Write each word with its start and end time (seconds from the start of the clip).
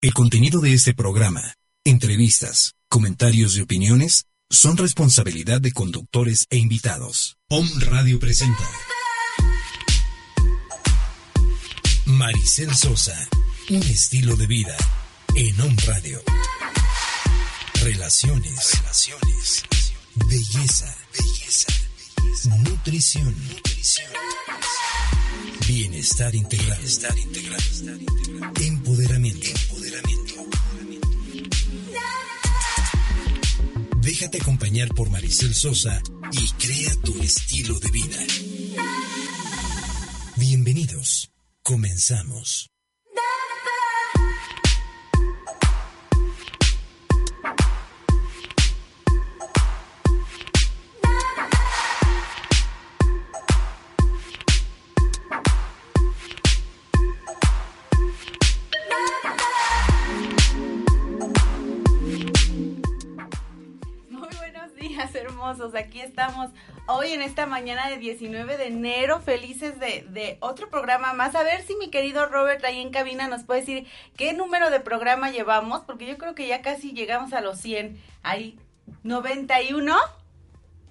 El 0.00 0.14
contenido 0.14 0.60
de 0.60 0.74
este 0.74 0.94
programa, 0.94 1.56
entrevistas, 1.82 2.76
comentarios 2.88 3.56
y 3.56 3.62
opiniones 3.62 4.26
son 4.48 4.76
responsabilidad 4.76 5.60
de 5.60 5.72
conductores 5.72 6.46
e 6.50 6.56
invitados. 6.56 7.36
Om 7.48 7.68
Radio 7.80 8.20
presenta 8.20 8.62
Maricel 12.06 12.72
Sosa, 12.76 13.28
un 13.70 13.82
estilo 13.82 14.36
de 14.36 14.46
vida 14.46 14.76
en 15.34 15.60
Om 15.60 15.76
Radio. 15.84 16.22
Relaciones, 17.82 18.78
relaciones, 18.78 19.64
belleza, 20.14 20.96
belleza, 21.12 21.72
nutrición, 22.62 23.34
nutrición, 23.48 24.12
bienestar 25.66 26.36
integral, 26.36 26.78
bienestar 26.78 27.18
integral, 27.18 27.60
empoderamiento. 28.60 29.67
Déjate 34.08 34.38
acompañar 34.38 34.88
por 34.94 35.10
Maricel 35.10 35.54
Sosa 35.54 36.02
y 36.32 36.48
crea 36.52 36.94
tu 37.04 37.20
estilo 37.20 37.78
de 37.78 37.90
vida. 37.90 38.16
Bienvenidos. 40.36 41.30
Comenzamos. 41.62 42.70
Hermosos. 65.48 65.74
Aquí 65.74 66.00
estamos 66.00 66.50
hoy 66.86 67.12
en 67.12 67.22
esta 67.22 67.46
mañana 67.46 67.88
de 67.88 67.96
19 67.96 68.56
de 68.56 68.66
enero, 68.66 69.20
felices 69.20 69.80
de, 69.80 70.04
de 70.10 70.36
otro 70.40 70.68
programa 70.68 71.12
más. 71.14 71.34
A 71.34 71.42
ver 71.42 71.62
si 71.62 71.74
mi 71.76 71.90
querido 71.90 72.26
Robert 72.26 72.64
ahí 72.64 72.80
en 72.80 72.90
cabina 72.90 73.28
nos 73.28 73.44
puede 73.44 73.60
decir 73.60 73.86
qué 74.16 74.34
número 74.34 74.70
de 74.70 74.80
programa 74.80 75.30
llevamos, 75.30 75.80
porque 75.82 76.06
yo 76.06 76.18
creo 76.18 76.34
que 76.34 76.46
ya 76.46 76.60
casi 76.60 76.92
llegamos 76.92 77.32
a 77.32 77.40
los 77.40 77.58
100. 77.60 77.98
Ahí, 78.22 78.58
91. 79.04 79.96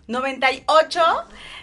98. 0.07 1.01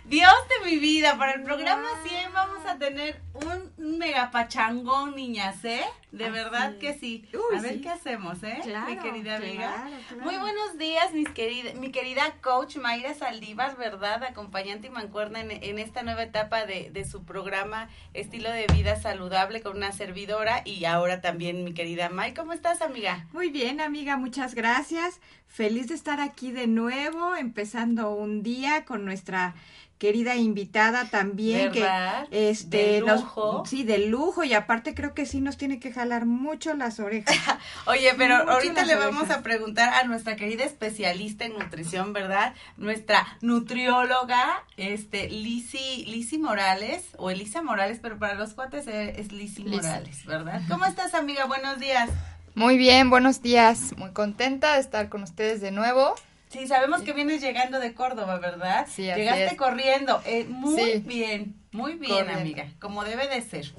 Dios 0.04 0.32
de 0.48 0.70
mi 0.70 0.78
vida, 0.78 1.16
para 1.16 1.32
el 1.32 1.42
programa 1.42 1.88
100 2.06 2.32
vamos 2.32 2.66
a 2.66 2.78
tener 2.78 3.20
un 3.32 3.72
mega 3.84 4.30
pachangón, 4.30 5.14
niñas, 5.14 5.64
¿eh? 5.64 5.84
De 6.10 6.30
verdad 6.30 6.78
que 6.78 6.94
sí. 6.94 7.28
Uy, 7.32 7.58
a 7.58 7.60
ver 7.60 7.74
sí. 7.74 7.80
qué 7.80 7.90
hacemos, 7.90 8.42
¿eh? 8.42 8.58
Claro, 8.62 8.90
mi 8.90 8.96
querida 8.98 9.36
amiga. 9.36 9.74
claro, 9.74 9.96
claro. 10.08 10.24
Muy 10.24 10.36
buenos 10.36 10.78
días, 10.78 11.12
mis 11.12 11.28
querida, 11.28 11.74
mi 11.74 11.90
querida 11.90 12.22
coach 12.40 12.76
Mayra 12.76 13.14
Saldívar, 13.14 13.76
¿verdad? 13.76 14.22
Acompañante 14.22 14.86
y 14.86 14.90
mancuerna 14.90 15.40
en, 15.40 15.50
en 15.50 15.78
esta 15.78 16.02
nueva 16.02 16.22
etapa 16.22 16.66
de, 16.66 16.90
de 16.90 17.04
su 17.04 17.24
programa 17.24 17.88
Estilo 18.14 18.50
de 18.50 18.66
Vida 18.72 18.96
Saludable 18.96 19.60
con 19.60 19.76
una 19.76 19.92
servidora 19.92 20.62
y 20.64 20.84
ahora 20.84 21.20
también 21.20 21.64
mi 21.64 21.74
querida 21.74 22.08
May. 22.08 22.32
¿Cómo 22.32 22.52
estás, 22.52 22.80
amiga? 22.80 23.26
Muy 23.32 23.50
bien, 23.50 23.80
amiga, 23.80 24.16
muchas 24.16 24.54
gracias. 24.54 25.20
Feliz 25.48 25.88
de 25.88 25.94
estar 25.94 26.20
aquí 26.20 26.50
de 26.50 26.66
nuevo, 26.66 27.36
empezando 27.36 28.12
un 28.12 28.42
día 28.42 28.84
con 28.84 29.04
nuestra 29.04 29.54
querida 29.98 30.34
invitada 30.36 31.04
también 31.06 31.72
¿Verdad? 31.72 32.28
que 32.28 32.50
este 32.50 32.76
De 32.76 33.00
nos- 33.00 33.20
lujo. 33.22 33.62
sí, 33.66 33.84
de 33.84 33.98
lujo 34.08 34.44
y 34.44 34.52
aparte 34.52 34.94
creo 34.94 35.14
que 35.14 35.24
sí 35.24 35.40
nos 35.40 35.56
tiene 35.56 35.78
que 35.78 35.92
jalar 35.92 36.26
mucho 36.26 36.74
las 36.74 37.00
orejas. 37.00 37.34
Oye, 37.86 38.12
pero 38.18 38.38
Mucho 38.38 38.50
ahorita 38.50 38.84
le 38.84 38.96
vamos 38.96 39.22
orejas. 39.22 39.38
a 39.38 39.42
preguntar 39.42 39.94
a 39.94 40.04
nuestra 40.04 40.36
querida 40.36 40.64
especialista 40.64 41.44
en 41.44 41.58
nutrición, 41.58 42.12
¿verdad? 42.12 42.54
Nuestra 42.76 43.24
nutrióloga, 43.40 44.64
este, 44.76 45.28
Lisi, 45.30 46.04
Lisi 46.06 46.38
Morales, 46.38 47.04
o 47.16 47.30
Elisa 47.30 47.62
Morales, 47.62 47.98
pero 48.02 48.18
para 48.18 48.34
los 48.34 48.54
cuates 48.54 48.86
es, 48.86 49.18
es 49.18 49.32
Lisi. 49.32 49.64
Morales, 49.64 50.24
¿verdad? 50.26 50.60
¿Cómo 50.68 50.84
estás, 50.86 51.14
amiga? 51.14 51.46
Buenos 51.46 51.78
días. 51.78 52.10
Muy 52.54 52.76
bien, 52.76 53.10
buenos 53.10 53.42
días. 53.42 53.94
Muy 53.96 54.10
contenta 54.12 54.74
de 54.74 54.80
estar 54.80 55.08
con 55.08 55.22
ustedes 55.22 55.60
de 55.60 55.70
nuevo. 55.70 56.14
Sí, 56.48 56.66
sabemos 56.68 57.02
que 57.02 57.12
vienes 57.12 57.40
llegando 57.40 57.80
de 57.80 57.94
Córdoba, 57.94 58.38
¿verdad? 58.38 58.86
Sí, 58.88 59.10
así 59.10 59.20
Llegaste 59.20 59.46
es. 59.46 59.54
corriendo. 59.56 60.22
Eh, 60.24 60.44
muy 60.48 60.80
Sí. 60.80 61.02
bien, 61.04 61.56
muy 61.72 61.94
bien, 61.94 62.12
Corriendo. 62.14 62.40
amiga, 62.40 62.66
como 62.80 63.02
debe 63.04 63.26
de 63.28 63.42
ser. 63.42 63.72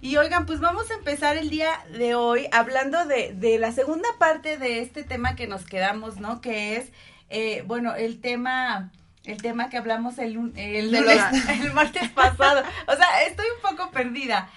Y 0.00 0.16
oigan, 0.16 0.46
pues 0.46 0.60
vamos 0.60 0.90
a 0.90 0.94
empezar 0.94 1.36
el 1.36 1.50
día 1.50 1.68
de 1.92 2.14
hoy 2.14 2.48
hablando 2.52 3.04
de, 3.04 3.34
de 3.34 3.58
la 3.58 3.70
segunda 3.72 4.08
parte 4.18 4.56
de 4.56 4.80
este 4.80 5.04
tema 5.04 5.36
que 5.36 5.46
nos 5.46 5.66
quedamos, 5.66 6.16
¿no? 6.18 6.40
Que 6.40 6.76
es, 6.76 6.90
eh, 7.28 7.62
bueno, 7.66 7.94
el 7.94 8.20
tema... 8.20 8.92
El 9.24 9.42
tema 9.42 9.68
que 9.68 9.76
hablamos 9.76 10.18
el, 10.18 10.52
el, 10.56 10.92
lunes- 10.92 11.48
el 11.60 11.72
martes 11.72 12.08
pasado. 12.10 12.62
O 12.86 12.94
sea, 12.94 13.24
estoy 13.26 13.46
un 13.56 13.76
poco 13.76 13.90
perdida. 13.90 14.48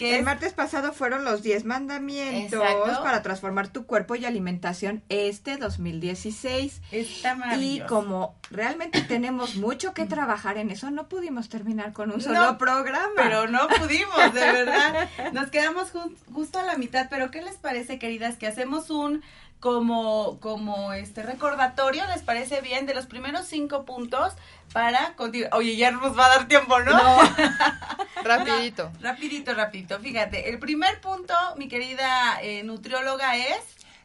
Que 0.00 0.14
El 0.14 0.20
es- 0.20 0.24
martes 0.24 0.52
pasado 0.54 0.92
fueron 0.94 1.24
los 1.24 1.42
10 1.42 1.64
mandamientos 1.66 2.60
Exacto. 2.62 3.02
para 3.02 3.20
transformar 3.22 3.68
tu 3.68 3.84
cuerpo 3.84 4.14
y 4.14 4.24
alimentación 4.24 5.02
este 5.10 5.58
2016. 5.58 6.80
está 6.90 7.32
Y 7.34 7.36
maravilloso. 7.36 7.86
como 7.94 8.34
realmente 8.50 9.02
tenemos 9.02 9.56
mucho 9.56 9.92
que 9.92 10.06
trabajar 10.06 10.56
en 10.56 10.70
eso, 10.70 10.90
no 10.90 11.08
pudimos 11.08 11.48
terminar 11.50 11.92
con 11.92 12.10
un 12.10 12.16
No, 12.16 12.22
solo 12.22 12.56
programa. 12.58 13.10
Pero 13.14 13.46
no 13.46 13.68
pudimos, 13.68 14.32
de 14.32 14.40
verdad. 14.40 15.08
Nos 15.34 15.50
quedamos 15.50 15.92
ju- 15.92 16.14
justo 16.32 16.58
a 16.58 16.62
la 16.62 16.76
mitad, 16.78 17.08
pero 17.10 17.30
¿qué 17.30 17.42
les 17.42 17.56
parece, 17.56 17.98
queridas? 17.98 18.36
Que 18.36 18.46
hacemos 18.46 18.88
un 18.90 19.22
como, 19.60 20.40
como 20.40 20.92
este 20.92 21.22
recordatorio, 21.22 22.06
¿les 22.06 22.22
parece 22.22 22.62
bien? 22.62 22.86
De 22.86 22.94
los 22.94 23.06
primeros 23.06 23.46
cinco 23.46 23.84
puntos 23.84 24.32
para 24.72 25.14
continuar. 25.14 25.54
Oye, 25.54 25.76
ya 25.76 25.90
nos 25.90 26.18
va 26.18 26.26
a 26.26 26.28
dar 26.30 26.48
tiempo, 26.48 26.80
¿no? 26.80 26.92
Rapidito. 28.24 28.90
rapidito, 29.00 29.54
rapidito. 29.54 29.98
Fíjate, 30.00 30.50
el 30.50 30.58
primer 30.58 31.00
punto, 31.00 31.34
mi 31.56 31.68
querida 31.68 32.40
eh, 32.42 32.62
nutrióloga, 32.64 33.36
es... 33.36 33.58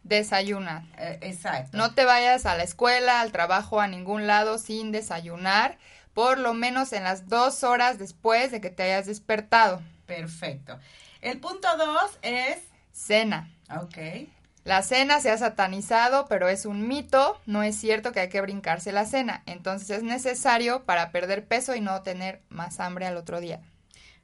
Desayuna. 0.04 0.86
eh, 0.98 1.18
exacto. 1.22 1.78
No 1.78 1.94
te 1.94 2.06
vayas 2.06 2.46
a 2.46 2.56
la 2.56 2.64
escuela, 2.64 3.22
al 3.22 3.32
trabajo, 3.32 3.82
a 3.82 3.88
ningún 3.88 4.28
lado 4.28 4.58
sin 4.58 4.92
desayunar, 4.92 5.78
por 6.14 6.38
lo 6.38 6.54
menos 6.54 6.94
en 6.94 7.04
las 7.04 7.28
dos 7.28 7.64
horas 7.64 7.98
después 7.98 8.52
de 8.52 8.62
que 8.62 8.70
te 8.70 8.84
hayas 8.84 9.06
despertado. 9.08 9.82
Perfecto. 10.06 10.80
El 11.22 11.40
punto 11.40 11.68
dos 11.78 12.20
es... 12.22 12.60
Cena. 12.94 13.50
Ok. 13.70 13.98
La 14.66 14.82
cena 14.82 15.20
se 15.22 15.30
ha 15.30 15.38
satanizado, 15.38 16.26
pero 16.28 16.50
es 16.50 16.66
un 16.66 16.88
mito. 16.88 17.40
No 17.46 17.62
es 17.64 17.76
cierto 17.78 18.12
que 18.12 18.20
hay 18.20 18.30
que 18.30 18.42
brincarse 18.42 18.92
la 18.92 19.06
cena. 19.06 19.44
Entonces 19.46 19.90
es 19.92 20.02
necesario 20.04 20.84
para 20.86 21.12
perder 21.12 21.46
peso 21.46 21.76
y 21.76 21.82
no 21.82 22.02
tener 22.02 22.42
más 22.50 22.80
hambre 22.80 23.06
al 23.06 23.16
otro 23.16 23.40
día. 23.40 23.62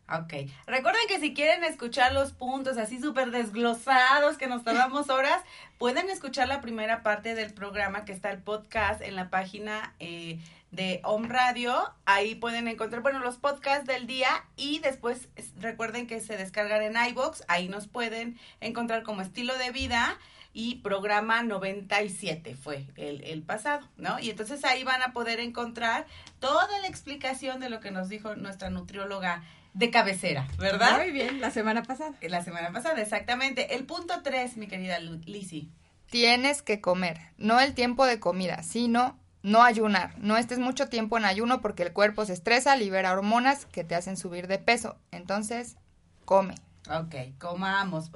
Ok. 0.10 0.34
Recuerden 0.66 1.02
que 1.08 1.20
si 1.20 1.34
quieren 1.36 1.64
escuchar 1.64 2.12
los 2.12 2.32
puntos 2.34 2.78
así 2.78 3.00
súper 3.00 3.30
desglosados 3.32 4.38
que 4.38 4.48
nos 4.48 4.64
tardamos 4.64 5.10
horas, 5.12 5.42
pueden 5.78 6.10
escuchar 6.10 6.48
la 6.48 6.60
primera 6.60 7.04
parte 7.04 7.36
del 7.36 7.54
programa 7.54 8.04
que 8.04 8.12
está 8.12 8.32
el 8.32 8.40
podcast 8.40 9.00
en 9.02 9.16
la 9.16 9.30
página 9.30 9.94
eh, 10.00 10.40
de 10.72 11.02
Home 11.04 11.30
Radio. 11.30 11.94
Ahí 12.06 12.34
pueden 12.36 12.68
encontrar, 12.68 13.04
bueno, 13.04 13.20
los 13.20 13.38
podcasts 13.38 13.86
del 13.86 14.08
día 14.08 14.44
y 14.58 14.80
después 14.80 15.30
es- 15.36 15.54
recuerden 15.60 16.08
que 16.08 16.20
se 16.20 16.36
descargan 16.36 16.82
en 16.82 16.96
iBox. 17.12 17.44
Ahí 17.48 17.70
nos 17.70 17.88
pueden 17.88 18.38
encontrar 18.60 19.04
como 19.04 19.22
estilo 19.22 19.56
de 19.60 19.72
vida 19.72 20.18
y 20.54 20.76
programa 20.76 21.44
97 21.44 22.56
fue 22.56 22.86
el, 22.98 23.24
el 23.24 23.42
pasado, 23.44 23.88
¿no? 23.98 24.20
Y 24.20 24.30
entonces 24.30 24.64
ahí 24.66 24.84
van 24.84 25.02
a 25.02 25.14
poder 25.14 25.40
encontrar 25.40 26.06
toda 26.40 26.80
la 26.80 26.88
explicación 26.88 27.60
de 27.60 27.70
lo 27.70 27.80
que 27.80 27.92
nos 27.92 28.10
dijo 28.10 28.36
nuestra 28.36 28.70
nutrióloga 28.70 29.44
de 29.74 29.90
cabecera, 29.90 30.48
¿verdad? 30.58 30.98
Muy 30.98 31.12
bien, 31.12 31.40
la 31.40 31.52
semana 31.52 31.84
pasada. 31.84 32.14
La 32.22 32.44
semana 32.44 32.72
pasada, 32.72 33.02
exactamente. 33.02 33.76
El 33.76 33.86
punto 33.86 34.22
3, 34.22 34.58
mi 34.58 34.68
querida 34.68 35.00
Lizzy. 35.00 35.70
Tienes 36.10 36.62
que 36.62 36.82
comer, 36.82 37.20
no 37.38 37.62
el 37.62 37.74
tiempo 37.74 38.06
de 38.06 38.20
comida, 38.20 38.64
sino 38.64 39.18
no 39.44 39.64
ayunar. 39.64 40.18
No 40.20 40.38
estés 40.38 40.60
mucho 40.60 40.90
tiempo 40.90 41.18
en 41.18 41.26
ayuno 41.26 41.62
porque 41.62 41.84
el 41.84 41.94
cuerpo 41.94 42.26
se 42.26 42.34
estresa, 42.34 42.76
libera 42.76 43.14
hormonas 43.14 43.66
que 43.66 43.84
te 43.84 43.96
hacen 43.96 44.18
subir 44.18 44.48
de 44.48 44.60
peso. 44.60 44.98
Entonces, 45.12 45.78
come. 46.26 46.56
Ok, 46.90 47.38
comamos. 47.40 48.10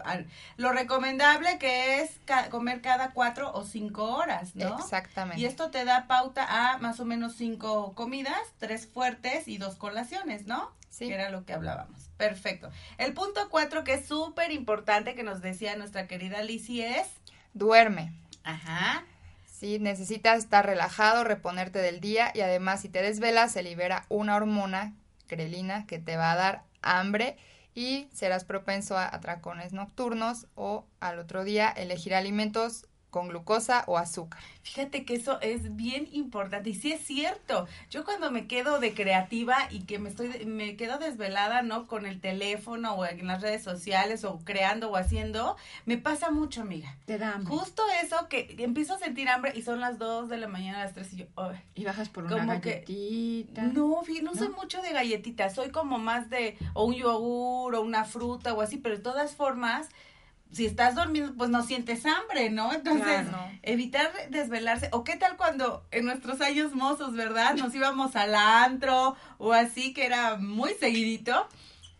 Lo 0.57 0.71
recomendable 0.71 1.59
que 1.59 2.01
es 2.01 2.19
comer 2.49 2.81
cada 2.81 3.11
cuatro 3.11 3.51
o 3.53 3.63
cinco 3.63 4.05
horas, 4.15 4.55
¿no? 4.55 4.79
Exactamente. 4.79 5.39
Y 5.39 5.45
esto 5.45 5.69
te 5.69 5.85
da 5.85 6.07
pauta 6.07 6.73
a 6.73 6.77
más 6.79 6.99
o 6.99 7.05
menos 7.05 7.35
cinco 7.35 7.93
comidas, 7.93 8.39
tres 8.57 8.87
fuertes 8.87 9.47
y 9.47 9.57
dos 9.57 9.75
colaciones, 9.75 10.47
¿no? 10.47 10.71
Sí. 10.89 11.07
Que 11.07 11.13
era 11.13 11.29
lo 11.29 11.45
que 11.45 11.53
hablábamos. 11.53 12.09
Perfecto. 12.17 12.71
El 12.97 13.13
punto 13.13 13.49
cuatro, 13.49 13.83
que 13.83 13.93
es 13.95 14.07
súper 14.07 14.51
importante, 14.51 15.13
que 15.13 15.23
nos 15.23 15.41
decía 15.41 15.75
nuestra 15.75 16.07
querida 16.07 16.41
Lizzie, 16.41 16.99
es... 16.99 17.07
Duerme. 17.53 18.13
Ajá. 18.43 19.03
Sí, 19.45 19.79
necesitas 19.79 20.39
estar 20.39 20.65
relajado, 20.65 21.23
reponerte 21.23 21.79
del 21.79 21.99
día 21.99 22.31
y 22.33 22.41
además 22.41 22.81
si 22.81 22.89
te 22.89 23.01
desvelas 23.01 23.51
se 23.51 23.63
libera 23.63 24.05
una 24.09 24.35
hormona, 24.35 24.93
grelina, 25.29 25.85
que 25.85 25.99
te 25.99 26.17
va 26.17 26.31
a 26.31 26.35
dar 26.35 26.63
hambre 26.81 27.37
y 27.75 28.09
serás 28.13 28.45
propenso 28.45 28.97
a 28.97 29.13
atracones 29.13 29.73
nocturnos 29.73 30.47
o 30.55 30.87
al 30.99 31.19
otro 31.19 31.43
día 31.43 31.69
elegir 31.69 32.15
alimentos 32.15 32.87
con 33.15 33.29
glucosa 33.29 33.85
o 33.87 33.97
azúcar. 33.97 34.41
Fíjate 34.61 35.05
que 35.05 35.15
eso 35.15 35.39
es 35.39 35.77
bien 35.77 36.09
importante 36.11 36.71
y 36.71 36.73
sí 36.73 36.91
es 36.91 36.99
cierto. 36.99 37.65
Yo 37.89 38.03
cuando 38.03 38.29
me 38.29 38.45
quedo 38.45 38.81
de 38.81 38.93
creativa 38.93 39.55
y 39.71 39.83
que 39.83 39.99
me 39.99 40.09
estoy 40.09 40.45
me 40.45 40.75
quedo 40.75 40.97
desvelada, 40.97 41.61
¿no? 41.61 41.87
Con 41.87 42.05
el 42.05 42.19
teléfono 42.19 42.93
o 42.93 43.05
en 43.05 43.25
las 43.25 43.41
redes 43.41 43.63
sociales 43.63 44.25
o 44.25 44.39
creando 44.39 44.91
o 44.91 44.97
haciendo, 44.97 45.55
me 45.85 45.97
pasa 45.97 46.29
mucho, 46.29 46.59
amiga. 46.59 46.97
Te 47.05 47.17
da 47.17 47.35
hambre. 47.35 47.55
Justo 47.55 47.83
eso 48.03 48.27
que 48.27 48.53
empiezo 48.59 48.95
a 48.95 48.99
sentir 48.99 49.29
hambre 49.29 49.53
y 49.55 49.61
son 49.61 49.79
las 49.79 49.97
2 49.97 50.27
de 50.27 50.35
la 50.35 50.49
mañana, 50.49 50.83
las 50.83 50.93
3 50.93 51.13
y 51.13 51.15
yo, 51.15 51.25
y 51.73 51.85
bajas 51.85 52.09
por 52.09 52.25
una 52.25 52.43
galletita. 52.45 53.61
no, 53.61 54.03
no, 54.23 54.35
soy 54.35 54.49
mucho 54.49 54.81
de 54.81 54.91
galletitas, 54.91 55.55
soy 55.55 55.69
como 55.69 55.99
más 55.99 56.29
de 56.29 56.57
o 56.73 56.83
un 56.83 56.95
yogur 56.95 57.75
o 57.75 57.81
una 57.81 58.03
fruta 58.03 58.53
o 58.53 58.59
así, 58.59 58.75
pero 58.75 58.97
de 58.97 59.01
todas 59.01 59.35
formas 59.35 59.87
si 60.55 60.65
estás 60.65 60.95
dormido, 60.95 61.33
pues 61.37 61.49
no 61.49 61.63
sientes 61.63 62.05
hambre, 62.05 62.49
¿no? 62.49 62.71
Entonces, 62.71 63.27
evitar 63.61 64.09
desvelarse. 64.29 64.87
O 64.93 65.03
qué 65.03 65.17
tal 65.17 65.35
cuando 65.35 65.85
en 65.91 66.05
nuestros 66.05 66.39
años 66.39 66.73
mozos, 66.73 67.13
¿verdad? 67.13 67.55
Nos 67.55 67.75
íbamos 67.75 68.15
al 68.15 68.33
antro 68.35 69.17
o 69.37 69.51
así, 69.51 69.93
que 69.93 70.05
era 70.05 70.37
muy 70.37 70.73
seguidito. 70.75 71.47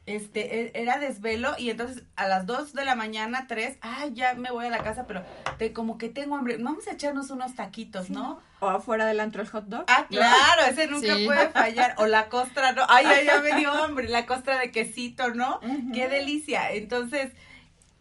Este, 0.06 0.68
e, 0.68 0.72
era 0.76 1.00
desvelo 1.00 1.56
y 1.58 1.72
entonces 1.72 2.04
a 2.16 2.28
las 2.28 2.46
2 2.46 2.74
de 2.74 2.86
la 2.86 2.96
mañana, 2.96 3.46
3, 3.48 3.80
ay, 3.82 4.14
ya 4.14 4.36
me 4.36 4.52
voy 4.52 4.68
a 4.68 4.70
la 4.70 4.84
casa, 4.84 5.08
pero 5.08 5.24
te, 5.58 5.74
como 5.74 5.98
que 5.98 6.10
tengo 6.10 6.36
hambre, 6.36 6.58
vamos 6.58 6.88
a 6.88 6.92
echarnos 6.92 7.32
unos 7.32 7.56
taquitos, 7.56 8.12
¿no? 8.12 8.40
O 8.60 8.70
afuera 8.70 9.08
del 9.08 9.20
antro 9.20 9.42
el 9.42 9.50
hot 9.50 9.66
dog. 9.66 9.84
Ah, 9.88 10.06
claro, 10.08 10.62
ese 10.70 10.86
nunca 10.92 11.16
puede 11.26 11.50
fallar. 11.50 11.96
O 11.98 12.06
la 12.06 12.30
costra, 12.30 12.72
¿no? 12.72 12.84
Ay, 12.88 13.06
ay, 13.08 13.26
ya 13.26 13.42
me 13.42 13.56
dio 13.56 13.72
hambre, 13.72 14.08
la 14.08 14.28
costra 14.28 14.60
de 14.60 14.72
quesito, 14.72 15.34
¿no? 15.34 15.60
Qué 15.94 16.08
delicia. 16.08 16.72
Entonces, 16.72 17.34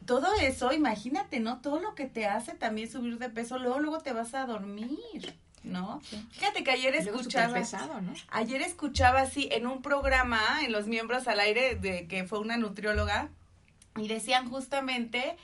todo 0.06 0.34
eso, 0.40 0.72
imagínate, 0.72 1.40
¿no? 1.40 1.60
Todo 1.60 1.80
lo 1.80 1.94
que 1.94 2.06
te 2.06 2.26
hace 2.26 2.54
también 2.54 2.90
subir 2.90 3.18
de 3.18 3.30
peso, 3.30 3.58
luego, 3.58 3.78
luego 3.78 3.98
te 4.00 4.12
vas 4.12 4.34
a 4.34 4.46
dormir. 4.46 5.34
¿no? 5.64 6.00
Fíjate 6.32 6.62
que 6.62 6.70
ayer 6.70 6.94
escuchaba 6.94 7.54
pesado, 7.54 8.00
¿no? 8.02 8.12
ayer 8.28 8.60
escuchaba 8.60 9.22
así 9.22 9.48
en 9.50 9.66
un 9.66 9.80
programa 9.80 10.62
en 10.62 10.72
los 10.72 10.86
miembros 10.86 11.26
al 11.26 11.40
aire 11.40 11.74
de 11.74 12.06
que 12.06 12.24
fue 12.24 12.38
una 12.38 12.58
nutrióloga 12.58 13.30
y 13.96 14.06
decían 14.06 14.50
justamente 14.50 15.36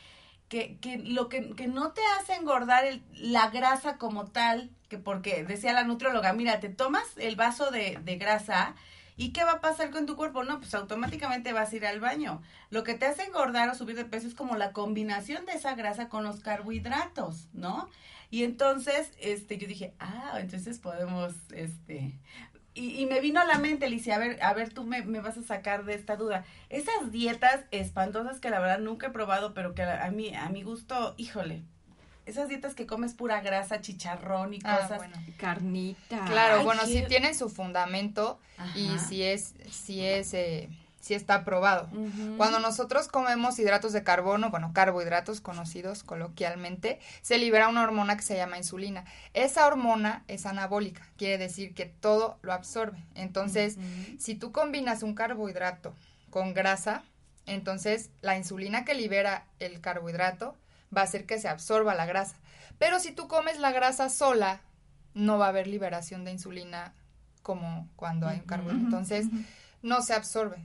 que, 0.49 0.77
que 0.79 0.99
lo 0.99 1.29
que, 1.29 1.51
que, 1.55 1.69
no 1.69 1.93
te 1.93 2.03
hace 2.19 2.35
engordar 2.35 2.85
el, 2.85 3.03
la 3.15 3.49
grasa 3.49 3.97
como 3.97 4.27
tal, 4.27 4.71
que 4.89 4.99
porque 4.99 5.45
decía 5.45 5.73
la 5.73 5.85
nutrióloga, 5.85 6.33
mira, 6.33 6.61
te 6.61 6.69
tomas 6.69 7.07
el 7.17 7.37
vaso 7.37 7.71
de, 7.71 7.99
de 8.03 8.17
grasa 8.17 8.75
¿Y 9.21 9.33
qué 9.33 9.45
va 9.45 9.53
a 9.53 9.61
pasar 9.61 9.91
con 9.91 10.07
tu 10.07 10.17
cuerpo? 10.17 10.45
No, 10.45 10.61
pues 10.61 10.75
automáticamente 10.75 11.53
vas 11.53 11.71
a 11.71 11.77
ir 11.77 11.85
al 11.85 12.01
baño. 12.01 12.41
Lo 12.71 12.85
que 12.85 12.95
te 12.95 13.05
hace 13.05 13.25
engordar 13.25 13.69
o 13.69 13.75
subir 13.75 13.95
de 13.95 14.07
peso 14.07 14.27
es 14.27 14.35
como 14.35 14.57
la 14.57 14.73
combinación 14.73 15.45
de 15.45 15.53
esa 15.53 15.75
grasa 15.75 16.09
con 16.09 16.25
los 16.25 16.41
carbohidratos, 16.41 17.51
¿no? 17.53 17.91
Y 18.31 18.45
entonces, 18.45 19.13
este, 19.21 19.59
yo 19.59 19.69
dije, 19.69 19.93
ah, 19.99 20.39
entonces 20.41 20.79
podemos, 20.79 21.35
este, 21.53 22.19
y, 22.73 23.05
me 23.05 23.21
vino 23.21 23.41
a 23.41 23.45
la 23.45 23.59
mente, 23.59 23.85
Alicia, 23.85 24.15
a 24.15 24.19
ver, 24.19 24.43
a 24.43 24.55
ver, 24.55 24.73
tú 24.73 24.85
me, 24.85 25.03
me, 25.03 25.21
vas 25.21 25.37
a 25.37 25.43
sacar 25.43 25.85
de 25.85 25.97
esta 25.97 26.17
duda. 26.17 26.47
Esas 26.71 27.13
dietas 27.13 27.67
espantosas 27.73 28.41
que 28.41 28.49
la 28.49 28.59
verdad 28.59 28.79
nunca 28.79 29.09
he 29.09 29.11
probado, 29.11 29.53
pero 29.53 29.75
que 29.75 29.83
a, 29.83 30.11
mí, 30.11 30.35
a 30.35 30.49
mi 30.49 30.63
gusto, 30.63 31.15
híjole, 31.19 31.63
esas 32.27 32.49
dietas 32.49 32.75
que 32.75 32.87
comes 32.87 33.15
pura 33.15 33.41
grasa, 33.41 33.81
chicharrón 33.81 34.55
y 34.55 34.61
ah, 34.65 34.79
cosas. 34.79 34.99
Bueno. 34.99 35.17
Carnita. 35.39 36.25
Claro, 36.27 36.65
bueno, 36.65 36.85
si 36.87 37.03
tienen 37.03 37.35
su 37.35 37.49
fundamento 37.49 38.39
y 38.75 38.99
si 38.99 39.23
es, 39.23 39.55
si 39.71 40.05
es, 40.05 40.35
eh, 40.35 40.69
si 41.01 41.15
está 41.15 41.45
probado. 41.45 41.89
Cuando 42.37 42.61
nosotros 42.61 43.09
comemos 43.09 43.59
hidratos 43.59 43.93
de 43.93 44.05
carbono, 44.05 44.51
bueno, 44.51 44.73
carbohidratos 44.75 45.41
conocidos 45.41 46.03
coloquialmente, 46.03 47.01
se 47.23 47.39
libera 47.39 47.69
una 47.69 47.83
hormona 47.83 48.17
que 48.17 48.23
se 48.23 48.37
llama 48.37 48.59
insulina. 48.59 49.05
Esa 49.33 49.67
hormona 49.67 50.25
es 50.29 50.45
anabólica, 50.45 51.03
quiere 51.17 51.39
decir 51.39 51.75
que 51.75 51.87
todo 51.87 52.39
lo 52.43 52.53
absorbe. 52.53 53.03
Entonces, 53.15 53.79
si 54.19 54.35
tú 54.35 54.53
combinas 54.53 55.03
un 55.03 55.15
carbohidrato 55.15 55.95
con 56.29 56.53
grasa, 56.53 57.03
entonces 57.47 58.11
la 58.21 58.37
insulina 58.37 58.85
que 58.85 58.95
libera 58.95 59.47
el 59.59 59.81
carbohidrato 59.81 60.55
va 60.95 61.03
a 61.03 61.05
hacer 61.05 61.27
que 61.27 61.39
se 61.39 61.49
absorba 61.49 61.95
la 61.95 62.07
grasa. 62.07 62.37
Pero 62.79 62.99
si 62.99 63.13
tú 63.13 63.29
comes 63.29 63.59
la 63.59 63.73
grasa 63.73 64.09
sola, 64.09 64.61
no 65.15 65.39
va 65.39 65.47
a 65.47 65.49
haber 65.51 65.67
liberación 65.67 66.25
de 66.25 66.33
insulina 66.33 66.95
como 67.43 67.89
cuando 67.97 68.29
hay 68.29 68.39
un 68.39 68.47
carbohidrato. 68.47 68.85
Entonces, 68.85 69.27
no 69.83 70.03
se 70.03 70.15
absorbe. 70.15 70.59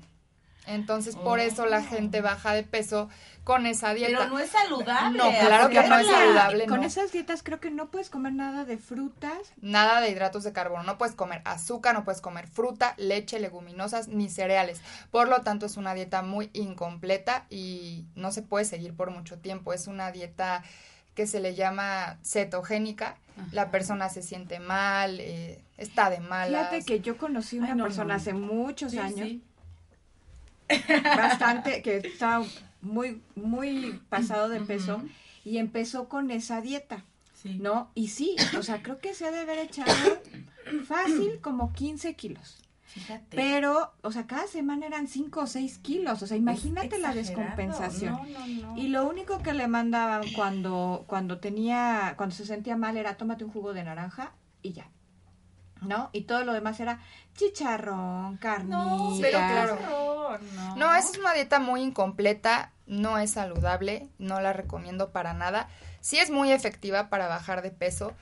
Entonces, 0.67 1.15
por 1.15 1.39
eso 1.39 1.65
la 1.65 1.83
gente 1.83 2.21
baja 2.21 2.53
de 2.53 2.63
peso 2.63 3.09
con 3.45 3.67
esa 3.67 3.93
dieta. 3.93 4.17
Pero 4.17 4.29
no 4.31 4.39
es 4.39 4.49
saludable. 4.49 5.17
No, 5.19 5.29
claro 5.29 5.69
que 5.69 5.87
no 5.87 5.99
es 5.99 6.07
saludable. 6.07 6.65
Con 6.65 6.83
esas 6.83 7.11
dietas 7.11 7.43
creo 7.43 7.59
que 7.59 7.69
no 7.69 7.91
puedes 7.91 8.09
comer 8.09 8.33
nada 8.33 8.65
de 8.65 8.77
frutas. 8.77 9.37
Nada 9.61 10.01
de 10.01 10.09
hidratos 10.09 10.43
de 10.43 10.51
carbono. 10.51 10.83
No 10.83 10.97
puedes 10.97 11.15
comer 11.15 11.41
azúcar, 11.45 11.93
no 11.93 12.03
puedes 12.03 12.21
comer 12.21 12.47
fruta, 12.47 12.95
leche, 12.97 13.39
leguminosas 13.39 14.07
ni 14.07 14.29
cereales. 14.29 14.81
Por 15.11 15.29
lo 15.29 15.41
tanto, 15.41 15.67
es 15.67 15.77
una 15.77 15.93
dieta 15.93 16.23
muy 16.23 16.49
incompleta 16.53 17.45
y 17.51 18.05
no 18.15 18.31
se 18.31 18.41
puede 18.41 18.65
seguir 18.65 18.95
por 18.95 19.11
mucho 19.11 19.37
tiempo. 19.37 19.73
Es 19.73 19.85
una 19.85 20.11
dieta 20.11 20.63
que 21.13 21.27
se 21.27 21.39
le 21.39 21.53
llama 21.53 22.17
cetogénica. 22.23 23.15
La 23.51 23.69
persona 23.69 24.09
se 24.09 24.23
siente 24.23 24.59
mal, 24.59 25.19
eh, 25.19 25.61
está 25.77 26.09
de 26.09 26.19
malas. 26.19 26.69
Fíjate 26.69 26.85
que 26.85 26.99
yo 26.99 27.17
conocí 27.17 27.59
una 27.59 27.75
persona 27.75 28.15
hace 28.15 28.33
muchos 28.33 28.95
años 28.95 29.39
bastante, 31.03 31.83
que 31.83 31.97
está 31.97 32.41
muy, 32.85 33.21
muy 33.35 33.99
pasado 34.09 34.49
de 34.49 34.61
peso 34.61 35.01
y 35.43 35.57
empezó 35.57 36.07
con 36.07 36.31
esa 36.31 36.61
dieta. 36.61 37.03
¿No? 37.59 37.91
Y 37.93 38.07
sí, 38.07 38.35
o 38.57 38.63
sea, 38.63 38.81
creo 38.81 38.97
que 38.97 39.13
se 39.13 39.25
ha 39.25 39.31
de 39.31 39.41
haber 39.41 39.59
echado 39.59 39.93
fácil 40.87 41.39
como 41.41 41.73
15 41.73 42.15
kilos. 42.15 42.57
Fíjate. 42.85 43.37
Pero, 43.37 43.93
o 44.01 44.11
sea, 44.11 44.25
cada 44.25 44.47
semana 44.47 44.87
eran 44.87 45.07
5 45.07 45.41
o 45.41 45.45
6 45.45 45.77
kilos. 45.79 46.23
O 46.23 46.27
sea, 46.27 46.37
imagínate 46.37 46.97
la 46.97 47.13
descompensación. 47.13 48.19
y 48.75 48.87
lo 48.87 49.07
único 49.07 49.43
que 49.43 49.53
le 49.53 49.67
mandaban 49.67 50.23
cuando, 50.33 51.03
cuando 51.05 51.39
tenía, 51.39 52.15
cuando 52.17 52.33
se 52.33 52.45
sentía 52.45 52.77
mal 52.77 52.97
era 52.97 53.15
tómate 53.15 53.43
un 53.43 53.51
jugo 53.51 53.73
de 53.73 53.83
naranja 53.83 54.33
y 54.63 54.73
ya. 54.73 54.89
¿no? 55.81 56.09
Y 56.13 56.21
todo 56.21 56.43
lo 56.43 56.53
demás 56.53 56.79
era 56.79 56.99
chicharrón, 57.35 58.37
carnita. 58.37 58.77
No, 58.77 59.17
pero 59.21 59.37
claro. 59.37 59.79
No. 60.55 60.75
no, 60.75 60.95
esa 60.95 61.11
es 61.11 61.17
una 61.19 61.33
dieta 61.33 61.59
muy 61.59 61.81
incompleta, 61.81 62.71
no 62.87 63.17
es 63.17 63.31
saludable, 63.31 64.07
no 64.19 64.41
la 64.41 64.53
recomiendo 64.53 65.11
para 65.11 65.33
nada. 65.33 65.69
Sí 66.01 66.17
es 66.17 66.29
muy 66.29 66.51
efectiva 66.51 67.09
para 67.09 67.27
bajar 67.27 67.61
de 67.61 67.71
peso, 67.71 68.13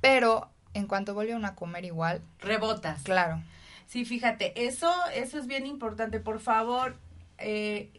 pero 0.00 0.48
en 0.74 0.86
cuanto 0.86 1.14
vuelven 1.14 1.44
a 1.44 1.54
comer 1.54 1.84
igual, 1.84 2.20
rebotas. 2.40 3.02
Claro. 3.02 3.42
Sí, 3.86 4.04
fíjate, 4.04 4.66
eso 4.66 4.92
eso 5.14 5.38
es 5.38 5.46
bien 5.46 5.66
importante. 5.66 6.20
Por 6.20 6.38
favor, 6.38 6.96
eh, 7.38 7.90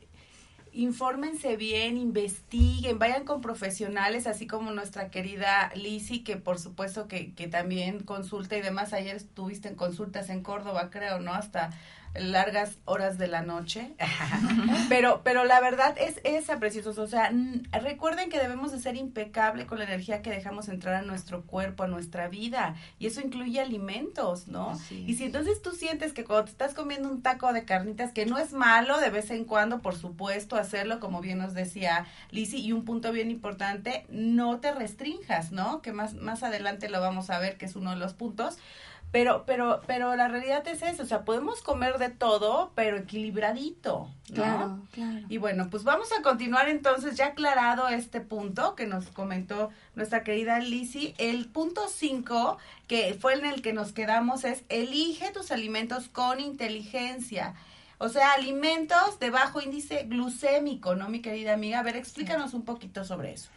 infórmense 0.72 1.58
bien, 1.58 1.98
investiguen, 1.98 2.98
vayan 2.98 3.26
con 3.26 3.42
profesionales, 3.42 4.26
así 4.26 4.48
como 4.48 4.72
nuestra 4.72 5.10
querida 5.10 5.72
Lisi, 5.76 6.24
que 6.24 6.38
por 6.38 6.60
supuesto 6.60 7.08
que, 7.08 7.34
que 7.34 7.48
también 7.48 8.00
consulta 8.04 8.56
y 8.56 8.62
demás. 8.62 8.94
Ayer 8.94 9.16
estuviste 9.16 9.68
en 9.68 9.76
consultas 9.76 10.30
en 10.30 10.44
Córdoba, 10.44 10.90
creo, 10.92 11.20
¿no? 11.20 11.34
Hasta 11.34 11.72
largas 12.16 12.78
horas 12.86 13.18
de 13.18 13.28
la 13.28 13.42
noche. 13.42 13.96
pero, 14.90 15.22
pero 15.24 15.46
la 15.46 15.60
verdad 15.62 15.96
es 15.98 16.20
esa, 16.24 16.60
preciosos. 16.60 16.98
O 16.98 17.08
sea, 17.08 17.32
recuerden 17.72 18.30
que 18.30 18.40
debemos 18.40 18.72
de 18.72 18.80
ser 18.80 18.96
impecable 18.96 19.66
con 19.66 19.80
la 19.80 19.86
energía 19.86 20.22
que 20.22 20.30
dejamos 20.30 20.70
entrar 20.70 20.96
a 20.96 21.02
nuestro 21.02 21.44
cuerpo, 21.44 21.84
a 21.84 21.88
nuestra 21.88 22.28
vida. 22.28 22.76
Y 23.00 23.08
eso 23.08 23.22
incluye 23.22 23.62
alimentos, 23.62 24.48
¿no? 24.48 24.80
Y 24.90 25.16
si 25.16 25.26
entonces 25.26 25.62
tú 25.62 25.72
sientes 25.72 26.14
que 26.14 26.24
cuando 26.24 26.46
te 26.46 26.52
estás 26.52 26.74
comiendo 26.74 27.10
un 27.10 27.22
taco 27.22 27.54
de 27.54 27.66
carnitas, 27.66 28.12
que 28.12 28.26
no 28.26 28.38
es 28.38 28.54
malo 28.54 29.00
de 29.00 29.10
vez 29.10 29.32
en 29.32 29.46
cuando, 29.46 29.82
por 29.82 29.96
supuesto, 29.96 30.56
hacerlo, 30.56 31.00
como 31.00 31.22
bien 31.22 31.38
nos 31.38 31.54
decía 31.54 32.06
Lisi, 32.30 32.62
y 32.62 32.74
un 32.74 32.86
punto 32.86 33.12
bien 33.12 33.32
importante, 33.32 34.06
no 34.10 34.60
te 34.60 34.72
restrinjas, 34.72 35.52
¿no? 35.52 35.82
Que 35.82 35.94
más, 35.94 36.14
más 36.16 36.44
adelante 36.44 36.90
lo 36.90 37.00
vamos 37.00 37.30
a 37.30 37.40
ver, 37.40 37.58
que 37.58 37.66
es 37.66 37.76
uno 37.76 37.92
de 37.92 37.98
los 37.98 38.14
puntos 38.14 38.58
Pero, 39.12 39.44
pero, 39.46 39.82
pero 39.88 40.16
la 40.16 40.30
realidad 40.30 40.66
es 40.68 40.82
eso, 40.82 41.04
o 41.04 41.06
sea, 41.06 41.26
podemos 41.26 41.62
comer 41.62 41.98
de 41.98 42.10
todo, 42.10 42.72
pero 42.76 42.96
equilibradito. 42.96 44.10
Claro, 44.34 44.80
claro. 44.94 45.26
Y 45.28 45.38
bueno, 45.38 45.70
pues 45.70 45.84
vamos 45.84 46.10
a 46.18 46.22
continuar 46.22 46.70
entonces, 46.70 47.18
ya 47.18 47.28
aclarado 47.28 47.90
este 47.90 48.22
punto 48.22 48.74
que 48.76 48.88
nos 48.88 49.08
comentó 49.08 49.70
nuestra 49.96 50.24
querida 50.24 50.60
Lizzie. 50.60 51.14
El 51.18 51.48
punto 51.48 51.90
5, 51.90 52.58
que 52.88 53.18
fue 53.20 53.34
en 53.34 53.46
el 53.46 53.62
que 53.62 53.74
nos 53.74 53.92
quedamos, 53.92 54.46
es 54.46 54.64
elige 54.70 55.32
tus 55.32 55.52
alimentos 55.52 56.08
con 56.08 56.40
inteligencia. 56.40 57.54
O 57.98 58.08
sea, 58.08 58.32
alimentos 58.32 59.20
de 59.20 59.30
bajo 59.30 59.62
índice 59.62 60.06
glucémico, 60.06 60.96
¿no, 60.96 61.10
mi 61.10 61.22
querida 61.22 61.54
amiga? 61.54 61.80
A 61.80 61.84
ver, 61.84 61.98
explícanos 61.98 62.54
un 62.54 62.64
poquito 62.64 63.04
sobre 63.04 63.34
eso. 63.34 63.50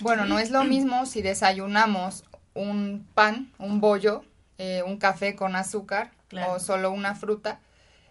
Bueno, 0.00 0.26
no 0.26 0.40
es 0.40 0.50
lo 0.50 0.64
mismo 0.64 1.06
si 1.06 1.22
desayunamos 1.22 2.24
un 2.54 3.06
pan, 3.14 3.50
un 3.58 3.80
bollo, 3.80 4.24
eh, 4.58 4.82
un 4.84 4.98
café 4.98 5.34
con 5.34 5.56
azúcar 5.56 6.10
o 6.48 6.58
solo 6.58 6.90
una 6.90 7.14
fruta. 7.14 7.60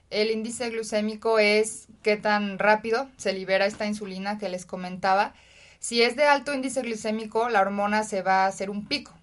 El 0.10 0.32
índice 0.32 0.70
glucémico 0.70 1.40
es 1.40 1.88
qué 2.02 2.18
tan 2.18 2.58
rápido 2.60 3.10
se 3.18 3.34
libera 3.34 3.66
esta 3.66 3.86
insulina 3.86 4.38
que 4.38 4.50
les 4.50 4.66
comentaba. 4.66 5.34
Si 5.80 6.02
es 6.02 6.16
de 6.16 6.24
alto 6.24 6.54
índice 6.54 6.82
glucémico, 6.82 7.50
la 7.50 7.62
hormona 7.62 8.04
se 8.04 8.22
va 8.22 8.46
a 8.46 8.48
hacer 8.48 8.70
un 8.70 8.88
pico. 8.88 9.14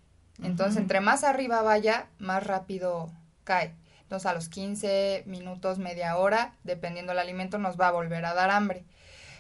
Entonces, 0.43 0.77
entre 0.77 1.01
más 1.01 1.25
arriba 1.25 1.63
vaya, 1.63 2.07
más 2.19 2.47
rápido 2.47 3.11
cae. 3.45 3.73
Entonces 4.03 4.27
a 4.27 4.35
los 4.35 4.49
15 4.49 5.25
minutos, 5.27 5.79
media 5.79 6.17
hora, 6.19 6.55
dependiendo 6.63 7.13
del 7.13 7.21
alimento, 7.21 7.59
nos 7.59 7.81
va 7.81 7.89
a 7.89 7.93
volver 7.93 8.25
a 8.25 8.35
dar 8.35 8.51
hambre. 8.51 8.85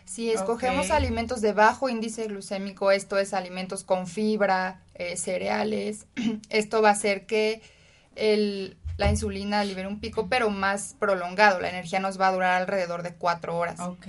Si 0.04 0.30
escogemos 0.30 0.90
alimentos 0.90 1.40
de 1.40 1.52
bajo 1.52 1.88
índice 1.88 2.26
glucémico, 2.26 2.90
esto 2.90 3.18
es 3.18 3.34
alimentos 3.34 3.84
con 3.84 4.06
fibra, 4.06 4.82
eh, 4.94 5.16
cereales, 5.16 6.06
esto 6.50 6.82
va 6.82 6.90
a 6.90 6.92
hacer 6.92 7.26
que 7.26 7.62
el, 8.16 8.76
la 8.96 9.10
insulina 9.10 9.64
libere 9.64 9.88
un 9.88 10.00
pico, 10.00 10.28
pero 10.28 10.50
más 10.50 10.96
prolongado. 10.98 11.60
La 11.60 11.68
energía 11.68 12.00
nos 12.00 12.20
va 12.20 12.28
a 12.28 12.32
durar 12.32 12.60
alrededor 12.60 13.02
de 13.02 13.14
cuatro 13.14 13.56
horas. 13.56 13.80
Ok. 13.80 14.06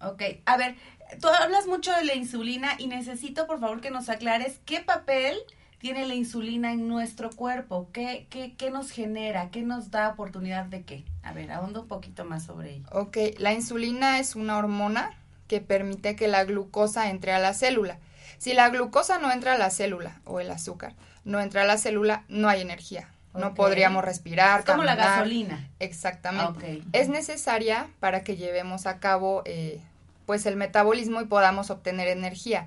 Ok. 0.00 0.22
A 0.46 0.56
ver, 0.56 0.76
tú 1.20 1.28
hablas 1.28 1.66
mucho 1.66 1.92
de 1.92 2.04
la 2.04 2.14
insulina 2.14 2.74
y 2.78 2.86
necesito, 2.86 3.46
por 3.46 3.60
favor, 3.60 3.80
que 3.80 3.90
nos 3.90 4.08
aclares 4.08 4.60
qué 4.64 4.80
papel 4.80 5.36
tiene 5.82 6.06
la 6.06 6.14
insulina 6.14 6.72
en 6.72 6.86
nuestro 6.86 7.30
cuerpo? 7.30 7.88
¿Qué, 7.92 8.28
qué, 8.30 8.54
qué 8.56 8.70
nos 8.70 8.92
genera? 8.92 9.50
¿Qué 9.50 9.62
nos 9.62 9.90
da 9.90 10.10
oportunidad 10.10 10.64
de 10.66 10.84
qué? 10.84 11.04
A 11.24 11.32
ver, 11.32 11.50
ahondo 11.50 11.82
un 11.82 11.88
poquito 11.88 12.24
más 12.24 12.44
sobre 12.44 12.74
ello. 12.74 12.86
Ok, 12.92 13.16
la 13.38 13.52
insulina 13.52 14.20
es 14.20 14.36
una 14.36 14.58
hormona 14.58 15.10
que 15.48 15.60
permite 15.60 16.14
que 16.14 16.28
la 16.28 16.44
glucosa 16.44 17.10
entre 17.10 17.32
a 17.32 17.40
la 17.40 17.52
célula. 17.52 17.98
Si 18.38 18.52
la 18.52 18.68
glucosa 18.68 19.18
no 19.18 19.32
entra 19.32 19.54
a 19.54 19.58
la 19.58 19.70
célula 19.70 20.20
o 20.24 20.38
el 20.38 20.52
azúcar 20.52 20.94
no 21.24 21.40
entra 21.40 21.62
a 21.62 21.64
la 21.64 21.78
célula, 21.78 22.24
no 22.28 22.48
hay 22.48 22.60
energía. 22.60 23.08
No 23.34 23.54
podríamos 23.54 24.04
respirar. 24.04 24.60
Es 24.60 24.66
como 24.66 24.84
la 24.84 24.94
gasolina. 24.94 25.70
Exactamente. 25.78 26.82
Es 26.92 27.08
necesaria 27.08 27.88
para 27.98 28.24
que 28.24 28.36
llevemos 28.36 28.86
a 28.86 28.98
cabo 28.98 29.42
eh, 29.46 29.80
pues 30.26 30.44
el 30.46 30.56
metabolismo 30.56 31.20
y 31.20 31.24
podamos 31.24 31.70
obtener 31.70 32.08
energía. 32.08 32.66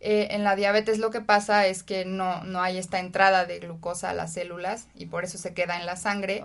Eh, 0.00 0.34
en 0.34 0.44
la 0.44 0.54
diabetes 0.54 0.98
lo 0.98 1.10
que 1.10 1.22
pasa 1.22 1.66
es 1.66 1.82
que 1.82 2.04
no, 2.04 2.44
no 2.44 2.60
hay 2.60 2.76
esta 2.76 2.98
entrada 2.98 3.46
de 3.46 3.58
glucosa 3.58 4.10
a 4.10 4.12
las 4.14 4.34
células 4.34 4.86
y 4.94 5.06
por 5.06 5.24
eso 5.24 5.38
se 5.38 5.54
queda 5.54 5.80
en 5.80 5.86
la 5.86 5.96
sangre 5.96 6.42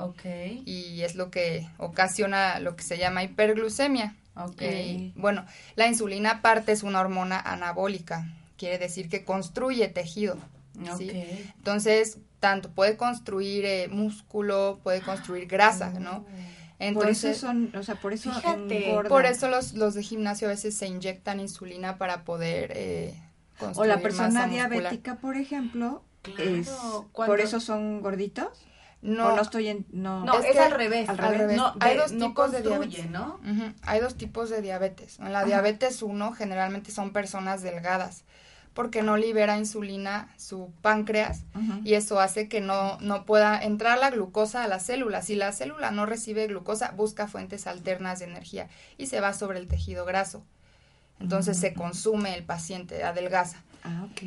y 0.65 1.01
es 1.01 1.15
lo 1.15 1.29
que 1.29 1.68
ocasiona 1.77 2.60
lo 2.60 2.77
que 2.77 2.84
se 2.84 2.98
llama 2.98 3.24
hiperglucemia. 3.24 4.15
Okay. 4.36 5.12
bueno, 5.18 5.46
la 5.75 5.88
insulina 5.88 6.32
aparte 6.32 6.72
es 6.72 6.84
una 6.84 7.01
hormona 7.01 7.38
anabólica, 7.38 8.25
quiere 8.56 8.77
decir 8.77 9.10
que 9.10 9.25
construye 9.25 9.89
tejido. 9.89 10.38
Entonces, 10.79 12.19
tanto 12.39 12.69
puede 12.71 12.98
construir 12.98 13.65
eh, 13.65 13.88
músculo, 13.89 14.79
puede 14.83 15.01
construir 15.01 15.48
grasa, 15.48 15.91
¿no? 15.91 16.25
Entonces, 16.79 17.21
por 17.21 17.31
eso 17.31 17.39
son, 17.39 17.75
o 17.75 17.83
sea, 17.83 17.95
por 17.95 18.13
eso 18.13 18.31
Por 19.09 19.25
eso 19.25 19.50
los, 19.50 19.74
los 19.74 19.93
de 19.95 20.03
gimnasio 20.03 20.48
a 20.48 20.51
veces 20.51 20.77
se 20.77 20.88
inyectan 20.88 21.41
insulina 21.41 21.98
para 21.98 22.24
poder 22.24 22.71
eh, 22.75 23.13
o 23.75 23.83
la 23.83 24.00
persona 24.00 24.48
diabética, 24.48 25.15
por 25.15 25.36
ejemplo, 25.36 26.03
es, 26.38 26.69
por 27.13 27.39
eso 27.39 27.59
son 27.59 28.01
gorditos. 28.01 28.48
No, 29.01 29.33
no 29.33 29.41
estoy 29.41 29.69
en, 29.69 29.86
no, 29.93 30.25
es, 30.41 30.57
al 30.57 30.71
revés. 30.71 31.07
Al 31.07 31.17
revés. 31.17 31.55
No, 31.55 31.74
hay 31.79 31.95
dos 31.95 32.12
tipos 32.17 32.51
de 32.51 32.62
diabetes, 32.62 33.09
¿no? 33.09 33.39
Hay 33.83 34.00
dos 34.01 34.15
tipos 34.15 34.50
de 34.50 34.62
diabetes. 34.62 35.19
En 35.19 35.31
la 35.33 35.45
diabetes 35.45 36.01
1 36.01 36.31
generalmente 36.33 36.91
son 36.91 37.12
personas 37.12 37.62
delgadas 37.62 38.24
porque 38.73 39.01
no 39.01 39.17
libera 39.17 39.57
insulina 39.57 40.33
su 40.38 40.71
páncreas 40.81 41.43
y 41.83 41.95
eso 41.95 42.19
hace 42.19 42.47
que 42.47 42.61
no, 42.61 42.97
no 43.01 43.25
pueda 43.25 43.61
entrar 43.61 43.97
la 43.97 44.09
glucosa 44.09 44.63
a 44.63 44.67
la 44.67 44.79
célula. 44.79 45.21
Si 45.21 45.35
la 45.35 45.51
célula 45.51 45.91
no 45.91 46.05
recibe 46.05 46.47
glucosa, 46.47 46.91
busca 46.91 47.27
fuentes 47.27 47.67
alternas 47.67 48.19
de 48.19 48.25
energía 48.25 48.69
y 48.97 49.07
se 49.07 49.21
va 49.21 49.33
sobre 49.33 49.59
el 49.59 49.67
tejido 49.67 50.05
graso. 50.05 50.43
Entonces 51.19 51.57
se 51.57 51.73
consume 51.73 52.35
el 52.35 52.43
paciente, 52.43 53.03
adelgaza. 53.03 53.61
Ah, 53.83 54.07
ok. 54.11 54.19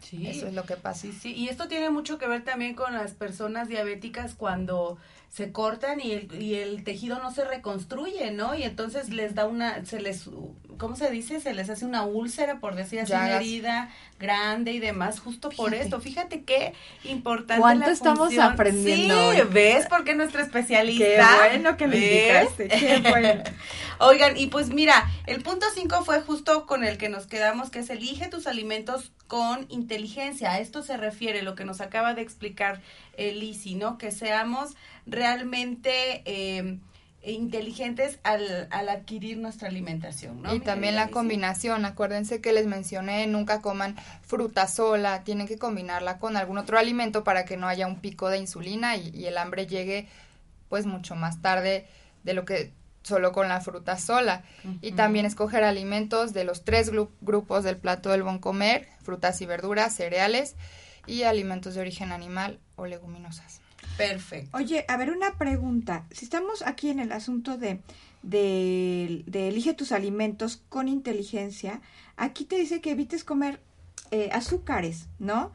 Sí. 0.00 0.26
Eso 0.26 0.46
es 0.46 0.54
lo 0.54 0.64
que 0.64 0.76
pasa. 0.76 1.00
Sí, 1.00 1.12
sí. 1.12 1.32
Y 1.32 1.48
esto 1.48 1.68
tiene 1.68 1.90
mucho 1.90 2.18
que 2.18 2.26
ver 2.26 2.44
también 2.44 2.74
con 2.74 2.94
las 2.94 3.12
personas 3.12 3.68
diabéticas 3.68 4.34
cuando 4.34 4.98
se 5.30 5.52
cortan 5.52 6.00
y 6.00 6.12
el, 6.12 6.42
y 6.42 6.54
el 6.54 6.82
tejido 6.82 7.18
no 7.18 7.30
se 7.30 7.44
reconstruye, 7.44 8.30
¿no? 8.30 8.54
Y 8.54 8.62
entonces 8.62 9.10
les 9.10 9.34
da 9.34 9.44
una, 9.44 9.84
se 9.84 10.00
les, 10.00 10.30
¿cómo 10.78 10.96
se 10.96 11.10
dice? 11.10 11.40
Se 11.40 11.52
les 11.52 11.68
hace 11.68 11.84
una 11.84 12.04
úlcera, 12.04 12.58
por 12.58 12.74
decir 12.74 13.00
así, 13.00 13.12
una 13.12 13.36
herida 13.36 13.90
grande 14.18 14.72
y 14.72 14.78
demás, 14.78 15.20
justo 15.20 15.50
por 15.50 15.74
esto. 15.74 16.00
Fíjate 16.00 16.42
qué 16.42 16.72
importante 17.04 17.60
¿Cuánto 17.60 17.90
estamos 17.90 18.36
aprendiendo? 18.38 19.32
Sí, 19.32 19.40
¿ves? 19.50 19.86
Porque 19.88 20.14
nuestra 20.14 20.42
especialista. 20.42 21.04
Qué 21.04 21.48
bueno 21.50 21.76
que 21.76 21.86
me 21.86 21.96
indicaste, 21.96 22.68
qué 22.68 23.02
bueno. 23.06 23.42
Oigan, 23.98 24.36
y 24.36 24.46
pues 24.46 24.70
mira, 24.70 25.08
el 25.26 25.42
punto 25.42 25.66
5 25.74 26.04
fue 26.04 26.20
justo 26.20 26.66
con 26.66 26.84
el 26.84 26.98
que 26.98 27.08
nos 27.08 27.26
quedamos, 27.26 27.70
que 27.70 27.78
es 27.80 27.90
elige 27.90 28.28
tus 28.28 28.46
alimentos 28.46 29.12
con 29.26 29.66
inteligencia. 29.68 30.52
A 30.52 30.60
esto 30.60 30.82
se 30.82 30.96
refiere 30.96 31.42
lo 31.42 31.54
que 31.54 31.64
nos 31.64 31.80
acaba 31.80 32.14
de 32.14 32.22
explicar 32.22 32.80
eh, 33.16 33.74
¿no? 33.76 33.98
Que 33.98 34.10
seamos 34.10 34.74
realmente 35.06 36.22
eh, 36.24 36.78
inteligentes 37.22 38.18
al, 38.22 38.68
al, 38.70 38.88
adquirir 38.88 39.38
nuestra 39.38 39.68
alimentación, 39.68 40.42
¿no? 40.42 40.54
Y 40.54 40.60
también 40.60 40.94
la 40.94 41.08
combinación, 41.08 41.84
acuérdense 41.84 42.40
que 42.40 42.52
les 42.52 42.66
mencioné, 42.66 43.26
nunca 43.26 43.60
coman 43.60 43.96
fruta 44.22 44.68
sola, 44.68 45.24
tienen 45.24 45.46
que 45.46 45.58
combinarla 45.58 46.18
con 46.18 46.36
algún 46.36 46.58
otro 46.58 46.78
alimento 46.78 47.24
para 47.24 47.44
que 47.44 47.56
no 47.56 47.68
haya 47.68 47.86
un 47.86 48.00
pico 48.00 48.28
de 48.28 48.38
insulina 48.38 48.96
y, 48.96 49.10
y 49.10 49.26
el 49.26 49.38
hambre 49.38 49.66
llegue 49.66 50.08
pues 50.68 50.86
mucho 50.86 51.14
más 51.14 51.42
tarde 51.42 51.86
de 52.24 52.34
lo 52.34 52.44
que 52.44 52.72
solo 53.06 53.32
con 53.32 53.48
la 53.48 53.60
fruta 53.60 53.98
sola. 53.98 54.42
Y 54.82 54.92
también 54.92 55.26
escoger 55.26 55.62
alimentos 55.62 56.32
de 56.32 56.44
los 56.44 56.64
tres 56.64 56.90
grupos 57.20 57.62
del 57.62 57.76
plato 57.76 58.10
del 58.10 58.24
buen 58.24 58.38
comer, 58.38 58.88
frutas 59.02 59.40
y 59.40 59.46
verduras, 59.46 59.94
cereales 59.94 60.56
y 61.06 61.22
alimentos 61.22 61.74
de 61.74 61.80
origen 61.80 62.12
animal 62.12 62.58
o 62.76 62.86
leguminosas. 62.86 63.60
Perfecto. 63.96 64.56
Oye, 64.56 64.84
a 64.88 64.96
ver, 64.96 65.10
una 65.10 65.38
pregunta. 65.38 66.06
Si 66.10 66.24
estamos 66.24 66.62
aquí 66.62 66.90
en 66.90 67.00
el 67.00 67.12
asunto 67.12 67.56
de, 67.56 67.80
de, 68.22 69.24
elige 69.48 69.74
tus 69.74 69.92
alimentos 69.92 70.62
con 70.68 70.88
inteligencia, 70.88 71.80
aquí 72.16 72.44
te 72.44 72.56
dice 72.56 72.80
que 72.80 72.90
evites 72.90 73.24
comer 73.24 73.60
eh, 74.10 74.30
azúcares, 74.32 75.08
¿no? 75.18 75.52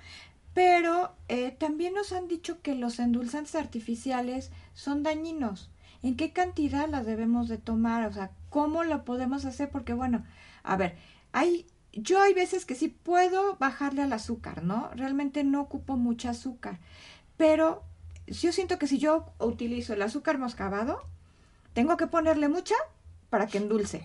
Pero 0.54 1.16
eh, 1.28 1.52
también 1.52 1.94
nos 1.94 2.12
han 2.12 2.28
dicho 2.28 2.62
que 2.62 2.76
los 2.76 3.00
endulzantes 3.00 3.56
artificiales 3.56 4.52
son 4.74 5.04
dañinos. 5.04 5.70
¿En 6.04 6.16
qué 6.16 6.34
cantidad 6.34 6.90
las 6.90 7.06
debemos 7.06 7.48
de 7.48 7.58
tomar? 7.58 8.06
O 8.08 8.14
sea, 8.14 8.32
¿cómo 8.50 8.84
lo 8.84 9.06
podemos 9.06 9.46
hacer? 9.46 9.70
Porque 9.70 9.94
bueno, 9.94 10.26
a 10.64 10.76
ver, 10.76 10.98
hay 11.32 11.68
yo 11.94 12.22
hay 12.22 12.34
veces 12.34 12.66
que 12.66 12.76
sí 12.76 12.88
puedo 12.88 13.58
bajarle 13.58 14.02
al 14.02 14.14
azúcar, 14.14 14.64
¿no? 14.64 14.90
Realmente 14.96 15.44
no 15.44 15.62
ocupo 15.62 15.98
mucho 15.98 16.30
azúcar, 16.30 16.80
pero 17.38 17.84
yo 18.28 18.52
siento 18.52 18.80
que 18.80 18.88
si 18.88 18.98
yo 18.98 19.26
utilizo 19.40 19.94
el 19.94 20.02
azúcar 20.02 20.38
moscabado, 20.38 21.02
tengo 21.74 21.98
que 21.98 22.08
ponerle 22.08 22.48
mucha 22.48 22.76
para 23.30 23.48
que 23.48 23.58
endulce. 23.58 24.04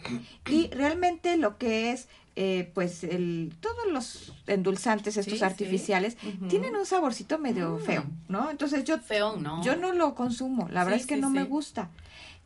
Y 0.49 0.69
realmente 0.69 1.37
lo 1.37 1.59
que 1.59 1.93
es, 1.93 2.09
eh, 2.37 2.71
pues, 2.75 3.02
el, 3.05 3.52
todos 3.61 3.90
los 3.90 4.33
endulzantes, 4.47 5.16
estos 5.16 5.43
artificiales, 5.43 6.16
tienen 6.49 6.76
un 6.76 6.87
saborcito 6.87 7.38
medio 7.38 7.76
mm. 7.76 7.81
feo, 7.81 8.05
¿no? 8.28 8.50
Entonces 8.50 8.85
yo, 8.85 8.99
feo, 8.99 9.37
no. 9.37 9.62
yo 9.62 9.76
no 9.76 9.93
lo 9.93 10.14
consumo, 10.14 10.69
la 10.71 10.85
verdad 10.85 11.00
es 11.00 11.07
que 11.07 11.16
no 11.16 11.31
me 11.31 11.45
gusta. 11.45 11.90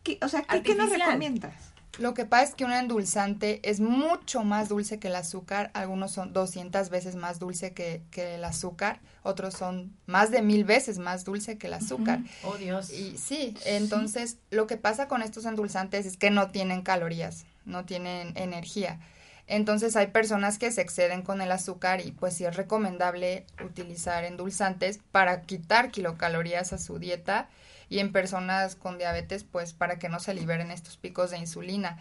¿Qué, 0.03 0.19
o 0.23 0.29
sea, 0.29 0.43
¿qué, 0.43 0.63
¿qué 0.63 0.75
nos 0.75 0.89
recomiendas? 0.89 1.70
Lo 2.01 2.15
que 2.15 2.25
pasa 2.25 2.45
es 2.45 2.55
que 2.55 2.65
un 2.65 2.73
endulzante 2.73 3.61
es 3.63 3.79
mucho 3.79 4.43
más 4.43 4.71
dulce 4.71 4.99
que 4.99 5.09
el 5.09 5.17
azúcar. 5.17 5.71
Algunos 5.75 6.13
son 6.13 6.33
200 6.33 6.89
veces 6.89 7.15
más 7.15 7.39
dulce 7.39 7.75
que, 7.75 8.03
el 8.17 8.43
azúcar. 8.43 9.01
Otros 9.23 9.53
son 9.53 9.95
más 10.07 10.31
de 10.31 10.41
mil 10.41 10.65
veces 10.65 10.97
más 10.99 11.27
dulce 11.27 11.59
que 11.59 11.67
el 11.67 11.75
azúcar. 11.75 12.21
Oh, 12.43 12.57
Dios. 12.57 12.89
Y 12.91 13.19
sí, 13.19 13.55
entonces 13.67 14.39
lo 14.51 14.67
que 14.67 14.79
pasa 14.79 15.09
con 15.09 15.21
estos 15.21 15.45
endulzantes 15.45 16.07
es 16.07 16.17
que 16.17 16.31
no 16.31 16.51
tienen 16.51 16.81
calorías, 16.81 17.45
no 17.67 17.85
tienen 17.85 18.33
energía. 18.35 18.99
Entonces 19.47 19.95
hay 19.95 20.07
personas 20.07 20.57
que 20.57 20.73
se 20.73 20.81
exceden 20.81 21.21
con 21.21 21.43
el 21.43 21.53
azúcar 21.53 22.01
y 22.01 22.13
pues 22.13 22.33
sí 22.33 22.47
es 22.47 22.57
recomendable 22.57 23.45
utilizar 23.63 24.25
endulzantes 24.25 25.01
para 25.13 25.43
quitar 25.43 25.91
kilocalorías 25.91 26.73
a 26.73 26.79
su 26.79 26.99
dieta 26.99 27.51
y 27.91 27.99
en 27.99 28.13
personas 28.13 28.77
con 28.77 28.97
diabetes 28.97 29.45
pues 29.45 29.75
para 29.75 29.99
que 29.99 30.09
no 30.09 30.21
se 30.21 30.33
liberen 30.33 30.71
estos 30.71 30.97
picos 30.97 31.31
de 31.31 31.39
insulina. 31.39 31.99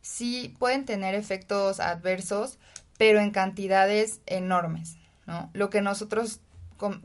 Sí 0.00 0.54
pueden 0.58 0.86
tener 0.86 1.14
efectos 1.14 1.80
adversos, 1.80 2.58
pero 2.96 3.20
en 3.20 3.32
cantidades 3.32 4.20
enormes, 4.24 4.96
¿no? 5.26 5.50
Lo 5.52 5.68
que 5.68 5.82
nosotros 5.82 6.40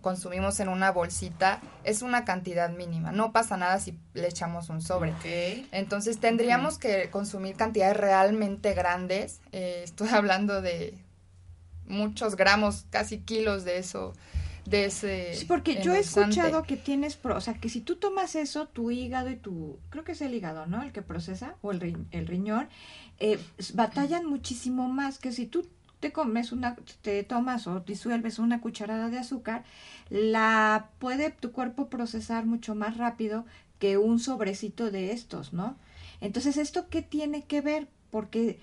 consumimos 0.02 0.60
en 0.60 0.68
una 0.68 0.92
bolsita 0.92 1.62
es 1.84 2.02
una 2.02 2.26
cantidad 2.26 2.70
mínima. 2.70 3.12
No 3.12 3.32
pasa 3.32 3.58
nada 3.58 3.80
si 3.80 3.98
le 4.14 4.28
echamos 4.28 4.70
un 4.70 4.82
sobre. 4.82 5.14
Entonces 5.72 6.20
tendríamos 6.20 6.78
que 6.78 7.10
consumir 7.10 7.56
cantidades 7.56 7.98
realmente 7.98 8.74
grandes. 8.74 9.40
Eh, 9.52 9.82
estoy 9.84 10.10
hablando 10.14 10.62
de 10.62 10.98
muchos 11.88 12.36
gramos, 12.36 12.86
casi 12.90 13.20
kilos 13.20 13.64
de 13.64 13.78
eso. 13.78 14.14
De 14.70 14.86
ese 14.86 15.34
sí, 15.34 15.46
porque 15.46 15.82
yo 15.82 15.94
he 15.94 16.00
escuchado 16.00 16.64
que 16.64 16.78
tienes, 16.78 17.18
o 17.24 17.42
sea, 17.42 17.56
que 17.56 17.70
si 17.70 17.82
tú 17.82 17.96
tomas 17.96 18.36
eso, 18.36 18.68
tu 18.68 18.92
hígado 18.92 19.30
y 19.30 19.36
tu, 19.36 19.80
creo 19.90 20.04
que 20.04 20.12
es 20.12 20.22
el 20.22 20.34
hígado, 20.34 20.68
¿no? 20.68 20.84
El 20.84 20.92
que 20.92 21.02
procesa, 21.02 21.56
o 21.62 21.72
el, 21.72 21.98
el 22.12 22.28
riñón, 22.28 22.70
eh, 23.20 23.40
batallan 23.74 24.26
muchísimo 24.26 24.88
más 24.88 25.18
que 25.18 25.32
si 25.32 25.46
tú 25.46 25.68
te 26.00 26.12
comes 26.12 26.52
una, 26.52 26.76
te 27.02 27.24
tomas 27.24 27.68
o 27.68 27.82
disuelves 27.82 28.40
una 28.40 28.62
cucharada 28.62 29.10
de 29.10 29.20
azúcar, 29.20 29.64
la 30.10 30.90
puede 31.00 31.32
tu 31.32 31.52
cuerpo 31.52 31.90
procesar 31.90 32.46
mucho 32.46 32.76
más 32.76 32.98
rápido 32.98 33.46
que 33.80 33.98
un 33.98 34.20
sobrecito 34.20 34.92
de 34.92 35.12
estos, 35.12 35.54
¿no? 35.54 35.78
Entonces, 36.22 36.58
¿esto 36.58 36.88
qué 36.90 37.02
tiene 37.02 37.44
que 37.46 37.62
ver? 37.62 37.88
Porque 38.12 38.60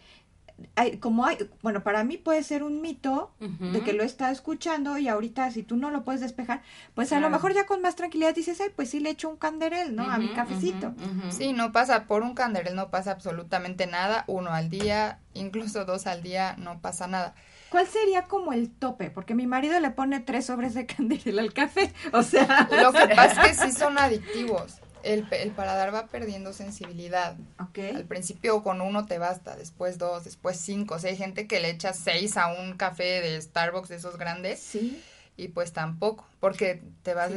hay, 0.74 0.98
como 0.98 1.26
hay, 1.26 1.38
bueno, 1.62 1.82
para 1.82 2.04
mí 2.04 2.16
puede 2.16 2.42
ser 2.42 2.62
un 2.62 2.80
mito 2.80 3.32
de 3.40 3.80
que 3.82 3.92
lo 3.92 4.02
está 4.02 4.30
escuchando 4.30 4.96
y 4.98 5.08
ahorita 5.08 5.50
si 5.50 5.62
tú 5.62 5.76
no 5.76 5.90
lo 5.90 6.02
puedes 6.02 6.20
despejar, 6.20 6.62
pues 6.94 7.12
a 7.12 7.20
lo 7.20 7.28
mejor 7.30 7.52
ya 7.52 7.66
con 7.66 7.82
más 7.82 7.96
tranquilidad 7.96 8.34
dices, 8.34 8.60
ay, 8.60 8.70
pues 8.74 8.90
sí 8.90 9.00
le 9.00 9.10
echo 9.10 9.28
un 9.28 9.36
canderel, 9.36 9.94
¿no? 9.94 10.04
a 10.04 10.18
mi 10.18 10.28
cafecito. 10.28 10.94
Sí, 11.30 11.52
no 11.52 11.72
pasa, 11.72 12.04
por 12.04 12.22
un 12.22 12.34
canderel 12.34 12.74
no 12.74 12.90
pasa 12.90 13.10
absolutamente 13.10 13.86
nada, 13.86 14.24
uno 14.28 14.50
al 14.50 14.70
día, 14.70 15.20
incluso 15.34 15.84
dos 15.84 16.06
al 16.06 16.22
día, 16.22 16.54
no 16.58 16.80
pasa 16.80 17.06
nada. 17.06 17.34
¿Cuál 17.70 17.86
sería 17.86 18.22
como 18.22 18.52
el 18.52 18.70
tope? 18.70 19.10
Porque 19.10 19.34
mi 19.34 19.46
marido 19.46 19.78
le 19.80 19.90
pone 19.90 20.20
tres 20.20 20.46
sobres 20.46 20.74
de 20.74 20.86
canderel 20.86 21.38
al 21.38 21.52
café, 21.52 21.92
o 22.12 22.22
sea... 22.22 22.68
Lo 22.70 22.92
que 22.92 23.14
pasa 23.14 23.46
es 23.46 23.58
que 23.58 23.66
sí 23.66 23.72
son 23.72 23.98
adictivos 23.98 24.80
el, 25.06 25.26
el, 25.30 25.50
paladar 25.52 25.94
va 25.94 26.06
perdiendo 26.06 26.52
sensibilidad. 26.52 27.36
Al 27.58 28.04
principio 28.04 28.62
con 28.62 28.80
uno 28.80 29.06
te 29.06 29.18
basta, 29.18 29.56
después 29.56 29.98
dos, 29.98 30.24
después 30.24 30.58
cinco. 30.58 30.96
O 30.96 30.98
sea, 30.98 31.10
hay 31.10 31.16
gente 31.16 31.46
que 31.46 31.60
le 31.60 31.70
echa 31.70 31.92
seis 31.92 32.36
a 32.36 32.48
un 32.48 32.76
café 32.76 33.20
de 33.20 33.40
Starbucks 33.40 33.88
de 33.88 33.96
esos 33.96 34.18
grandes. 34.18 34.60
Sí. 34.60 35.02
Y 35.36 35.48
pues 35.48 35.72
tampoco, 35.72 36.26
porque 36.40 36.82
te 37.02 37.14
vas 37.14 37.30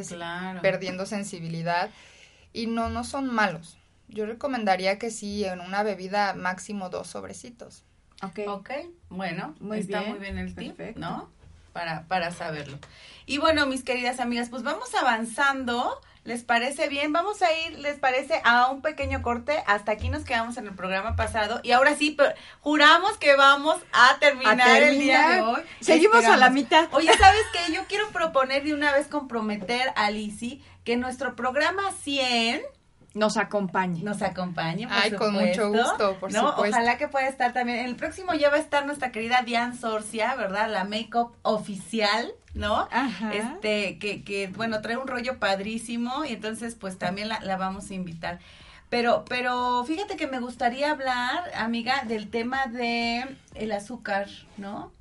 perdiendo 0.61 1.05
sensibilidad. 1.05 1.89
Y 2.53 2.67
no, 2.67 2.89
no 2.89 3.03
son 3.03 3.33
malos. 3.33 3.77
Yo 4.07 4.25
recomendaría 4.25 4.97
que 4.97 5.11
sí, 5.11 5.45
en 5.45 5.59
una 5.59 5.83
bebida 5.83 6.33
máximo 6.33 6.89
dos 6.89 7.07
sobrecitos. 7.07 7.83
Ok. 8.23 8.39
Ok, 8.47 8.69
bueno, 9.09 9.55
muy 9.59 9.79
está 9.79 10.01
muy 10.01 10.19
bien 10.19 10.37
el 10.37 10.55
tip, 10.55 10.79
¿no? 10.95 11.29
Para, 11.73 12.03
para 12.07 12.31
saberlo. 12.31 12.77
Y 13.25 13.37
bueno, 13.37 13.65
mis 13.65 13.83
queridas 13.83 14.19
amigas, 14.19 14.49
pues 14.49 14.63
vamos 14.63 14.93
avanzando 14.95 16.01
¿Les 16.25 16.43
parece 16.43 16.89
bien? 16.89 17.13
Vamos 17.13 17.41
a 17.41 17.47
ir, 17.51 17.79
¿les 17.79 17.97
parece? 17.97 18.41
A 18.43 18.69
un 18.69 18.81
pequeño 18.81 19.21
corte. 19.21 19.63
Hasta 19.65 19.93
aquí 19.93 20.09
nos 20.09 20.25
quedamos 20.25 20.57
en 20.57 20.67
el 20.67 20.75
programa 20.75 21.15
pasado. 21.15 21.61
Y 21.63 21.71
ahora 21.71 21.95
sí, 21.95 22.15
juramos 22.59 23.17
que 23.17 23.35
vamos 23.35 23.77
a 23.93 24.19
terminar, 24.19 24.83
el 24.83 24.99
día 24.99 25.29
de 25.29 25.41
hoy. 25.41 25.61
Seguimos 25.79 26.25
a 26.25 26.37
la 26.37 26.49
mitad. 26.49 26.87
Oye, 26.91 27.09
¿sabes 27.17 27.41
qué? 27.53 27.73
Yo 27.73 27.85
quiero 27.87 28.09
proponer 28.09 28.63
de 28.63 28.73
una 28.73 28.91
vez 28.91 29.07
comprometer 29.07 29.91
a 29.95 30.11
Lizzy 30.11 30.61
que 30.83 30.97
nuestro 30.97 31.35
programa 31.35 31.91
100 32.03 32.61
nos 33.13 33.37
acompañe. 33.37 34.03
Nos 34.03 34.21
acompañe, 34.21 34.87
por 34.87 34.97
Ay, 34.97 35.11
con 35.11 35.33
mucho 35.33 35.69
gusto, 35.69 36.17
por 36.19 36.31
¿no? 36.31 36.49
Ojalá 36.57 36.97
que 36.97 37.07
pueda 37.07 37.27
estar 37.27 37.53
también. 37.53 37.85
El 37.85 37.95
próximo 37.95 38.33
ya 38.33 38.49
va 38.49 38.57
a 38.57 38.59
estar 38.59 38.85
nuestra 38.85 39.11
querida 39.11 39.41
Diane 39.41 39.75
Sorcia, 39.75 40.35
¿verdad? 40.35 40.69
La 40.69 40.83
make-up 40.83 41.33
oficial, 41.41 42.31
¿no? 42.53 42.87
Ajá. 42.91 43.33
Este, 43.33 43.97
que, 43.97 44.23
que, 44.23 44.47
bueno, 44.47 44.81
trae 44.81 44.97
un 44.97 45.07
rollo 45.07 45.39
padrísimo 45.39 46.23
y 46.25 46.33
entonces 46.33 46.75
pues 46.75 46.97
también 46.97 47.29
la, 47.29 47.39
la 47.39 47.57
vamos 47.57 47.89
a 47.89 47.93
invitar. 47.93 48.39
Pero, 48.89 49.23
pero 49.27 49.83
fíjate 49.85 50.15
que 50.15 50.27
me 50.27 50.39
gustaría 50.39 50.91
hablar, 50.91 51.43
amiga, 51.55 52.03
del 52.07 52.29
tema 52.29 52.65
de 52.65 53.25
el 53.55 53.71
azúcar, 53.71 54.27
¿no? 54.57 54.91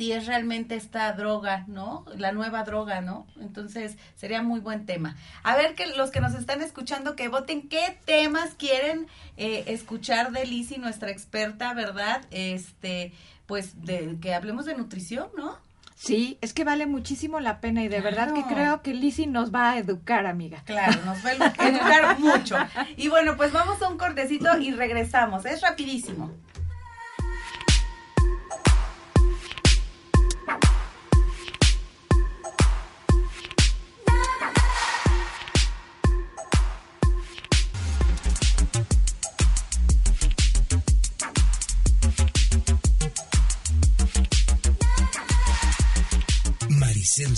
Si 0.00 0.12
es 0.12 0.24
realmente 0.24 0.76
esta 0.76 1.12
droga, 1.12 1.64
¿no? 1.66 2.06
La 2.16 2.32
nueva 2.32 2.64
droga, 2.64 3.02
¿no? 3.02 3.26
Entonces 3.38 3.98
sería 4.16 4.40
muy 4.40 4.58
buen 4.58 4.86
tema. 4.86 5.14
A 5.42 5.56
ver 5.56 5.74
que 5.74 5.88
los 5.88 6.10
que 6.10 6.22
nos 6.22 6.34
están 6.34 6.62
escuchando 6.62 7.16
que 7.16 7.28
voten 7.28 7.68
qué 7.68 7.98
temas 8.06 8.54
quieren 8.54 9.08
eh, 9.36 9.64
escuchar 9.66 10.32
de 10.32 10.46
Lizzy, 10.46 10.78
nuestra 10.78 11.10
experta, 11.10 11.74
¿verdad? 11.74 12.22
Este, 12.30 13.12
pues 13.44 13.84
de 13.84 14.16
que 14.22 14.32
hablemos 14.32 14.64
de 14.64 14.74
nutrición, 14.74 15.28
¿no? 15.36 15.58
Sí, 15.96 16.38
es 16.40 16.54
que 16.54 16.64
vale 16.64 16.86
muchísimo 16.86 17.38
la 17.38 17.60
pena 17.60 17.84
y 17.84 17.88
de 17.88 18.00
verdad 18.00 18.32
que 18.32 18.44
creo 18.44 18.80
que 18.80 18.94
Lizzy 18.94 19.26
nos 19.26 19.54
va 19.54 19.72
a 19.72 19.78
educar, 19.78 20.24
amiga. 20.24 20.62
Claro, 20.64 20.98
nos 21.04 21.22
va 21.22 21.28
a 21.28 21.68
educar 21.68 22.18
mucho. 22.20 22.56
Y 22.96 23.08
bueno, 23.08 23.36
pues 23.36 23.52
vamos 23.52 23.82
a 23.82 23.88
un 23.88 23.98
cortecito 23.98 24.56
y 24.58 24.70
regresamos. 24.70 25.44
Es 25.44 25.60
rapidísimo. 25.60 26.30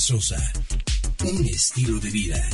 Sosa. 0.03 0.37
Un 1.21 1.47
estilo 1.47 2.01
de 2.01 2.11
vida. 2.11 2.45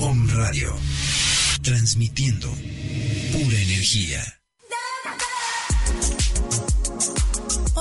Om 0.00 0.28
Radio. 0.30 0.74
Transmitiendo 1.62 2.48
pura 3.32 3.58
energía. 3.58 4.43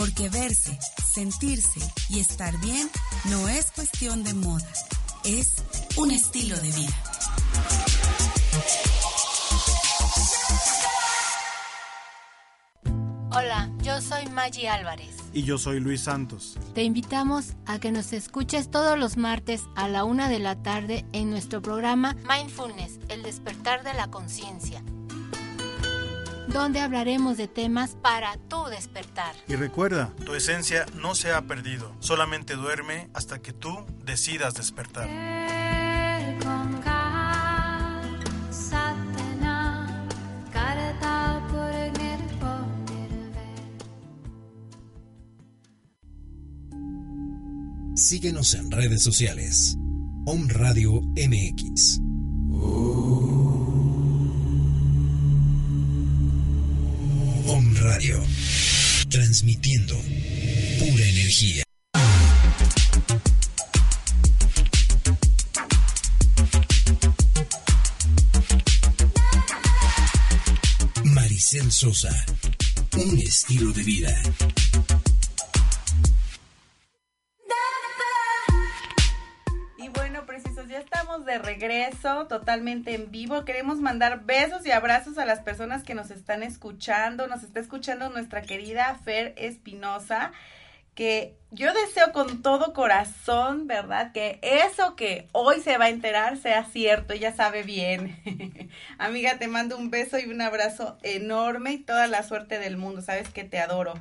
porque 0.00 0.30
verse, 0.30 0.78
sentirse 1.04 1.78
y 2.08 2.20
estar 2.20 2.58
bien 2.60 2.88
no 3.26 3.50
es 3.50 3.70
cuestión 3.70 4.24
de 4.24 4.32
moda, 4.32 4.66
es 5.24 5.62
un 5.94 6.10
estilo 6.10 6.56
de 6.56 6.72
vida. 6.72 7.02
Hola, 13.32 13.70
yo 13.82 14.00
soy 14.00 14.26
Maggie 14.30 14.70
Álvarez 14.70 15.14
Y 15.34 15.42
yo 15.42 15.58
soy 15.58 15.80
Luis 15.80 16.00
Santos. 16.00 16.56
Te 16.74 16.82
invitamos 16.82 17.52
a 17.66 17.78
que 17.78 17.92
nos 17.92 18.14
escuches 18.14 18.70
todos 18.70 18.98
los 18.98 19.18
martes 19.18 19.64
a 19.76 19.86
la 19.86 20.04
una 20.04 20.30
de 20.30 20.38
la 20.38 20.56
tarde 20.62 21.04
en 21.12 21.28
nuestro 21.28 21.60
programa 21.60 22.16
Mindfulness, 22.26 23.00
el 23.10 23.22
despertar 23.22 23.84
de 23.84 23.92
la 23.92 24.10
conciencia 24.10 24.82
donde 26.52 26.80
hablaremos 26.80 27.36
de 27.36 27.48
temas 27.48 27.96
para 28.02 28.36
tu 28.48 28.64
despertar. 28.66 29.34
Y 29.48 29.54
recuerda, 29.56 30.12
tu 30.24 30.34
esencia 30.34 30.86
no 30.96 31.14
se 31.14 31.32
ha 31.32 31.42
perdido, 31.42 31.94
solamente 32.00 32.54
duerme 32.54 33.08
hasta 33.14 33.40
que 33.40 33.52
tú 33.52 33.86
decidas 34.04 34.54
despertar. 34.54 35.08
Síguenos 47.94 48.54
en 48.54 48.70
redes 48.70 49.02
sociales. 49.02 49.76
Om 50.26 50.48
Radio 50.48 51.00
MX. 51.14 52.09
Transmitiendo 59.10 59.94
pura 60.78 61.04
energía. 61.04 61.62
Maricel 71.04 71.70
Sosa. 71.70 72.24
Un 72.96 73.18
estilo 73.18 73.70
de 73.72 73.82
vida. 73.82 74.22
Regreso 81.60 82.26
totalmente 82.26 82.94
en 82.94 83.10
vivo. 83.10 83.44
Queremos 83.44 83.80
mandar 83.80 84.24
besos 84.24 84.66
y 84.66 84.70
abrazos 84.70 85.18
a 85.18 85.26
las 85.26 85.40
personas 85.40 85.82
que 85.82 85.94
nos 85.94 86.10
están 86.10 86.42
escuchando. 86.42 87.26
Nos 87.26 87.42
está 87.42 87.60
escuchando 87.60 88.08
nuestra 88.08 88.42
querida 88.42 88.98
Fer 89.04 89.34
Espinosa, 89.36 90.32
que 90.94 91.36
yo 91.50 91.72
deseo 91.74 92.12
con 92.12 92.40
todo 92.40 92.72
corazón, 92.72 93.66
¿verdad? 93.66 94.12
Que 94.12 94.38
eso 94.42 94.96
que 94.96 95.28
hoy 95.32 95.60
se 95.60 95.76
va 95.76 95.86
a 95.86 95.90
enterar 95.90 96.38
sea 96.38 96.64
cierto. 96.64 97.12
Ella 97.12 97.34
sabe 97.34 97.62
bien. 97.62 98.16
Amiga, 98.98 99.38
te 99.38 99.46
mando 99.46 99.76
un 99.76 99.90
beso 99.90 100.18
y 100.18 100.30
un 100.30 100.40
abrazo 100.40 100.96
enorme 101.02 101.72
y 101.72 101.78
toda 101.78 102.06
la 102.06 102.22
suerte 102.22 102.58
del 102.58 102.78
mundo. 102.78 103.02
Sabes 103.02 103.28
que 103.28 103.44
te 103.44 103.58
adoro. 103.58 103.94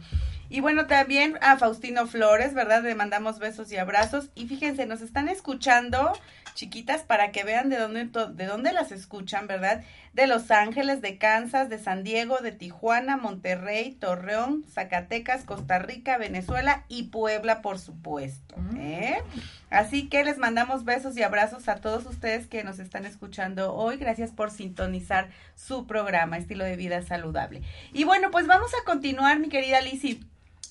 Y 0.52 0.62
bueno, 0.62 0.88
también 0.88 1.38
a 1.42 1.58
Faustino 1.58 2.08
Flores, 2.08 2.56
¿verdad? 2.56 2.82
Le 2.84 2.96
mandamos 2.96 3.38
besos 3.38 3.72
y 3.72 3.78
abrazos. 3.78 4.30
Y 4.34 4.48
fíjense, 4.48 4.88
nos 4.88 5.02
están 5.02 5.30
escuchando, 5.30 6.14
chiquitas, 6.60 7.04
para 7.04 7.32
que 7.32 7.46
vean 7.46 7.70
de 7.70 7.78
dónde, 7.78 8.06
de 8.06 8.46
dónde 8.46 8.74
las 8.74 8.92
escuchan, 8.92 9.48
¿verdad? 9.48 9.82
De 10.12 10.28
Los 10.28 10.52
Ángeles, 10.52 11.02
de 11.02 11.18
Kansas, 11.18 11.70
de 11.70 11.80
San 11.80 12.04
Diego, 12.04 12.40
de 12.40 12.52
Tijuana, 12.52 13.16
Monterrey, 13.16 13.92
Torreón, 13.94 14.66
Zacatecas, 14.70 15.46
Costa 15.46 15.80
Rica, 15.80 16.18
Venezuela 16.18 16.84
y 16.90 17.04
Puebla, 17.04 17.62
por 17.62 17.80
supuesto. 17.80 18.58
Mm. 18.58 18.78
¿eh? 18.78 19.24
Así 19.70 20.10
que 20.10 20.26
les 20.26 20.38
mandamos 20.38 20.84
besos 20.84 21.16
y 21.16 21.24
abrazos 21.24 21.70
a 21.70 21.76
todos 21.78 22.06
ustedes 22.06 22.48
que 22.48 22.66
nos 22.66 22.80
están 22.80 23.06
escuchando 23.06 23.74
hoy. 23.74 23.96
Gracias 23.96 24.32
por 24.32 24.52
sintonizar 24.52 25.30
su 25.56 25.88
programa, 25.88 26.38
Estilo 26.38 26.66
de 26.66 26.76
Vida 26.76 27.02
Saludable. 27.04 27.62
Y 27.94 28.04
bueno, 28.04 28.32
pues 28.32 28.48
vamos 28.48 28.72
a 28.74 28.84
continuar, 28.84 29.40
mi 29.40 29.48
querida 29.48 29.80
Lizzie. 29.80 30.20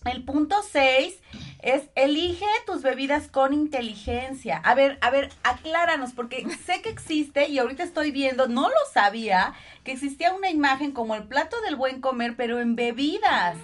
El 0.09 0.25
punto 0.25 0.57
6 0.63 1.19
es 1.61 1.91
elige 1.95 2.47
tus 2.67 2.83
bebidas 2.83 3.29
con 3.29 3.53
inteligencia. 3.53 4.59
A 4.59 4.75
ver, 4.75 4.99
a 5.01 5.11
ver, 5.11 5.31
acláranos, 5.43 6.13
porque 6.13 6.47
sé 6.67 6.83
que 6.83 6.91
existe 6.91 7.49
y 7.49 7.59
ahorita 7.59 7.83
estoy 7.83 8.11
viendo, 8.11 8.49
no 8.49 8.69
lo 8.69 8.93
sabía, 8.93 9.55
que 9.85 9.93
existía 9.93 10.33
una 10.33 10.51
imagen 10.51 10.93
como 10.93 11.15
el 11.15 11.25
plato 11.25 11.61
del 11.63 11.77
buen 11.77 12.01
comer, 12.01 12.35
pero 12.37 12.61
en 12.61 12.77
bebidas. 12.77 13.57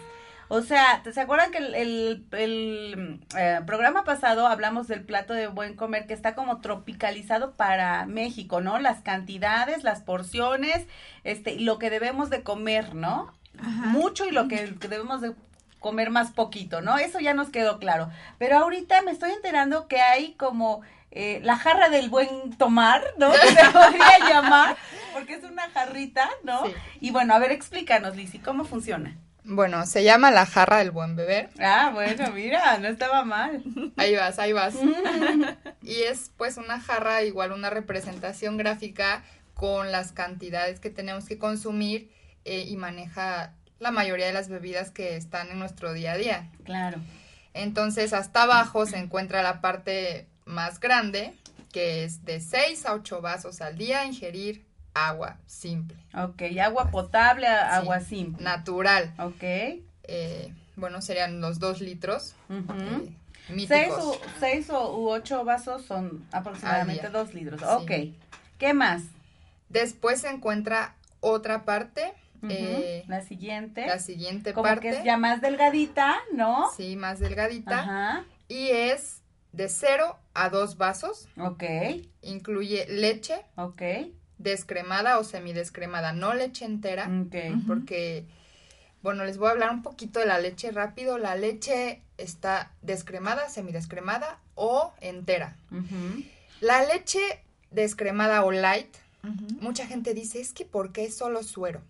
O 0.49 0.61
sea, 0.61 1.03
¿se 1.11 1.21
acuerdan 1.21 1.51
que 1.51 1.59
el, 1.59 2.27
eh, 2.33 3.61
programa 3.67 4.05
pasado 4.05 4.47
hablamos 4.47 4.87
del 4.89 5.03
plato 5.03 5.33
de 5.33 5.47
buen 5.47 5.75
comer 5.75 6.07
que 6.07 6.15
está 6.15 6.35
como 6.35 6.61
tropicalizado 6.61 7.55
para 7.55 8.05
México, 8.07 8.61
¿no? 8.61 8.79
Las 8.79 9.01
cantidades, 9.01 9.85
las 9.85 10.03
porciones, 10.03 10.87
este, 11.25 11.59
lo 11.59 11.79
que 11.79 11.91
debemos 11.91 12.29
de 12.29 12.43
comer, 12.43 12.95
¿no? 12.95 13.33
Mucho 13.63 14.27
y 14.27 14.33
lo 14.33 14.49
que 14.49 14.67
debemos 14.67 15.21
de 15.21 15.35
comer 15.85 16.09
más 16.09 16.31
poquito, 16.31 16.81
¿no? 16.81 16.97
Eso 16.97 17.21
ya 17.21 17.35
nos 17.35 17.51
quedó 17.51 17.79
claro. 17.79 18.09
Pero 18.39 18.57
ahorita 18.57 19.03
me 19.03 19.11
estoy 19.11 19.33
enterando 19.33 19.87
que 19.87 20.01
hay 20.01 20.33
como 20.33 20.81
eh, 21.11 21.41
la 21.43 21.59
jarra 21.59 21.91
del 21.91 22.09
buen 22.09 22.57
tomar, 22.57 23.05
¿no? 23.19 23.31
se 23.35 23.71
podría 23.71 24.19
llamar, 24.27 24.79
porque 25.13 25.35
es 25.35 25.45
una 25.45 25.69
jarrita, 25.69 26.27
¿no? 26.43 26.63
Y 27.03 27.11
bueno, 27.11 27.35
a 27.35 27.39
ver, 27.39 27.53
explícanos, 27.53 28.17
Lizzy, 28.17 28.39
¿cómo 28.39 28.65
funciona? 28.65 29.19
Bueno, 29.45 29.85
se 29.85 30.03
llama 30.03 30.31
la 30.31 30.47
jarra 30.47 30.79
del 30.79 30.91
buen 30.91 31.17
beber. 31.17 31.51
Ah, 31.61 31.91
bueno, 31.93 32.31
mira, 32.33 32.79
no 32.79 32.89
estaba 32.89 33.23
mal. 33.27 33.63
Ahí 33.99 34.17
vas, 34.17 34.39
ahí 34.39 34.55
vas. 34.55 34.77
y 35.83 35.97
es 36.05 36.31
pues 36.39 36.57
una 36.57 36.81
jarra 36.81 37.25
igual 37.25 37.53
una 37.53 37.69
representación 37.69 38.57
gráfica 38.57 39.23
con 39.53 39.93
las 39.93 40.13
cantidades 40.13 40.81
que 40.81 40.89
tenemos 40.89 41.27
que 41.27 41.37
consumir 41.37 42.11
eh, 42.47 42.65
y 42.67 42.79
maneja 42.79 43.53
la 43.85 43.91
mayoría 43.91 44.27
de 44.27 44.33
las 44.33 44.49
bebidas 44.49 44.91
que 44.91 45.17
están 45.17 45.51
en 45.51 45.59
nuestro 45.59 45.93
día 45.93 46.13
a 46.13 46.17
día. 46.17 46.49
Claro. 46.65 46.99
Entonces, 47.53 48.15
hasta 48.15 48.45
abajo 48.45 48.87
se 48.87 48.97
encuentra 48.97 49.43
la 49.43 49.61
parte 49.61 50.27
más 50.47 50.81
grande, 50.81 51.35
que 51.71 52.03
es 52.03 52.25
de 52.25 52.41
6 52.41 52.87
a 52.87 52.95
8 52.95 53.21
vasos 53.21 53.61
al 53.61 53.77
día 53.77 54.07
ingerir 54.07 54.65
agua 54.95 55.37
simple. 55.47 55.99
Ok, 56.17 56.43
agua 56.63 56.91
potable, 56.91 57.47
agua 57.47 58.01
simple. 58.01 58.43
Natural. 58.43 59.13
Ok. 59.19 59.43
Eh, 59.43 60.55
bueno, 60.77 61.03
serían 61.03 61.43
los 61.43 61.59
2 61.59 61.83
litros. 61.83 62.35
Uh 62.49 62.65
seis, 64.41 64.71
u, 64.71 65.09
ocho 65.11 65.45
vasos 65.45 65.85
son 65.85 66.27
aproximadamente 66.33 67.11
2 67.11 67.35
litros. 67.35 67.63
Ok. 67.63 67.91
¿Qué 68.59 68.73
más? 68.73 69.03
Después 69.69 70.23
se 70.23 70.31
encuentra 70.31 70.95
otra 71.21 71.67
parte 71.67 72.15
eh, 72.51 73.05
la 73.09 73.21
siguiente. 73.23 73.87
La 73.87 73.99
siguiente 73.99 74.53
Como 74.53 74.65
parte. 74.65 74.81
que 74.83 74.89
es 74.91 75.05
ya 75.05 75.17
más 75.17 75.41
delgadita, 75.41 76.17
¿no? 76.33 76.71
Sí, 76.77 76.97
más 76.97 77.19
delgadita. 77.21 77.81
Ajá. 77.81 78.25
Y 78.49 78.69
es 78.69 79.23
de 79.53 79.69
0 79.69 80.19
a 80.35 80.49
2 80.51 80.77
vasos. 80.77 81.29
Ok. 81.39 81.63
Incluye 82.23 82.87
leche. 82.89 83.45
Ok. 83.57 83.83
Descremada 84.39 85.19
o 85.19 85.25
semidescremada, 85.25 86.13
no 86.13 86.35
leche 86.35 86.65
entera. 86.65 87.09
Ok. 87.27 87.37
Porque, 87.67 88.27
bueno, 89.03 89.25
les 89.25 89.39
voy 89.39 89.49
a 89.49 89.53
hablar 89.53 89.71
un 89.71 89.83
poquito 89.83 90.21
de 90.21 90.27
la 90.27 90.39
leche 90.39 90.71
rápido. 90.73 91.19
La 91.19 91.37
leche 91.37 92.03
está 92.19 92.73
descremada, 92.83 93.49
semidescremada 93.49 94.39
o 94.55 94.93
entera. 95.01 95.57
La 96.61 96.85
leche 96.85 97.21
descremada 97.71 98.45
o 98.45 98.53
light, 98.53 98.95
mucha 99.61 99.87
gente 99.87 100.15
dice, 100.15 100.41
es 100.41 100.53
que 100.53 100.65
¿por 100.65 100.93
qué 100.93 101.11
solo 101.11 101.43
suero? 101.43 101.81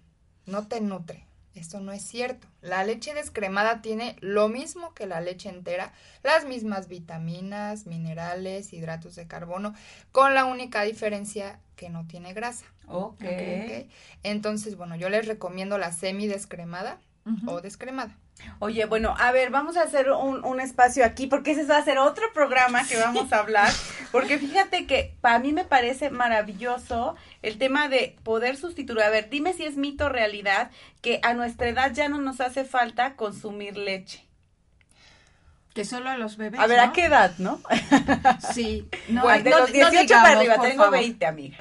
No 0.46 0.66
te 0.66 0.80
nutre. 0.80 1.24
Eso 1.54 1.78
no 1.80 1.92
es 1.92 2.02
cierto. 2.02 2.48
La 2.62 2.82
leche 2.82 3.14
descremada 3.14 3.80
tiene 3.80 4.16
lo 4.20 4.48
mismo 4.48 4.92
que 4.92 5.06
la 5.06 5.20
leche 5.20 5.48
entera, 5.48 5.92
las 6.24 6.44
mismas 6.46 6.88
vitaminas, 6.88 7.86
minerales, 7.86 8.72
hidratos 8.72 9.14
de 9.14 9.28
carbono, 9.28 9.72
con 10.10 10.34
la 10.34 10.46
única 10.46 10.82
diferencia 10.82 11.60
que 11.76 11.90
no 11.90 12.06
tiene 12.06 12.32
grasa. 12.32 12.66
Ok. 12.88 13.24
Entonces, 14.24 14.76
bueno, 14.76 14.96
yo 14.96 15.08
les 15.08 15.26
recomiendo 15.26 15.78
la 15.78 15.92
semi 15.92 16.26
descremada 16.26 16.98
o 17.46 17.60
descremada. 17.60 18.16
Oye, 18.58 18.84
bueno, 18.86 19.14
a 19.18 19.32
ver, 19.32 19.50
vamos 19.50 19.76
a 19.76 19.82
hacer 19.82 20.10
un, 20.10 20.44
un, 20.44 20.60
espacio 20.60 21.04
aquí 21.04 21.26
porque 21.26 21.52
ese 21.52 21.64
va 21.64 21.78
a 21.78 21.84
ser 21.84 21.98
otro 21.98 22.32
programa 22.34 22.86
que 22.86 22.96
vamos 22.96 23.32
a 23.32 23.38
hablar, 23.38 23.72
porque 24.12 24.38
fíjate 24.38 24.86
que 24.86 25.14
para 25.20 25.38
mí 25.38 25.52
me 25.52 25.64
parece 25.64 26.10
maravilloso 26.10 27.16
el 27.42 27.58
tema 27.58 27.88
de 27.88 28.16
poder 28.22 28.56
sustituir, 28.56 29.02
a 29.02 29.10
ver, 29.10 29.30
dime 29.30 29.52
si 29.52 29.64
es 29.64 29.76
mito 29.76 30.06
o 30.06 30.08
realidad 30.08 30.70
que 31.00 31.20
a 31.22 31.34
nuestra 31.34 31.68
edad 31.68 31.92
ya 31.92 32.08
no 32.08 32.18
nos 32.18 32.40
hace 32.40 32.64
falta 32.64 33.14
consumir 33.14 33.76
leche. 33.76 34.23
Que 35.74 35.84
solo 35.84 36.08
a 36.08 36.16
los 36.16 36.36
bebés. 36.36 36.60
A 36.60 36.68
ver, 36.68 36.78
¿a 36.78 36.92
qué 36.92 37.06
edad, 37.06 37.34
no? 37.38 37.60
Sí. 38.54 38.88
No, 39.08 39.26
de 39.26 39.50
los 39.50 39.72
18 39.72 40.08
para 40.08 40.38
arriba, 40.38 40.60
tengo 40.60 40.88
20, 40.88 41.26
amiga. 41.26 41.58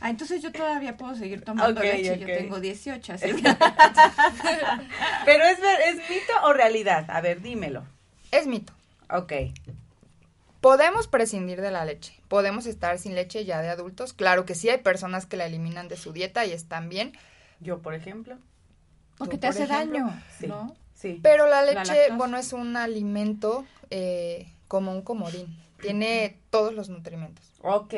Ah, 0.00 0.10
entonces 0.10 0.42
yo 0.42 0.52
todavía 0.52 0.98
puedo 0.98 1.14
seguir 1.14 1.42
tomando 1.42 1.80
leche, 1.80 2.18
yo 2.18 2.26
tengo 2.26 2.60
18, 2.60 3.12
así 3.14 3.26
Pero 5.24 5.44
¿es, 5.44 5.58
¿es 5.86 5.96
mito 6.10 6.32
o 6.44 6.52
realidad? 6.52 7.06
A 7.08 7.22
ver, 7.22 7.40
dímelo. 7.40 7.84
Es 8.30 8.46
mito. 8.46 8.74
Ok. 9.08 9.32
Podemos 10.60 11.08
prescindir 11.08 11.62
de 11.62 11.70
la 11.70 11.86
leche, 11.86 12.14
podemos 12.28 12.66
estar 12.66 12.98
sin 12.98 13.14
leche 13.14 13.46
ya 13.46 13.62
de 13.62 13.70
adultos. 13.70 14.12
Claro 14.12 14.44
que 14.44 14.54
sí, 14.54 14.68
hay 14.68 14.78
personas 14.78 15.24
que 15.24 15.38
la 15.38 15.46
eliminan 15.46 15.88
de 15.88 15.96
su 15.96 16.12
dieta 16.12 16.44
y 16.44 16.52
están 16.52 16.90
bien. 16.90 17.12
Yo, 17.60 17.80
por 17.80 17.94
ejemplo. 17.94 18.36
Porque 19.16 19.38
te 19.38 19.46
hace 19.46 19.66
daño, 19.66 20.22
¿no? 20.46 20.76
Sí. 21.02 21.18
Pero 21.20 21.48
la 21.48 21.62
leche, 21.62 22.12
bueno, 22.12 22.36
es 22.38 22.52
un 22.52 22.76
alimento 22.76 23.66
eh, 23.90 24.52
como 24.68 24.92
un 24.92 25.02
comodín. 25.02 25.58
Tiene 25.80 26.38
todos 26.50 26.72
los 26.72 26.90
nutrimentos. 26.90 27.44
Ok. 27.60 27.94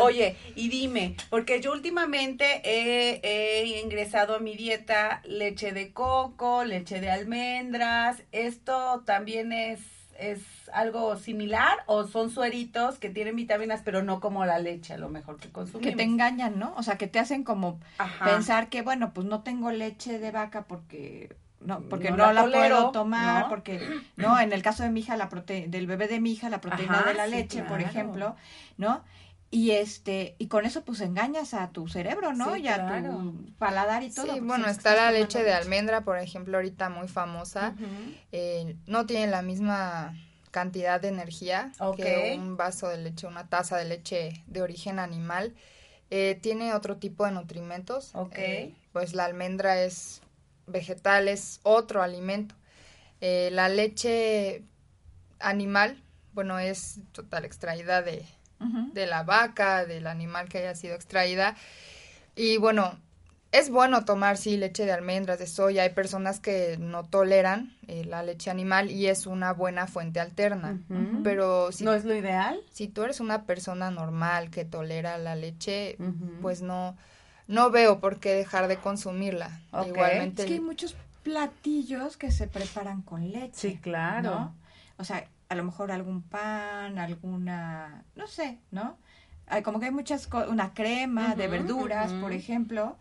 Oye, 0.00 0.36
y 0.54 0.70
dime, 0.70 1.16
porque 1.28 1.60
yo 1.60 1.72
últimamente 1.72 2.62
he, 2.64 3.80
ingresado 3.82 4.36
a 4.36 4.38
mi 4.38 4.56
dieta 4.56 5.20
leche 5.24 5.72
de 5.72 5.92
coco, 5.92 6.64
leche 6.64 7.02
de 7.02 7.10
almendras. 7.10 8.22
¿Esto 8.32 9.02
también 9.04 9.52
es, 9.52 9.80
es 10.18 10.40
algo 10.72 11.18
similar 11.18 11.78
o 11.84 12.06
son 12.06 12.30
sueritos 12.30 12.98
que 12.98 13.10
tienen 13.10 13.36
vitaminas, 13.36 13.82
pero 13.84 14.02
no 14.02 14.20
como 14.20 14.46
la 14.46 14.58
leche 14.58 14.94
a 14.94 14.98
lo 14.98 15.10
mejor 15.10 15.36
que 15.36 15.50
consumimos? 15.50 15.90
Que 15.90 15.94
te 15.94 16.04
engañan, 16.04 16.58
¿no? 16.58 16.72
O 16.78 16.82
sea, 16.82 16.96
que 16.96 17.06
te 17.06 17.18
hacen 17.18 17.44
como 17.44 17.78
pensar 18.24 18.70
que, 18.70 18.80
bueno, 18.80 19.12
pues 19.12 19.26
no 19.26 19.42
tengo 19.42 19.70
leche 19.72 20.18
de 20.18 20.30
vaca 20.30 20.64
porque 20.66 21.36
no, 21.60 21.80
porque 21.82 22.10
no, 22.10 22.32
la, 22.32 22.44
puedo 22.44 22.90
tomar, 22.90 23.48
porque, 23.48 24.00
no, 24.16 24.40
en 24.40 24.52
el 24.52 24.62
caso 24.62 24.82
de 24.82 24.90
mi 24.90 25.00
hija, 25.00 25.16
la 25.16 25.28
prote 25.28 25.66
del 25.68 25.86
bebé 25.86 26.08
de 26.08 26.20
mi 26.20 26.32
hija, 26.32 26.48
la 26.48 26.60
proteína 26.60 27.02
de 27.02 27.14
la 27.14 27.26
leche, 27.26 27.62
por 27.62 27.80
ejemplo, 27.80 28.34
¿no? 28.78 29.04
Y 29.52 29.72
este, 29.72 30.36
y 30.38 30.46
con 30.46 30.64
eso 30.64 30.84
pues 30.84 31.00
engañas 31.00 31.54
a 31.54 31.70
tu 31.70 31.88
cerebro, 31.88 32.32
¿no? 32.32 32.56
y 32.56 32.68
a 32.68 33.02
tu 33.02 33.44
paladar 33.58 34.04
y 34.04 34.10
todo. 34.10 34.26
Sí, 34.26 34.30
pues, 34.30 34.44
bueno, 34.44 34.68
está 34.68 34.94
la 34.94 35.10
leche 35.10 35.42
de 35.42 35.52
almendra, 35.52 36.02
por 36.02 36.18
ejemplo, 36.18 36.56
ahorita 36.56 36.88
muy 36.88 37.08
famosa. 37.08 37.74
Eh, 38.30 38.76
no 38.86 39.06
tiene 39.06 39.26
la 39.26 39.42
misma 39.42 40.14
cantidad 40.52 41.00
de 41.00 41.08
energía 41.08 41.72
que 41.96 42.36
un 42.38 42.56
vaso 42.56 42.88
de 42.88 42.98
leche, 42.98 43.26
una 43.26 43.48
taza 43.48 43.76
de 43.76 43.86
leche 43.86 44.44
de 44.46 44.62
origen 44.62 45.00
animal. 45.00 45.54
Eh, 46.10 46.38
tiene 46.40 46.72
otro 46.72 46.96
tipo 46.96 47.24
de 47.24 47.32
nutrimentos. 47.32 48.14
Ok. 48.14 48.34
Eh, 48.36 48.74
pues 48.92 49.14
la 49.14 49.24
almendra 49.24 49.82
es 49.82 50.22
vegetal 50.70 51.28
es 51.28 51.60
otro 51.62 52.02
alimento. 52.02 52.54
Eh, 53.20 53.50
la 53.52 53.68
leche 53.68 54.62
animal, 55.38 56.02
bueno, 56.32 56.58
es 56.58 57.00
total 57.12 57.44
extraída 57.44 58.02
de, 58.02 58.24
de 58.92 59.06
la 59.06 59.22
vaca, 59.22 59.84
del 59.84 60.06
animal 60.06 60.48
que 60.48 60.58
haya 60.58 60.74
sido 60.74 60.94
extraída. 60.94 61.56
Y 62.36 62.56
bueno, 62.56 62.98
es 63.52 63.68
bueno 63.68 64.04
tomar, 64.04 64.36
sí, 64.36 64.56
leche 64.56 64.86
de 64.86 64.92
almendras, 64.92 65.38
de 65.38 65.46
soya. 65.46 65.82
Hay 65.82 65.90
personas 65.90 66.38
que 66.38 66.76
no 66.78 67.04
toleran 67.04 67.76
eh, 67.88 68.04
la 68.04 68.22
leche 68.22 68.50
animal 68.50 68.90
y 68.90 69.08
es 69.08 69.26
una 69.26 69.52
buena 69.52 69.86
fuente 69.86 70.20
alterna. 70.20 70.78
Pero 71.24 71.72
si... 71.72 71.84
¿No 71.84 71.92
es 71.92 72.04
lo 72.04 72.14
ideal? 72.14 72.60
Si 72.70 72.86
tú 72.86 73.02
eres 73.02 73.18
una 73.18 73.44
persona 73.44 73.90
normal 73.90 74.50
que 74.50 74.64
tolera 74.64 75.18
la 75.18 75.34
leche, 75.34 75.96
pues 76.40 76.62
no 76.62 76.96
no 77.50 77.70
veo 77.70 77.98
por 77.98 78.20
qué 78.20 78.32
dejar 78.32 78.68
de 78.68 78.76
consumirla. 78.76 79.60
Igualmente. 79.86 80.42
Es 80.42 80.48
que 80.48 80.54
hay 80.54 80.60
muchos 80.60 80.96
platillos 81.24 82.16
que 82.16 82.30
se 82.30 82.46
preparan 82.46 83.02
con 83.02 83.30
leche. 83.32 83.70
Sí, 83.72 83.78
claro. 83.78 84.54
O 84.98 85.04
sea, 85.04 85.28
a 85.48 85.54
lo 85.56 85.64
mejor 85.64 85.90
algún 85.90 86.22
pan, 86.22 86.98
alguna, 86.98 88.04
no 88.14 88.28
sé, 88.28 88.60
¿no? 88.70 88.96
Hay 89.48 89.62
como 89.62 89.80
que 89.80 89.86
hay 89.86 89.90
muchas 89.90 90.28
cosas, 90.28 90.48
una 90.48 90.72
crema 90.74 91.34
de 91.34 91.48
verduras, 91.48 92.12
por 92.12 92.32
ejemplo, 92.32 92.96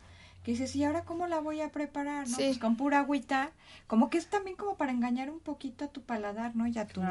que 0.49 0.53
dices, 0.53 0.75
¿y 0.75 0.83
ahora 0.83 1.03
cómo 1.03 1.27
la 1.27 1.39
voy 1.39 1.61
a 1.61 1.69
preparar? 1.69 2.27
¿no? 2.27 2.37
Pues 2.37 2.57
con 2.57 2.75
pura 2.75 3.01
agüita, 3.01 3.51
como 3.85 4.09
que 4.09 4.17
es 4.17 4.27
también 4.27 4.57
como 4.57 4.77
para 4.77 4.91
engañar 4.91 5.29
un 5.29 5.39
poquito 5.39 5.85
a 5.85 5.89
tu 5.89 6.01
paladar, 6.01 6.55
¿no? 6.55 6.65
Y 6.65 6.75
a 6.79 6.87
tu... 6.87 7.03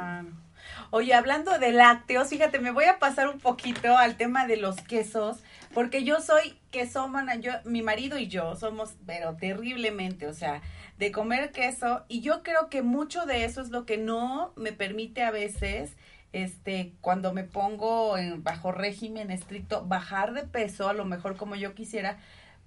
Oye, 0.90 1.14
hablando 1.14 1.56
de 1.56 1.70
lácteos, 1.70 2.30
fíjate, 2.30 2.58
me 2.58 2.72
voy 2.72 2.86
a 2.86 2.98
pasar 2.98 3.28
un 3.28 3.38
poquito 3.38 3.96
al 3.96 4.16
tema 4.16 4.48
de 4.48 4.56
los 4.56 4.80
quesos, 4.80 5.38
porque 5.72 6.02
yo 6.02 6.20
soy 6.20 6.58
quesómana, 6.72 7.36
yo, 7.36 7.52
mi 7.64 7.80
marido 7.80 8.18
y 8.18 8.26
yo 8.26 8.56
somos, 8.56 8.96
pero 9.06 9.36
terriblemente, 9.36 10.26
o 10.26 10.34
sea, 10.34 10.60
de 10.98 11.12
comer 11.12 11.52
queso, 11.52 12.04
y 12.08 12.22
yo 12.22 12.42
creo 12.42 12.68
que 12.68 12.82
mucho 12.82 13.24
de 13.24 13.44
eso 13.44 13.60
es 13.60 13.68
lo 13.68 13.86
que 13.86 13.98
no 13.98 14.52
me 14.56 14.72
permite 14.72 15.22
a 15.22 15.30
veces, 15.30 15.96
este, 16.32 16.92
cuando 17.00 17.32
me 17.32 17.44
pongo 17.44 18.18
en 18.18 18.42
bajo 18.42 18.72
régimen 18.72 19.30
estricto, 19.30 19.86
bajar 19.86 20.34
de 20.34 20.42
peso, 20.42 20.88
a 20.88 20.92
lo 20.92 21.04
mejor 21.04 21.36
como 21.36 21.54
yo 21.54 21.74
quisiera, 21.74 22.18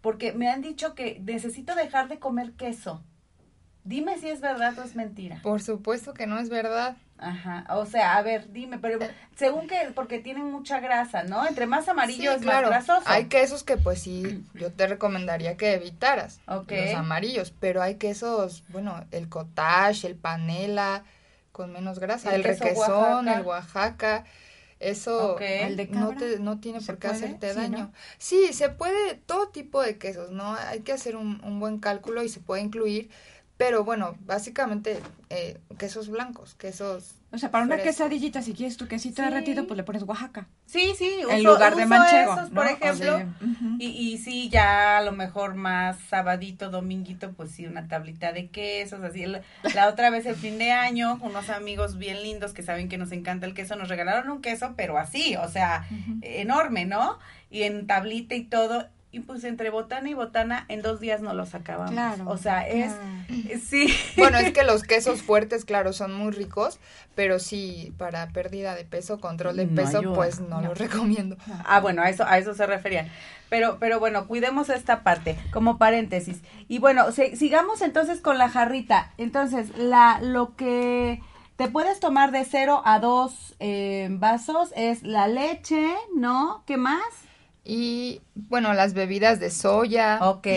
porque 0.01 0.33
me 0.33 0.49
han 0.49 0.61
dicho 0.61 0.95
que 0.95 1.19
necesito 1.23 1.75
dejar 1.75 2.07
de 2.07 2.19
comer 2.19 2.53
queso. 2.53 3.03
Dime 3.83 4.19
si 4.19 4.29
es 4.29 4.41
verdad 4.41 4.77
o 4.77 4.83
es 4.83 4.95
mentira. 4.95 5.39
Por 5.41 5.61
supuesto 5.61 6.13
que 6.13 6.27
no 6.27 6.39
es 6.39 6.49
verdad. 6.49 6.97
Ajá, 7.17 7.65
o 7.69 7.85
sea, 7.85 8.17
a 8.17 8.21
ver, 8.23 8.51
dime, 8.51 8.79
pero 8.79 8.97
según 9.35 9.67
que, 9.67 9.91
porque 9.93 10.17
tienen 10.17 10.51
mucha 10.51 10.79
grasa, 10.79 11.23
¿no? 11.23 11.47
Entre 11.47 11.67
más 11.67 11.87
amarillo 11.87 12.31
es 12.31 12.43
más 12.43 12.61
grasoso. 12.61 13.03
Hay 13.05 13.25
quesos 13.25 13.63
que 13.63 13.77
pues 13.77 14.01
sí, 14.01 14.43
yo 14.55 14.71
te 14.71 14.87
recomendaría 14.87 15.55
que 15.55 15.73
evitaras 15.73 16.41
los 16.47 16.95
amarillos, 16.95 17.53
pero 17.59 17.81
hay 17.81 17.95
quesos, 17.95 18.63
bueno, 18.69 19.05
el 19.11 19.29
cottage, 19.29 20.07
el 20.07 20.15
panela, 20.15 21.03
con 21.51 21.71
menos 21.71 21.99
grasa, 21.99 22.33
el, 22.33 22.43
requesón, 22.43 23.27
el 23.27 23.41
Oaxaca, 23.43 24.25
eso 24.81 25.37
no, 25.91 26.15
te, 26.15 26.39
no 26.39 26.59
tiene 26.59 26.81
por 26.81 26.97
qué 26.97 27.07
hacerte 27.07 27.53
daño. 27.53 27.91
Sí, 28.17 28.51
se 28.53 28.69
puede, 28.69 29.15
todo 29.15 29.49
tipo 29.49 29.81
de 29.81 29.97
quesos, 29.97 30.31
¿no? 30.31 30.53
Hay 30.53 30.81
que 30.81 30.91
hacer 30.91 31.15
un, 31.15 31.41
un 31.43 31.59
buen 31.59 31.79
cálculo 31.79 32.23
y 32.23 32.29
se 32.29 32.39
puede 32.39 32.61
incluir 32.61 33.09
pero 33.61 33.83
bueno, 33.83 34.17
básicamente 34.25 34.99
eh, 35.29 35.59
quesos 35.77 36.09
blancos, 36.09 36.55
quesos... 36.55 37.11
O 37.33 37.37
sea, 37.37 37.49
para 37.49 37.63
una 37.63 37.77
quesadillita, 37.77 38.41
si 38.41 38.53
quieres 38.53 38.75
tu 38.75 38.89
quesito 38.89 39.21
derretido, 39.21 39.65
pues 39.65 39.77
le 39.77 39.83
pones 39.83 40.03
Oaxaca. 40.03 40.47
Sí, 40.65 40.93
sí. 40.97 41.09
en 41.29 41.43
lugar 41.43 41.77
de 41.77 41.85
manchego, 41.85 42.35
por 42.53 42.67
ejemplo. 42.67 43.21
y, 43.79 43.85
y 43.85 44.17
sí, 44.17 44.49
ya 44.49 44.97
a 44.97 45.01
lo 45.01 45.13
mejor 45.13 45.55
más 45.55 45.97
sabadito, 46.09 46.69
dominguito, 46.69 47.31
pues 47.31 47.51
sí, 47.51 47.65
una 47.65 47.87
tablita 47.87 48.33
de 48.33 48.49
quesos, 48.49 49.01
así. 49.01 49.25
La, 49.25 49.87
otra 49.87 50.09
vez 50.09 50.25
el 50.25 50.35
fin 50.35 50.57
de 50.57 50.71
año, 50.71 51.19
unos 51.21 51.49
amigos 51.49 51.97
bien 51.97 52.21
lindos 52.21 52.51
que 52.53 52.63
saben 52.63 52.89
que 52.89 52.97
nos 52.97 53.13
encanta 53.13 53.45
el 53.45 53.53
queso, 53.53 53.77
nos 53.77 53.87
regalaron 53.87 54.29
un 54.29 54.41
queso, 54.41 54.73
pero 54.75 54.97
así, 54.97 55.37
o 55.37 55.47
sea, 55.47 55.87
enorme, 56.21 56.85
¿no? 56.85 57.17
Y 57.49 57.63
en 57.63 57.87
tablita 57.87 58.35
y 58.35 58.43
todo 58.43 58.89
y 59.13 59.19
pues 59.19 59.43
entre 59.43 59.69
botana 59.69 60.09
y 60.09 60.13
botana 60.13 60.65
en 60.69 60.81
dos 60.81 61.01
días 61.01 61.21
no 61.21 61.33
los 61.33 61.53
acabamos. 61.53 61.91
Claro. 61.91 62.23
O 62.27 62.37
sea, 62.37 62.67
es, 62.67 62.93
sí. 63.61 63.93
Bueno, 64.17 64.37
es 64.37 64.53
que 64.53 64.63
los 64.63 64.83
quesos 64.83 65.21
fuertes, 65.21 65.65
claro, 65.65 65.91
son 65.91 66.13
muy 66.13 66.31
ricos, 66.31 66.79
pero 67.13 67.39
sí, 67.39 67.93
para 67.97 68.29
pérdida 68.29 68.73
de 68.73 68.85
peso, 68.85 69.19
control 69.19 69.57
de 69.57 69.67
peso, 69.67 70.01
pues 70.13 70.39
no, 70.39 70.61
los 70.61 70.77
recomiendo. 70.77 71.35
Ah, 71.65 71.81
bueno, 71.81 72.01
a 72.01 72.09
eso, 72.09 72.23
a 72.25 72.37
eso 72.37 72.53
se 72.53 72.65
referían. 72.65 73.09
Pero, 73.49 73.77
pero 73.79 73.99
bueno, 73.99 74.27
cuidemos 74.27 74.69
esta 74.69 75.03
parte, 75.03 75.37
como 75.51 75.77
paréntesis. 75.77 76.39
Y 76.69 76.79
bueno, 76.79 77.05
sigamos 77.11 77.81
entonces 77.81 78.21
con 78.21 78.37
la 78.37 78.47
jarrita. 78.47 79.11
Entonces, 79.17 79.77
la, 79.77 80.19
lo 80.21 80.55
que 80.55 81.21
te 81.57 81.67
puedes 81.67 81.99
tomar 81.99 82.31
de 82.31 82.45
cero 82.45 82.81
a 82.85 82.99
dos 82.99 83.55
eh, 83.59 84.07
vasos 84.09 84.71
es 84.77 85.03
la 85.03 85.27
leche, 85.27 85.93
¿no? 86.15 86.63
¿Qué 86.65 86.77
más? 86.77 87.03
Y 87.63 88.21
bueno, 88.33 88.73
las 88.73 88.93
bebidas 88.93 89.39
de 89.39 89.51
soya. 89.51 90.19
Ok. 90.21 90.47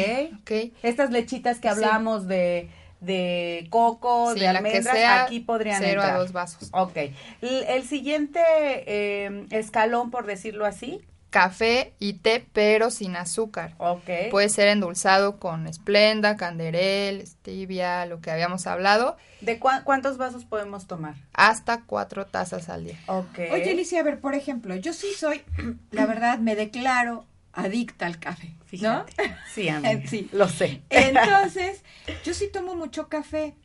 okay. 0.41 0.75
Estas 0.83 1.11
lechitas 1.11 1.59
que 1.59 1.69
hablamos 1.69 2.27
de, 2.27 2.71
de 3.01 3.67
coco, 3.71 4.35
de 4.35 4.49
almendras, 4.49 4.97
aquí 5.23 5.41
podrían 5.41 5.83
cero 5.83 6.03
a 6.03 6.15
dos 6.15 6.33
vasos. 6.33 6.71
Ok. 6.73 6.97
El, 7.43 7.85
siguiente 7.85 8.41
eh, 8.41 9.47
escalón, 9.51 10.11
por 10.11 10.27
decirlo 10.27 10.65
así, 10.65 11.03
café 11.35 11.95
y 11.99 12.13
té, 12.13 12.47
pero 12.53 12.93
sin 12.93 13.17
azúcar. 13.17 13.75
Ok. 13.79 14.09
Puede 14.31 14.49
ser 14.49 14.69
endulzado 14.69 15.41
con 15.41 15.67
esplenda, 15.67 16.37
canderel, 16.37 17.27
stevia, 17.27 18.07
lo 18.07 18.21
que 18.21 18.31
habíamos 18.31 18.69
hablado. 18.69 19.17
¿De 19.41 19.59
cuántos 19.59 20.17
vasos 20.17 20.45
podemos 20.45 20.87
tomar? 20.87 21.17
Hasta 21.33 21.83
cuatro 21.87 22.25
tazas 22.27 22.69
al 22.69 22.85
día. 22.85 23.01
Ok. 23.09 23.51
Oye, 23.51 23.73
Alicia, 23.73 23.99
a 23.99 24.05
ver, 24.05 24.21
por 24.21 24.37
ejemplo, 24.37 24.77
yo 24.77 24.93
sí 24.93 25.09
soy, 25.19 25.43
la 25.91 26.07
verdad, 26.07 26.39
me 26.39 26.55
declaro 26.55 27.27
adicta 27.53 28.07
al 28.07 28.21
café, 28.21 28.55
¿no? 28.81 29.05
Sí, 29.53 29.69
a 29.69 29.81
mí. 29.81 29.89
sí, 30.07 30.29
lo 30.31 30.47
sé. 30.47 30.83
Entonces, 30.89 31.83
yo 32.25 32.33
sí 32.33 32.47
tomo 32.47 32.77
mucho 32.77 33.09
café. 33.09 33.57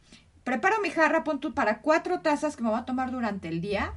Preparo 0.43 0.81
mi 0.81 0.89
jarra, 0.89 1.23
pon 1.23 1.39
para 1.53 1.81
cuatro 1.81 2.21
tazas 2.21 2.55
que 2.55 2.63
me 2.63 2.69
voy 2.69 2.79
a 2.79 2.85
tomar 2.85 3.11
durante 3.11 3.47
el 3.47 3.61
día 3.61 3.93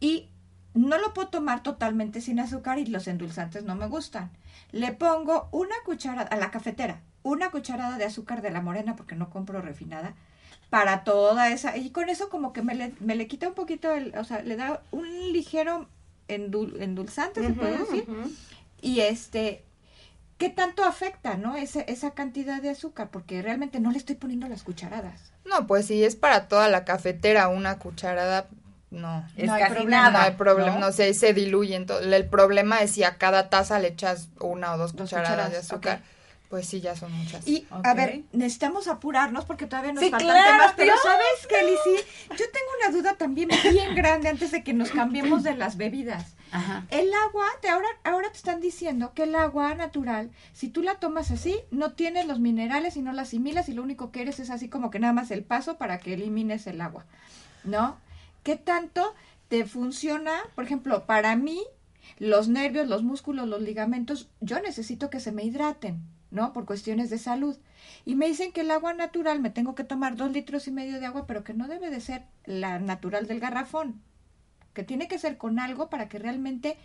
y 0.00 0.28
no 0.74 0.98
lo 0.98 1.12
puedo 1.12 1.28
tomar 1.28 1.62
totalmente 1.62 2.20
sin 2.20 2.40
azúcar 2.40 2.78
y 2.78 2.86
los 2.86 3.08
endulzantes 3.08 3.64
no 3.64 3.74
me 3.74 3.86
gustan. 3.86 4.30
Le 4.70 4.92
pongo 4.92 5.48
una 5.52 5.74
cucharada 5.84 6.28
a 6.28 6.36
la 6.36 6.50
cafetera, 6.50 7.00
una 7.22 7.50
cucharada 7.50 7.98
de 7.98 8.04
azúcar 8.04 8.42
de 8.42 8.50
la 8.50 8.60
morena 8.60 8.96
porque 8.96 9.14
no 9.14 9.30
compro 9.30 9.60
refinada 9.60 10.14
para 10.70 11.04
toda 11.04 11.50
esa 11.50 11.76
y 11.76 11.90
con 11.90 12.08
eso 12.08 12.30
como 12.30 12.52
que 12.52 12.62
me 12.62 12.74
le, 12.74 12.94
me 13.00 13.14
le 13.14 13.26
quita 13.26 13.48
un 13.48 13.54
poquito 13.54 13.92
el, 13.92 14.16
o 14.16 14.24
sea, 14.24 14.42
le 14.42 14.56
da 14.56 14.82
un 14.90 15.06
ligero 15.32 15.86
endulzante, 16.28 17.46
se 17.46 17.52
puede 17.52 17.78
decir. 17.78 18.06
Y 18.80 19.00
este 19.00 19.64
¿qué 20.42 20.48
tanto 20.48 20.82
afecta, 20.84 21.36
no? 21.36 21.54
Ese, 21.56 21.84
esa 21.86 22.14
cantidad 22.14 22.60
de 22.60 22.70
azúcar, 22.70 23.10
porque 23.12 23.42
realmente 23.42 23.78
no 23.78 23.92
le 23.92 23.98
estoy 23.98 24.16
poniendo 24.16 24.48
las 24.48 24.64
cucharadas. 24.64 25.32
No, 25.44 25.68
pues 25.68 25.86
si 25.86 26.02
es 26.02 26.16
para 26.16 26.48
toda 26.48 26.68
la 26.68 26.84
cafetera 26.84 27.46
una 27.46 27.78
cucharada, 27.78 28.48
no, 28.92 29.26
es 29.36 29.46
no 29.46 29.58
casi 29.58 29.86
nada. 29.86 30.10
No 30.10 30.18
hay 30.18 30.32
problema, 30.32 30.76
no, 30.78 30.92
sé, 30.92 31.14
se 31.14 31.32
diluye. 31.32 31.76
el 31.76 32.26
problema 32.26 32.82
es 32.82 32.92
si 32.92 33.04
a 33.04 33.16
cada 33.16 33.48
taza 33.48 33.78
le 33.78 33.88
echas 33.88 34.28
una 34.38 34.74
o 34.74 34.78
dos, 34.78 34.92
cucharadas, 34.92 35.50
de 35.50 35.58
azúcar. 35.58 36.02
Pues 36.50 36.66
sí, 36.66 36.82
ya 36.82 36.94
son 36.94 37.10
muchas. 37.12 37.48
Y 37.48 37.66
a 37.70 37.94
ver, 37.94 38.24
necesitamos 38.32 38.86
apurarnos 38.86 39.46
porque 39.46 39.66
todavía 39.66 39.94
nos 39.94 40.02
faltan 40.10 40.20
temas. 40.20 40.74
Pero 40.76 40.92
¿sabes 41.02 41.46
qué, 41.48 41.62
Lizzy? 41.62 42.04
Yo 42.28 42.36
tengo 42.36 42.66
una 42.82 42.94
duda 42.94 43.14
también 43.14 43.48
bien 43.70 43.94
grande 43.94 44.28
antes 44.28 44.50
de 44.50 44.62
que 44.62 44.74
nos 44.74 44.90
cambiemos 44.90 45.42
de 45.42 45.54
las 45.54 45.78
bebidas. 45.78 46.34
Ajá. 46.50 46.84
El 46.90 47.10
agua, 47.14 47.46
te, 47.62 47.70
ahora, 47.70 47.88
ahora 48.04 48.28
te 48.30 48.36
están 48.36 48.60
diciendo 48.60 49.12
que 49.14 49.22
el 49.22 49.34
agua 49.34 49.74
natural, 49.74 50.30
si 50.52 50.68
tú 50.68 50.82
la 50.82 50.96
tomas 50.96 51.30
así, 51.30 51.58
no 51.70 51.92
tienes 51.92 52.26
los 52.26 52.38
minerales 52.38 52.98
y 52.98 53.00
no 53.00 53.14
la 53.14 53.22
asimilas 53.22 53.70
y 53.70 53.72
lo 53.72 53.82
único 53.82 54.12
que 54.12 54.20
eres 54.20 54.38
es 54.38 54.50
así 54.50 54.68
como 54.68 54.90
que 54.90 54.98
nada 54.98 55.14
más 55.14 55.30
el 55.30 55.44
paso 55.44 55.78
para 55.78 56.00
que 56.00 56.12
elimines 56.12 56.66
el 56.66 56.82
agua. 56.82 57.06
¿No? 57.64 57.96
¿Qué 58.42 58.56
tanto 58.56 59.14
te 59.48 59.64
funciona? 59.64 60.32
Por 60.54 60.64
ejemplo, 60.64 61.06
para 61.06 61.36
mí, 61.36 61.62
los 62.18 62.48
nervios, 62.48 62.88
los 62.88 63.02
músculos, 63.02 63.48
los 63.48 63.62
ligamentos, 63.62 64.28
yo 64.40 64.60
necesito 64.60 65.10
que 65.10 65.20
se 65.20 65.32
me 65.32 65.44
hidraten. 65.44 66.02
¿no? 66.32 66.52
Por 66.52 66.64
cuestiones 66.64 67.10
de 67.10 67.18
salud. 67.18 67.56
Y 68.04 68.16
me 68.16 68.26
dicen 68.26 68.52
que 68.52 68.62
el 68.62 68.70
agua 68.70 68.94
natural 68.94 69.40
me 69.40 69.50
tengo 69.50 69.74
que 69.74 69.84
tomar 69.84 70.16
dos 70.16 70.32
litros 70.32 70.66
y 70.66 70.72
medio 70.72 70.98
de 70.98 71.06
agua, 71.06 71.26
pero 71.26 71.44
que 71.44 71.54
no 71.54 71.68
debe 71.68 71.90
de 71.90 72.00
ser 72.00 72.24
la 72.46 72.78
natural 72.80 73.26
del 73.26 73.38
garrafón, 73.38 74.00
que 74.72 74.82
tiene 74.82 75.08
que 75.08 75.18
ser 75.18 75.36
con 75.36 75.58
algo 75.58 75.90
para 75.90 76.08
que 76.08 76.18
realmente 76.18 76.78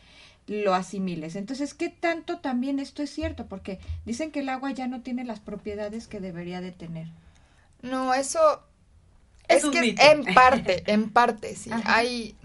lo 0.48 0.76
asimiles. 0.76 1.36
Entonces, 1.36 1.74
¿qué 1.74 1.90
tanto 1.90 2.40
también 2.40 2.80
esto 2.80 3.02
es 3.02 3.10
cierto? 3.10 3.48
Porque 3.48 3.80
dicen 4.06 4.32
que 4.32 4.42
el 4.42 4.50
agua 4.50 4.72
ya 4.72 4.88
no 4.88 5.02
tiene 5.02 5.24
las 5.24 5.40
propiedades 5.40 6.08
que 6.08 6.20
debería 6.20 6.60
de 6.60 6.74
tener. 6.74 7.08
No, 7.82 8.14
eso 8.14 8.64
es, 9.48 9.66
que 9.66 9.96
en 10.00 10.34
parte, 10.34 10.84
en 10.88 11.10
parte, 11.10 11.56
sí. 11.56 11.70
Hay 11.86 12.36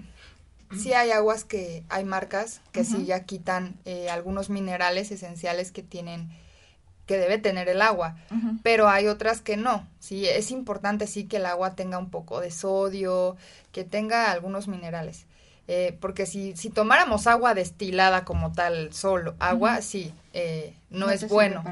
sí 0.78 0.92
hay 0.92 1.10
aguas 1.10 1.44
que 1.44 1.84
hay 1.88 2.04
marcas 2.04 2.60
que 2.72 2.84
sí 2.84 3.04
ya 3.04 3.24
quitan 3.24 3.76
eh, 3.84 4.08
algunos 4.10 4.50
minerales 4.50 5.10
esenciales 5.10 5.72
que 5.72 5.82
tienen 5.82 6.30
que 7.06 7.18
debe 7.18 7.36
tener 7.38 7.68
el 7.68 7.82
agua, 7.82 8.16
pero 8.62 8.88
hay 8.88 9.08
otras 9.08 9.40
que 9.40 9.56
no. 9.56 9.88
Sí, 9.98 10.26
es 10.26 10.52
importante 10.52 11.08
sí 11.08 11.24
que 11.24 11.38
el 11.38 11.46
agua 11.46 11.74
tenga 11.74 11.98
un 11.98 12.10
poco 12.10 12.40
de 12.40 12.52
sodio, 12.52 13.36
que 13.72 13.82
tenga 13.82 14.30
algunos 14.30 14.68
minerales. 14.68 15.26
Eh, 15.66 15.98
porque 16.00 16.26
si, 16.26 16.56
si 16.56 16.70
tomáramos 16.70 17.26
agua 17.26 17.54
destilada 17.54 18.24
como 18.24 18.52
tal, 18.52 18.92
solo 18.92 19.34
agua, 19.40 19.82
sí, 19.82 20.14
eh, 20.32 20.74
no, 20.90 21.10
es 21.10 21.28
bueno. 21.28 21.64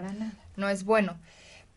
No 0.56 0.68
es 0.68 0.84
bueno 0.84 1.16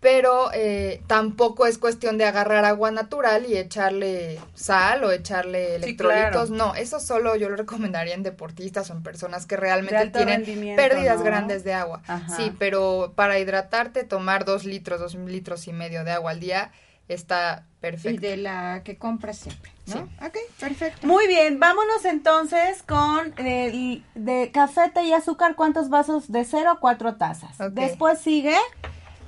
pero 0.03 0.51
eh, 0.53 1.01
tampoco 1.07 1.65
es 1.65 1.77
cuestión 1.77 2.17
de 2.17 2.25
agarrar 2.25 2.65
agua 2.65 2.91
natural 2.91 3.45
y 3.47 3.57
echarle 3.57 4.37
sal 4.53 5.05
o 5.05 5.11
echarle 5.11 5.75
electrolitos. 5.75 6.49
No, 6.49 6.75
eso 6.75 6.99
solo 6.99 7.37
yo 7.37 7.49
lo 7.49 7.55
recomendaría 7.55 8.13
en 8.13 8.21
deportistas 8.21 8.89
o 8.89 8.93
en 8.93 9.01
personas 9.01 9.45
que 9.45 9.55
realmente 9.55 10.09
tienen 10.09 10.75
pérdidas 10.75 11.23
grandes 11.23 11.63
de 11.63 11.73
agua. 11.73 12.03
Sí, 12.35 12.53
pero 12.59 13.13
para 13.15 13.39
hidratarte, 13.39 14.03
tomar 14.03 14.43
dos 14.43 14.65
litros, 14.65 14.99
dos 14.99 15.15
litros 15.15 15.67
y 15.67 15.73
medio 15.73 16.03
de 16.03 16.11
agua 16.11 16.31
al 16.31 16.41
día 16.41 16.71
está 17.07 17.65
perfecto. 17.79 18.25
Y 18.25 18.29
de 18.29 18.37
la 18.37 18.81
que 18.83 18.97
compras 18.97 19.37
siempre, 19.37 19.71
¿no? 19.87 19.93
Sí. 19.93 19.99
Ok, 20.25 20.37
perfecto. 20.59 21.07
Muy 21.07 21.27
bien, 21.27 21.59
vámonos 21.59 22.03
entonces 22.03 22.83
con 22.83 23.33
el 23.37 24.03
de 24.15 24.51
café, 24.51 24.91
y 25.01 25.13
azúcar, 25.13 25.55
¿cuántos 25.55 25.89
vasos? 25.89 26.29
De 26.29 26.43
cero 26.43 26.71
a 26.71 26.79
cuatro 26.81 27.15
tazas. 27.15 27.55
Después 27.71 28.19
sigue... 28.19 28.57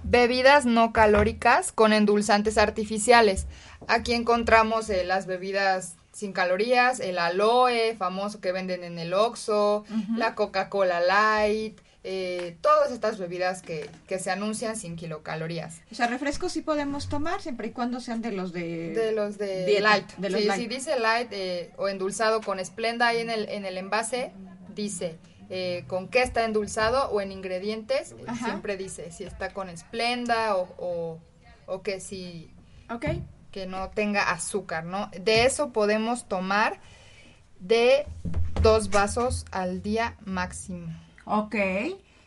Bebidas 0.07 0.67
no 0.67 0.93
calóricas 0.93 1.71
con 1.71 1.91
endulzantes 1.91 2.59
artificiales. 2.59 3.47
Aquí 3.87 4.13
encontramos 4.13 4.87
eh, 4.91 5.03
las 5.03 5.25
bebidas 5.25 5.95
sin 6.11 6.31
calorías, 6.31 6.99
el 6.99 7.17
aloe 7.17 7.95
famoso 7.97 8.39
que 8.39 8.51
venden 8.51 8.83
en 8.83 8.99
el 8.99 9.15
Oxxo, 9.15 9.83
la 10.15 10.35
Coca-Cola 10.35 11.01
Light, 11.01 11.81
eh, 12.03 12.55
todas 12.61 12.91
estas 12.91 13.17
bebidas 13.17 13.63
que, 13.63 13.89
que, 14.07 14.19
se 14.19 14.29
anuncian 14.29 14.77
sin 14.77 14.95
kilocalorías. 14.95 15.81
O 15.91 15.95
sea, 15.95 16.05
refrescos 16.05 16.51
sí 16.51 16.61
podemos 16.61 17.09
tomar 17.09 17.41
siempre 17.41 17.69
y 17.69 17.71
cuando 17.71 17.99
sean 17.99 18.21
de 18.21 18.31
los 18.31 18.53
de... 18.53 18.93
De 18.93 19.11
los 19.11 19.39
de 19.39 19.79
light. 19.81 20.05
De 20.17 20.29
los 20.29 20.39
Si 20.55 20.67
dice 20.67 20.99
light 20.99 21.29
eh, 21.31 21.71
o 21.77 21.87
endulzado 21.87 22.41
con 22.41 22.63
Splenda 22.63 23.07
ahí 23.07 23.21
en 23.21 23.31
el, 23.31 23.49
en 23.49 23.65
el 23.65 23.79
envase, 23.79 24.31
dice 24.75 25.17
eh, 25.49 25.83
con 25.87 26.07
qué 26.07 26.21
está 26.21 26.45
endulzado 26.45 27.09
o 27.09 27.21
en 27.21 27.31
ingredientes, 27.31 28.15
siempre 28.43 28.77
dice 28.77 29.11
si 29.11 29.23
está 29.23 29.53
con 29.53 29.69
esplenda 29.69 30.55
o, 30.55 31.19
o, 31.67 31.81
que 31.81 31.99
si 31.99 32.51
que 33.51 33.67
no 33.67 33.89
tenga 33.89 34.31
azúcar, 34.31 34.83
¿no? 34.83 35.09
De 35.19 35.45
eso 35.45 35.71
podemos 35.71 36.27
tomar 36.27 36.79
de 37.59 38.05
dos 38.61 38.89
vasos 38.89 39.45
al 39.51 39.81
día 39.81 40.17
máximo. 40.25 40.87
Ok, 41.25 41.55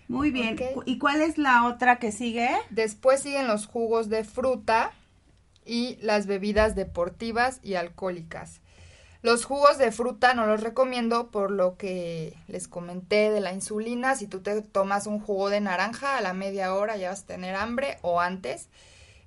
muy 0.08 0.30
bien. 0.30 0.56
¿Y 0.86 0.98
cuál 0.98 1.20
es 1.20 1.36
la 1.36 1.66
otra 1.66 1.98
que 1.98 2.12
sigue? 2.12 2.48
Después 2.70 3.20
siguen 3.20 3.46
los 3.46 3.66
jugos 3.66 4.08
de 4.08 4.24
fruta 4.24 4.92
y 5.66 5.96
las 6.00 6.26
bebidas 6.26 6.74
deportivas 6.74 7.60
y 7.62 7.74
alcohólicas. 7.74 8.62
Los 9.22 9.44
jugos 9.44 9.78
de 9.78 9.90
fruta 9.90 10.34
no 10.34 10.46
los 10.46 10.62
recomiendo 10.62 11.30
por 11.30 11.50
lo 11.50 11.76
que 11.76 12.34
les 12.46 12.68
comenté 12.68 13.30
de 13.30 13.40
la 13.40 13.52
insulina. 13.52 14.14
Si 14.14 14.28
tú 14.28 14.40
te 14.40 14.62
tomas 14.62 15.06
un 15.06 15.18
jugo 15.18 15.50
de 15.50 15.60
naranja 15.60 16.16
a 16.16 16.20
la 16.20 16.34
media 16.34 16.74
hora 16.74 16.96
ya 16.96 17.10
vas 17.10 17.22
a 17.22 17.26
tener 17.26 17.56
hambre 17.56 17.98
o 18.02 18.20
antes. 18.20 18.68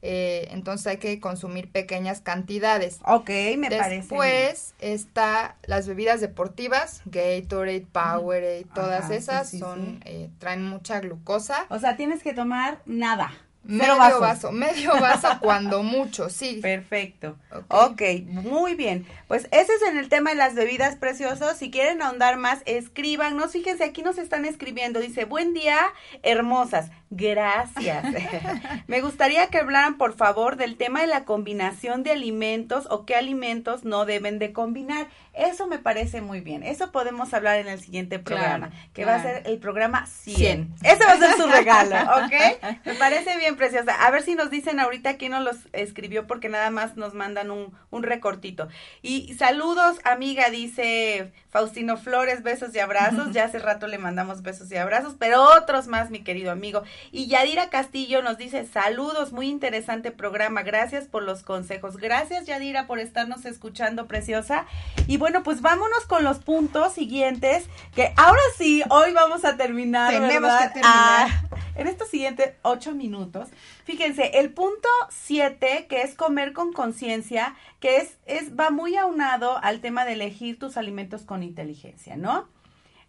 Eh, 0.04 0.48
entonces 0.52 0.88
hay 0.88 0.98
que 0.98 1.20
consumir 1.20 1.72
pequeñas 1.72 2.22
cantidades. 2.22 3.00
Ok, 3.06 3.30
me 3.58 3.70
parece. 3.70 3.96
Después 3.98 4.74
está 4.80 5.58
las 5.64 5.88
bebidas 5.88 6.22
deportivas, 6.22 7.02
Gatorade, 7.06 7.86
Powerade, 7.92 8.66
todas 8.74 9.12
esas 9.12 9.52
son 9.52 10.02
eh, 10.06 10.30
traen 10.40 10.64
mucha 10.64 11.00
glucosa. 11.02 11.68
O 11.70 11.78
sea, 11.78 11.98
tienes 11.98 12.24
que 12.24 12.34
tomar 12.34 12.82
nada. 12.86 13.32
Medio 13.64 14.20
vaso. 14.20 14.52
medio 14.52 14.92
vaso 15.00 15.28
cuando 15.42 15.84
mucho, 15.84 16.30
sí. 16.30 16.60
Perfecto. 16.62 17.38
Okay. 17.72 18.26
ok, 18.26 18.30
muy 18.30 18.76
bien. 18.76 19.06
Pues 19.28 19.48
ese 19.52 19.74
es 19.74 19.82
en 19.84 19.98
el 19.98 20.10
tema 20.10 20.32
de 20.32 20.38
las 20.38 20.56
bebidas 20.56 20.96
preciosas. 20.96 21.58
Si 21.58 21.70
quieren 21.70 22.02
ahondar 22.02 22.38
más, 22.38 22.64
escríbanos. 22.66 23.52
Fíjense, 23.52 23.84
aquí 23.84 24.02
nos 24.02 24.18
están 24.18 24.46
escribiendo. 24.46 25.00
Dice, 25.00 25.26
buen 25.26 25.54
día, 25.54 25.78
hermosas. 26.24 26.90
Gracias. 27.14 28.06
Me 28.88 29.02
gustaría 29.02 29.48
que 29.48 29.58
hablaran, 29.58 29.98
por 29.98 30.16
favor, 30.16 30.56
del 30.56 30.78
tema 30.78 31.02
de 31.02 31.08
la 31.08 31.26
combinación 31.26 32.04
de 32.04 32.12
alimentos 32.12 32.88
o 32.90 33.06
qué 33.06 33.16
alimentos 33.16 33.84
no 33.84 34.06
deben 34.06 34.40
de 34.40 34.54
combinar. 34.54 35.08
Eso 35.34 35.68
me 35.68 35.80
parece 35.80 36.22
muy 36.22 36.42
bien. 36.42 36.64
Eso 36.64 36.92
podemos 36.92 37.34
hablar 37.34 37.58
en 37.58 37.68
el 37.68 37.80
siguiente 37.80 38.20
programa, 38.20 38.72
que 38.94 39.06
va 39.06 39.16
a 39.16 39.22
ser 39.22 39.44
el 39.46 39.60
programa 39.60 40.06
100. 40.06 40.76
Ese 40.84 41.06
va 41.06 41.14
a 41.14 41.18
ser 41.18 41.34
su 41.36 41.48
regalo, 41.48 41.96
¿ok? 42.26 42.84
Me 42.86 42.96
parece 42.96 43.38
bien 43.38 43.56
preciosa. 43.56 43.94
A 44.06 44.12
ver 44.12 44.24
si 44.24 44.36
nos 44.36 44.50
dicen 44.50 44.80
ahorita 44.80 45.18
quién 45.18 45.32
nos 45.32 45.44
los 45.44 45.58
escribió, 45.74 46.28
porque 46.28 46.50
nada 46.50 46.70
más 46.70 46.98
nos 46.98 47.14
mandan 47.14 47.52
un, 47.52 47.74
un 47.92 48.04
recortito. 48.04 48.68
Y 49.02 49.34
saludos, 49.36 50.00
amiga, 50.04 50.50
dice 50.50 51.32
Faustino 51.50 51.98
Flores, 51.98 52.44
besos 52.44 52.74
y 52.74 52.80
abrazos. 52.80 53.32
Ya 53.32 53.46
hace 53.46 53.60
rato 53.60 53.88
le 53.88 53.98
mandamos 53.98 54.42
besos 54.42 54.70
y 54.72 54.78
abrazos, 54.78 55.16
pero 55.18 55.42
otros 55.42 55.88
más, 55.88 56.10
mi 56.10 56.22
querido 56.22 56.52
amigo. 56.52 56.84
Y 57.12 57.28
Yadira 57.28 57.70
Castillo 57.70 58.22
nos 58.22 58.38
dice, 58.38 58.66
saludos, 58.66 59.32
muy 59.32 59.48
interesante 59.48 60.12
programa, 60.12 60.64
gracias 60.64 61.06
por 61.06 61.24
los 61.24 61.44
consejos. 61.44 61.98
Gracias 61.98 62.46
Yadira 62.46 62.88
por 62.88 63.00
estarnos 63.00 63.46
escuchando, 63.46 64.08
preciosa. 64.08 64.66
Y 65.08 65.18
bueno, 65.18 65.44
pues 65.44 65.62
vámonos 65.62 66.06
con 66.06 66.24
los 66.24 66.40
puntos 66.40 66.94
siguientes, 66.94 67.66
que 67.96 68.14
ahora 68.18 68.42
sí, 68.58 68.84
hoy 68.90 69.14
vamos 69.14 69.46
a 69.46 69.58
terminar. 69.58 70.12
Tenemos 70.12 70.52
que 70.54 70.68
terminar. 70.68 70.84
Ah, 70.84 71.44
en 71.76 71.88
estos 71.88 72.10
siguientes 72.10 72.54
ocho 72.62 72.94
minutos. 72.94 73.50
Fíjense, 73.84 74.40
el 74.40 74.52
punto 74.52 74.90
siete, 75.10 75.88
que 75.90 76.02
es 76.02 76.16
comer 76.16 76.54
con 76.54 76.74
conciencia, 76.74 77.56
que 77.80 77.98
es, 77.98 78.18
es, 78.26 78.58
va 78.58 78.70
muy 78.70 78.96
aunado 78.96 79.58
al 79.62 79.82
tema 79.82 80.06
de 80.06 80.14
elegir 80.14 80.60
tus 80.60 80.78
alimentos 80.78 81.24
con 81.24 81.44
inteligencia, 81.44 82.16
¿no? 82.16 82.48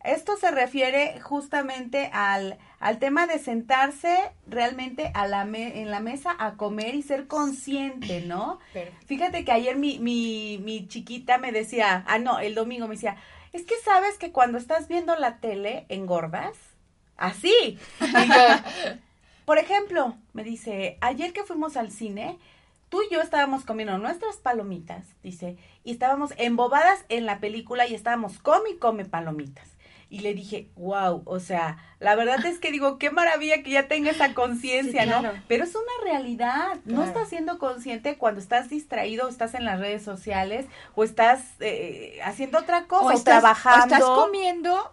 Esto 0.04 0.36
se 0.36 0.50
refiere 0.50 1.20
justamente 1.20 2.10
al, 2.12 2.58
al 2.80 2.98
tema 2.98 3.26
de 3.26 3.38
sentarse 3.38 4.32
realmente 4.46 5.12
a 5.14 5.28
la 5.28 5.42
en 5.42 5.90
la 5.90 6.00
mesa 6.00 6.34
a 6.38 6.54
comer 6.54 6.94
y 6.94 7.02
ser 7.02 7.28
consciente, 7.28 8.22
¿no? 8.22 8.58
Fíjate 9.06 9.44
que 9.44 9.52
ayer 9.52 9.76
mi, 9.76 9.98
mi, 10.00 10.58
mi 10.62 10.88
chiquita 10.88 11.38
me 11.38 11.52
decía, 11.52 12.04
ah, 12.08 12.18
no, 12.18 12.40
el 12.40 12.54
domingo 12.54 12.88
me 12.88 12.96
decía, 12.96 13.16
es 13.52 13.64
que 13.64 13.76
sabes 13.84 14.18
que 14.18 14.32
cuando 14.32 14.58
estás 14.58 14.88
viendo 14.88 15.14
la 15.16 15.38
tele 15.38 15.86
engordas. 15.88 16.56
Así. 17.16 17.78
por 19.44 19.58
ejemplo, 19.58 20.16
me 20.32 20.42
dice, 20.42 20.98
ayer 21.00 21.32
que 21.32 21.44
fuimos 21.44 21.76
al 21.76 21.92
cine, 21.92 22.38
tú 22.88 23.02
y 23.02 23.14
yo 23.14 23.20
estábamos 23.20 23.64
comiendo 23.64 23.98
nuestras 23.98 24.36
palomitas, 24.36 25.04
dice, 25.22 25.56
y 25.84 25.92
estábamos 25.92 26.32
embobadas 26.38 27.04
en 27.08 27.26
la 27.26 27.38
película 27.38 27.86
y 27.86 27.94
estábamos 27.94 28.38
come 28.38 28.70
y 28.70 28.78
come 28.78 29.04
palomitas 29.04 29.71
y 30.12 30.18
le 30.18 30.34
dije, 30.34 30.68
wow, 30.76 31.22
o 31.24 31.40
sea, 31.40 31.78
la 31.98 32.14
verdad 32.14 32.44
es 32.44 32.58
que 32.58 32.70
digo, 32.70 32.98
qué 32.98 33.10
maravilla 33.10 33.62
que 33.62 33.70
ya 33.70 33.88
tenga 33.88 34.10
esa 34.10 34.34
conciencia, 34.34 35.06
¿no? 35.06 35.22
Pero 35.48 35.64
es 35.64 35.74
una 35.74 36.04
realidad, 36.04 36.76
no 36.84 37.02
estás 37.02 37.30
siendo 37.30 37.58
consciente 37.58 38.18
cuando 38.18 38.38
estás 38.38 38.68
distraído, 38.68 39.24
o 39.24 39.30
estás 39.30 39.54
en 39.54 39.64
las 39.64 39.80
redes 39.80 40.02
sociales, 40.02 40.66
o 40.94 41.02
estás 41.02 41.54
eh, 41.60 42.18
haciendo 42.22 42.58
otra 42.58 42.84
cosa, 42.84 43.14
o, 43.14 43.24
trabajando. 43.24 43.94
O 43.94 43.98
estás 43.98 44.02
comiendo 44.02 44.92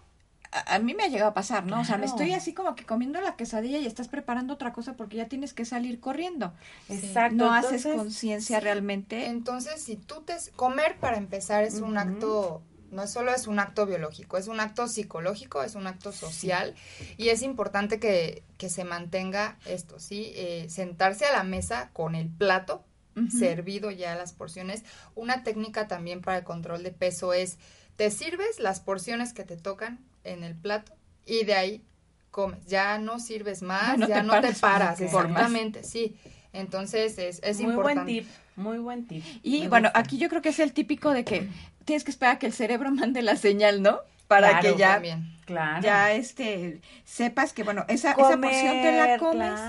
a 0.52 0.80
mí 0.80 0.96
me 0.96 1.04
ha 1.04 1.08
llegado 1.08 1.30
a 1.30 1.34
pasar, 1.34 1.66
¿no? 1.66 1.82
O 1.82 1.86
sea, 1.86 1.98
me 1.98 2.08
estoy 2.08 2.34
así 2.34 2.54
como 2.54 2.74
que 2.74 2.84
comiendo 2.84 3.22
la 3.22 3.36
quesadilla 3.36 3.78
y 3.78 3.86
estás 3.86 4.08
preparando 4.08 4.54
otra 4.54 4.74
cosa 4.74 4.94
porque 4.94 5.18
ya 5.18 5.28
tienes 5.28 5.54
que 5.54 5.64
salir 5.64 6.00
corriendo. 6.00 6.54
Exacto. 6.88 7.36
No 7.36 7.54
haces 7.54 7.86
conciencia 7.86 8.60
realmente. 8.60 9.28
Entonces, 9.28 9.80
si 9.80 9.96
tú 9.96 10.22
te... 10.22 10.36
Comer, 10.56 10.98
para 10.98 11.18
empezar, 11.18 11.64
es 11.66 11.82
un 11.82 12.00
acto 12.00 12.64
no 12.92 13.08
solo 13.08 13.34
es 13.34 13.48
un 13.48 13.60
acto 13.60 13.86
biológico, 13.86 14.38
es 14.38 14.48
un 14.48 14.60
acto 14.60 14.88
psicológico, 14.88 15.64
es 15.64 15.76
un 15.76 15.88
acto 15.88 16.12
social 16.12 16.76
y 17.18 17.30
es 17.30 17.42
importante 17.42 18.00
que, 18.00 18.44
se 18.68 18.84
mantenga 18.84 19.58
esto, 19.66 20.00
¿sí? 20.00 20.32
Eh, 20.36 20.68
sentarse 20.70 21.26
a 21.26 21.32
la 21.32 21.44
mesa 21.44 21.90
con 21.94 22.16
el 22.16 22.30
plato 22.30 22.84
servido 23.28 23.92
ya 23.92 24.16
las 24.16 24.34
porciones. 24.34 24.84
Una 25.16 25.44
técnica 25.44 25.88
también 25.88 26.22
para 26.22 26.38
el 26.38 26.44
control 26.44 26.84
de 26.84 26.92
peso 26.92 27.34
es, 27.34 27.58
te 27.96 28.12
sirves 28.12 28.60
las 28.60 28.80
porciones 28.80 29.34
que 29.34 29.44
te 29.44 29.58
tocan 29.58 30.00
en 30.24 30.44
el 30.44 30.56
plato 30.56 30.94
y 31.26 31.44
de 31.44 31.54
ahí 31.54 31.84
comes. 32.32 32.66
Ya 32.66 32.98
no 32.98 33.20
sirves 33.20 33.62
más, 33.62 34.00
ya 34.08 34.24
no 34.24 34.40
te 34.40 34.54
paras, 34.54 35.02
exactamente, 35.02 35.84
sí. 35.84 36.18
Entonces 36.54 37.18
es, 37.18 37.42
es 37.44 37.60
muy 37.60 37.74
importante. 37.74 38.04
Buen 38.04 38.24
tip, 38.24 38.32
muy 38.60 38.78
buen 38.78 39.08
tip. 39.08 39.24
Y 39.42 39.68
bueno, 39.68 39.90
aquí 39.94 40.18
yo 40.18 40.30
creo 40.30 40.42
que 40.42 40.50
es 40.50 40.60
el 40.60 40.74
típico 40.74 41.12
de 41.12 41.24
que 41.24 41.48
tienes 41.86 42.04
que 42.04 42.12
esperar 42.12 42.36
a 42.36 42.40
que 42.40 42.46
el 42.46 42.54
cerebro 42.54 42.92
mande 42.96 43.22
la 43.22 43.36
señal, 43.36 43.82
¿no? 43.82 44.00
Para 44.28 44.60
que 44.60 44.76
ya, 44.76 45.02
claro. 45.46 45.82
ya 45.82 46.12
este, 46.12 46.82
sepas 47.04 47.52
que, 47.52 47.64
bueno, 47.64 47.84
esa, 47.88 48.12
esa 48.12 48.38
porción 48.38 48.82
te 48.84 48.92
la 48.92 49.18
comes 49.18 49.60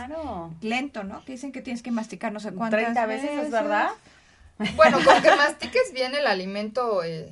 lento, 0.61 1.03
¿no? 1.03 1.25
Que 1.25 1.33
dicen 1.33 1.51
que 1.51 1.63
tienes 1.63 1.83
que 1.83 1.91
masticar 1.91 2.31
no 2.31 2.41
sé 2.41 2.53
cuántas 2.53 2.83
30 2.83 3.07
veces, 3.07 3.37
veces, 3.37 3.51
¿verdad? 3.51 3.89
Bueno, 4.77 4.99
con 5.03 5.23
que 5.23 5.35
mastiques 5.35 5.95
bien 5.95 6.15
el 6.15 6.27
alimento, 6.27 7.03
eh, 7.03 7.31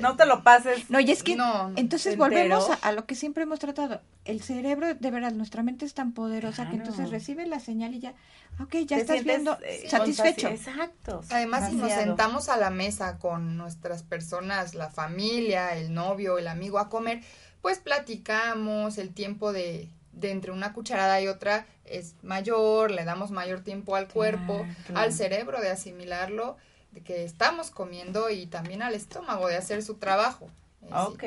no 0.00 0.16
te 0.16 0.26
lo 0.26 0.42
pases. 0.42 0.88
No, 0.90 1.00
y 1.00 1.10
es 1.10 1.22
que 1.22 1.36
entonces 1.76 2.16
volvemos 2.16 2.68
a, 2.80 2.92
lo 2.92 3.06
que 3.06 3.14
siempre 3.14 3.42
hemos 3.42 3.58
tratado. 3.58 4.00
El 4.24 4.42
cerebro, 4.42 4.94
de 4.94 5.10
verdad, 5.10 5.32
nuestra 5.32 5.62
mente 5.62 5.84
es 5.84 5.94
tan 5.94 6.12
poderosa 6.12 6.68
que 6.70 6.76
entonces 6.76 7.10
recibe 7.10 7.46
la 7.46 7.60
señal 7.60 7.94
y 7.94 8.00
ya, 8.00 8.14
ok, 8.60 8.76
ya 8.86 8.96
estás 8.96 9.24
viendo 9.24 9.58
eh, 9.62 9.86
satisfecho. 9.88 10.48
Exacto. 10.48 11.22
Además, 11.30 11.70
si 11.70 11.76
nos 11.76 11.92
sentamos 11.92 12.48
a 12.48 12.56
la 12.56 12.70
mesa 12.70 13.18
con 13.18 13.56
nuestras 13.56 14.02
personas, 14.02 14.74
la 14.74 14.90
familia, 14.90 15.76
el 15.76 15.92
novio, 15.92 16.38
el 16.38 16.48
amigo 16.48 16.78
a 16.78 16.88
comer, 16.88 17.20
pues 17.60 17.78
platicamos, 17.78 18.98
el 18.98 19.12
tiempo 19.12 19.52
de, 19.52 19.88
de 20.12 20.30
entre 20.30 20.52
una 20.52 20.72
cucharada 20.72 21.20
y 21.20 21.28
otra 21.28 21.66
es 21.84 22.14
mayor, 22.22 22.90
le 22.90 23.04
damos 23.04 23.30
mayor 23.30 23.60
tiempo 23.60 23.96
al 23.96 24.08
cuerpo, 24.08 24.66
al 24.94 25.12
cerebro 25.12 25.60
de 25.60 25.70
asimilarlo 25.70 26.56
de 26.92 27.02
que 27.02 27.24
estamos 27.24 27.70
comiendo 27.70 28.30
y 28.30 28.46
también 28.46 28.82
al 28.82 28.94
estómago 28.94 29.48
de 29.48 29.56
hacer 29.56 29.82
su 29.82 29.94
trabajo. 29.96 30.48
Eh, 30.82 30.90
ok, 30.92 31.22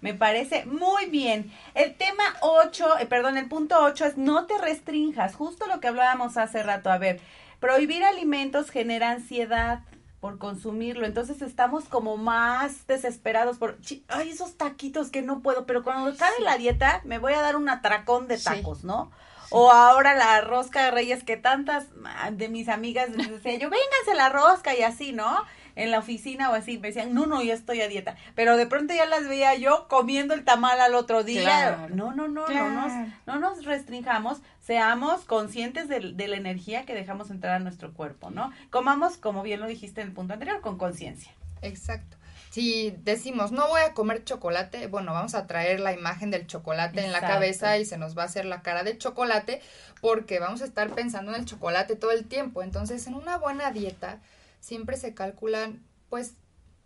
me 0.00 0.14
parece 0.14 0.66
muy 0.66 1.06
bien. 1.06 1.52
El 1.74 1.94
tema 1.94 2.24
8, 2.42 2.98
eh, 2.98 3.06
perdón, 3.06 3.36
el 3.36 3.48
punto 3.48 3.76
8 3.78 4.04
es 4.04 4.16
no 4.16 4.46
te 4.46 4.58
restrinjas, 4.58 5.34
justo 5.34 5.66
lo 5.66 5.80
que 5.80 5.88
hablábamos 5.88 6.36
hace 6.36 6.62
rato. 6.62 6.90
A 6.90 6.98
ver, 6.98 7.20
prohibir 7.60 8.04
alimentos 8.04 8.70
genera 8.70 9.10
ansiedad 9.10 9.80
por 10.20 10.36
consumirlo, 10.36 11.06
entonces 11.06 11.40
estamos 11.40 11.84
como 11.84 12.18
más 12.18 12.86
desesperados 12.86 13.56
por, 13.56 13.78
ay, 14.08 14.28
esos 14.28 14.58
taquitos 14.58 15.10
que 15.10 15.22
no 15.22 15.40
puedo, 15.40 15.64
pero 15.64 15.82
cuando 15.82 16.14
cae 16.14 16.40
la 16.40 16.58
dieta 16.58 17.00
me 17.04 17.18
voy 17.18 17.32
a 17.32 17.40
dar 17.40 17.56
un 17.56 17.70
atracón 17.70 18.28
de 18.28 18.36
tacos, 18.36 18.84
¿no? 18.84 19.10
O 19.50 19.70
ahora 19.72 20.14
la 20.14 20.40
rosca 20.40 20.84
de 20.84 20.90
reyes 20.90 21.24
que 21.24 21.36
tantas 21.36 21.86
de 22.32 22.48
mis 22.48 22.68
amigas 22.68 23.10
les 23.10 23.30
decía 23.30 23.54
yo, 23.54 23.68
vénganse 23.68 24.14
la 24.16 24.28
rosca 24.28 24.76
y 24.76 24.82
así, 24.82 25.12
¿no? 25.12 25.44
En 25.76 25.90
la 25.90 25.98
oficina 25.98 26.50
o 26.50 26.54
así, 26.54 26.78
me 26.78 26.88
decían, 26.88 27.14
no, 27.14 27.26
no, 27.26 27.42
yo 27.42 27.52
estoy 27.52 27.80
a 27.80 27.88
dieta. 27.88 28.16
Pero 28.34 28.56
de 28.56 28.66
pronto 28.66 28.94
ya 28.94 29.06
las 29.06 29.26
veía 29.26 29.54
yo 29.54 29.86
comiendo 29.88 30.34
el 30.34 30.44
tamal 30.44 30.80
al 30.80 30.94
otro 30.94 31.24
día. 31.24 31.88
no, 31.90 32.12
no, 32.12 32.28
no, 32.28 32.48
no, 32.48 32.70
nos, 32.70 32.92
no 33.26 33.38
nos 33.38 33.64
restringamos, 33.64 34.40
seamos 34.60 35.24
conscientes 35.24 35.88
de, 35.88 36.12
de 36.12 36.28
la 36.28 36.36
energía 36.36 36.84
que 36.84 36.94
dejamos 36.94 37.30
entrar 37.30 37.54
a 37.54 37.58
nuestro 37.60 37.92
cuerpo, 37.92 38.30
¿no? 38.30 38.52
Comamos, 38.70 39.16
como 39.16 39.42
bien 39.42 39.60
lo 39.60 39.66
dijiste 39.66 40.00
en 40.00 40.08
el 40.08 40.12
punto 40.12 40.34
anterior, 40.34 40.60
con 40.60 40.78
conciencia. 40.78 41.32
Exacto 41.62 42.19
si 42.50 42.90
decimos 43.04 43.52
no 43.52 43.68
voy 43.68 43.80
a 43.80 43.94
comer 43.94 44.24
chocolate, 44.24 44.88
bueno, 44.88 45.12
vamos 45.12 45.34
a 45.34 45.46
traer 45.46 45.78
la 45.78 45.92
imagen 45.92 46.32
del 46.32 46.48
chocolate 46.48 47.04
en 47.04 47.12
la 47.12 47.20
cabeza 47.20 47.78
y 47.78 47.84
se 47.84 47.96
nos 47.96 48.18
va 48.18 48.22
a 48.22 48.26
hacer 48.26 48.44
la 48.44 48.62
cara 48.62 48.82
de 48.82 48.98
chocolate 48.98 49.62
porque 50.00 50.40
vamos 50.40 50.60
a 50.60 50.64
estar 50.64 50.90
pensando 50.90 51.32
en 51.32 51.40
el 51.40 51.46
chocolate 51.46 51.94
todo 51.94 52.10
el 52.10 52.26
tiempo. 52.26 52.62
Entonces, 52.62 53.06
en 53.06 53.14
una 53.14 53.38
buena 53.38 53.70
dieta 53.70 54.20
siempre 54.58 54.96
se 54.96 55.14
calculan, 55.14 55.80
pues, 56.08 56.34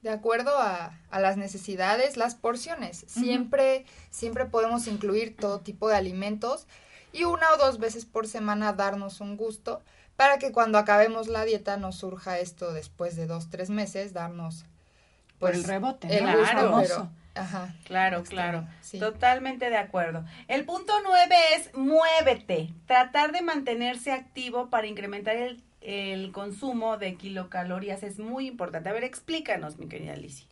de 0.03 0.11
acuerdo 0.11 0.59
a, 0.59 1.01
a 1.11 1.21
las 1.21 1.39
necesidades, 1.39 2.19
las 2.19 2.35
porciones. 2.35 3.07
Siempre, 3.09 3.87
siempre 4.11 4.45
podemos 4.45 4.87
incluir 4.87 5.35
todo 5.35 5.61
tipo 5.61 5.89
de 5.89 5.97
alimentos 5.97 6.67
y 7.11 7.25
una 7.25 7.51
o 7.55 7.57
dos 7.57 7.79
veces 7.79 8.05
por 8.05 8.29
semana 8.29 8.75
darnos 8.75 9.23
un 9.23 9.39
gusto 9.39 9.83
para 10.17 10.39
que 10.39 10.53
cuando 10.53 10.77
acabemos 10.77 11.29
la 11.29 11.47
dieta 11.47 11.79
nos 11.79 11.97
surja 11.97 12.39
esto 12.39 12.75
después 12.75 13.17
de 13.17 13.27
dos, 13.27 13.49
tres 13.49 13.71
meses, 13.71 14.13
darnos 14.13 14.67
pues, 15.53 15.65
el 15.65 15.65
rebote. 15.65 16.07
El 16.07 16.25
claro, 16.25 17.11
ajá, 17.35 17.75
claro, 17.85 18.23
claro. 18.23 18.67
Totalmente 18.99 19.71
de 19.71 19.77
acuerdo. 19.77 20.25
El 20.49 20.65
punto 20.65 20.93
nueve 21.05 21.37
es 21.57 21.75
muévete. 21.75 22.71
Tratar 22.87 23.33
de 23.33 23.43
mantenerse 23.43 24.13
activo 24.13 24.71
para 24.71 24.87
incrementar 24.87 25.37
el, 25.37 25.63
el 25.81 26.33
consumo 26.33 26.97
de 26.97 27.17
kilocalorías 27.17 28.03
es 28.03 28.19
muy 28.19 28.47
importante. 28.47 28.89
A 28.89 28.93
ver, 28.93 29.05
explícanos, 29.05 29.79
mi 29.79 29.87
querida 29.87 30.17
Lizzie. 30.17 30.47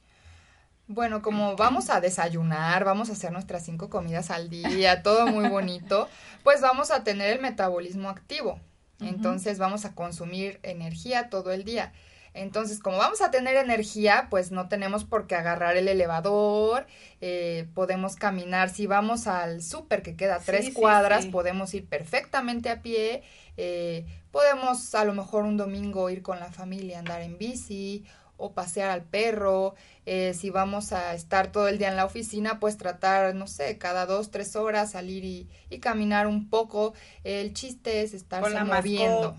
Bueno, 0.89 1.23
como 1.23 1.57
vamos 1.57 1.89
a 1.91 2.01
desayunar, 2.01 2.85
vamos 2.85 3.09
a 3.09 3.13
hacer 3.13 3.33
nuestras 3.33 3.65
cinco 3.65 3.89
comidas 3.89 4.31
al 4.31 4.51
día, 4.51 5.03
todo 5.03 5.27
muy 5.27 5.49
bonito, 5.49 6.09
pues 6.43 6.61
vamos 6.61 6.91
a 6.91 7.05
tener 7.05 7.33
el 7.33 7.41
metabolismo 7.41 8.11
activo. 8.11 8.61
Entonces 9.01 9.59
vamos 9.59 9.85
a 9.85 9.95
consumir 9.95 10.61
energía 10.63 11.29
todo 11.29 11.51
el 11.51 11.65
día. 11.65 11.93
Entonces, 12.35 12.79
como 12.79 12.97
vamos 12.99 13.21
a 13.21 13.31
tener 13.31 13.57
energía, 13.57 14.29
pues 14.31 14.51
no 14.51 14.69
tenemos 14.69 15.05
por 15.05 15.27
qué 15.27 15.35
agarrar 15.35 15.77
el 15.77 15.89
elevador, 15.89 16.87
eh, 17.21 17.69
podemos 17.75 18.17
caminar. 18.17 18.71
Si 18.71 18.87
vamos 18.87 19.27
al 19.27 19.63
súper 19.63 20.03
que 20.03 20.17
queda 20.17 20.39
tres 20.39 20.73
cuadras, 20.73 21.27
podemos 21.27 21.75
ir 21.75 21.87
perfectamente 21.87 22.71
a 22.71 22.83
pie. 22.83 23.23
Eh, 23.57 24.07
podemos 24.31 24.95
a 24.95 25.05
lo 25.05 25.13
mejor 25.13 25.45
un 25.45 25.59
domingo 25.59 26.09
ir 26.09 26.23
con 26.23 26.41
la 26.41 26.51
familia, 26.51 26.99
andar 26.99 27.21
en 27.21 27.37
bici 27.37 28.05
o 28.37 28.53
pasear 28.53 28.91
al 28.91 29.03
perro. 29.03 29.75
Eh, 30.05 30.35
si 30.35 30.51
vamos 30.51 30.93
a 30.93 31.15
estar 31.15 31.53
todo 31.53 31.69
el 31.69 31.79
día 31.79 31.89
en 31.89 31.97
la 31.97 32.05
oficina, 32.05 32.59
pues 32.59 32.77
tratar, 32.77 33.35
no 33.35 33.47
sé, 33.47 33.79
cada 33.79 34.05
dos, 34.07 34.31
tres 34.31 34.57
horas 34.57 34.93
salir 34.93 35.25
y, 35.25 35.49
y 35.71 35.79
caminar 35.79 36.27
un 36.27 36.49
poco. 36.49 36.95
El 37.25 37.55
chiste 37.55 38.03
es 38.03 38.15
estar 38.15 38.43
moviendo. 38.65 39.37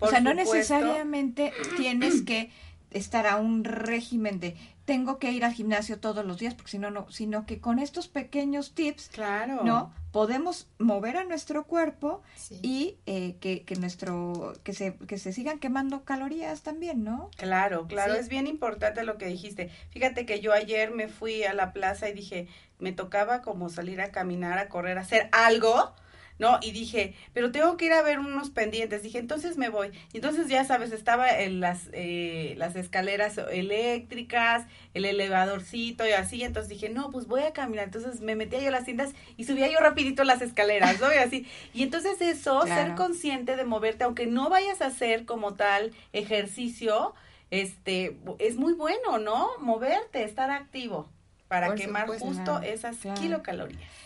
O 0.00 0.08
sea, 0.08 0.20
no 0.20 0.34
necesariamente 0.34 1.52
tienes 1.76 2.22
que 2.22 2.50
estar 2.90 3.26
a 3.26 3.36
un 3.36 3.64
régimen 3.64 4.38
de 4.40 4.56
tengo 4.92 5.18
que 5.18 5.32
ir 5.32 5.42
al 5.42 5.54
gimnasio 5.54 5.98
todos 6.00 6.22
los 6.22 6.36
días 6.36 6.52
porque 6.52 6.72
si 6.72 6.78
no 6.78 6.90
no 6.90 7.10
sino 7.10 7.46
que 7.46 7.62
con 7.62 7.78
estos 7.78 8.08
pequeños 8.08 8.74
tips 8.74 9.08
claro. 9.08 9.62
no 9.64 9.90
podemos 10.10 10.68
mover 10.78 11.16
a 11.16 11.24
nuestro 11.24 11.64
cuerpo 11.64 12.20
y 12.60 12.98
eh, 13.06 13.36
que, 13.40 13.62
que 13.62 13.76
nuestro 13.76 14.52
que 14.64 14.74
se 14.74 14.96
que 14.96 15.16
se 15.16 15.32
sigan 15.32 15.60
quemando 15.60 16.04
calorías 16.04 16.60
también 16.60 17.04
no 17.04 17.30
claro 17.38 17.86
claro 17.86 18.12
es 18.12 18.28
bien 18.28 18.46
importante 18.46 19.02
lo 19.02 19.16
que 19.16 19.28
dijiste. 19.28 19.70
Fíjate 19.88 20.26
que 20.26 20.40
yo 20.40 20.52
ayer 20.52 20.90
me 20.90 21.08
fui 21.08 21.44
a 21.44 21.54
la 21.54 21.72
plaza 21.72 22.10
y 22.10 22.12
dije 22.12 22.48
me 22.78 22.92
tocaba 22.92 23.40
como 23.40 23.70
salir 23.70 24.02
a 24.02 24.10
caminar 24.10 24.58
a 24.58 24.68
correr 24.68 24.98
a 24.98 25.00
hacer 25.00 25.30
algo 25.32 25.94
¿no? 26.42 26.58
Y 26.60 26.72
dije, 26.72 27.14
pero 27.34 27.52
tengo 27.52 27.76
que 27.76 27.84
ir 27.84 27.92
a 27.92 28.02
ver 28.02 28.18
unos 28.18 28.50
pendientes. 28.50 29.04
Dije, 29.04 29.18
entonces 29.18 29.56
me 29.56 29.68
voy. 29.68 29.92
Y 30.12 30.16
entonces 30.16 30.48
ya 30.48 30.64
sabes, 30.64 30.90
estaba 30.90 31.30
en 31.38 31.60
las, 31.60 31.88
eh, 31.92 32.54
las 32.58 32.74
escaleras 32.74 33.38
eléctricas, 33.52 34.66
el 34.92 35.04
elevadorcito 35.04 36.04
y 36.04 36.10
así. 36.10 36.42
Entonces 36.42 36.68
dije, 36.68 36.88
no, 36.88 37.12
pues 37.12 37.28
voy 37.28 37.42
a 37.42 37.52
caminar. 37.52 37.84
Entonces 37.84 38.20
me 38.22 38.34
metía 38.34 38.58
yo 38.58 38.68
a 38.68 38.72
las 38.72 38.84
tiendas 38.84 39.12
y 39.36 39.44
subía 39.44 39.70
yo 39.70 39.78
rapidito 39.78 40.24
las 40.24 40.42
escaleras, 40.42 41.00
¿no? 41.00 41.14
Y 41.14 41.18
así. 41.18 41.46
Y 41.72 41.84
entonces 41.84 42.20
eso, 42.20 42.66
ser 42.66 42.96
consciente 42.96 43.54
de 43.54 43.64
moverte, 43.64 44.02
aunque 44.02 44.26
no 44.26 44.50
vayas 44.50 44.82
a 44.82 44.86
hacer 44.86 45.24
como 45.26 45.54
tal 45.54 45.92
ejercicio, 46.12 47.14
este, 47.52 48.18
es 48.40 48.56
muy 48.56 48.72
bueno, 48.72 49.20
¿no? 49.20 49.50
Moverte, 49.60 50.24
estar 50.24 50.50
activo 50.50 51.08
para 51.46 51.72
quemar 51.76 52.08
justo 52.08 52.60
esas 52.62 52.96
kilocalorías. 53.14 54.01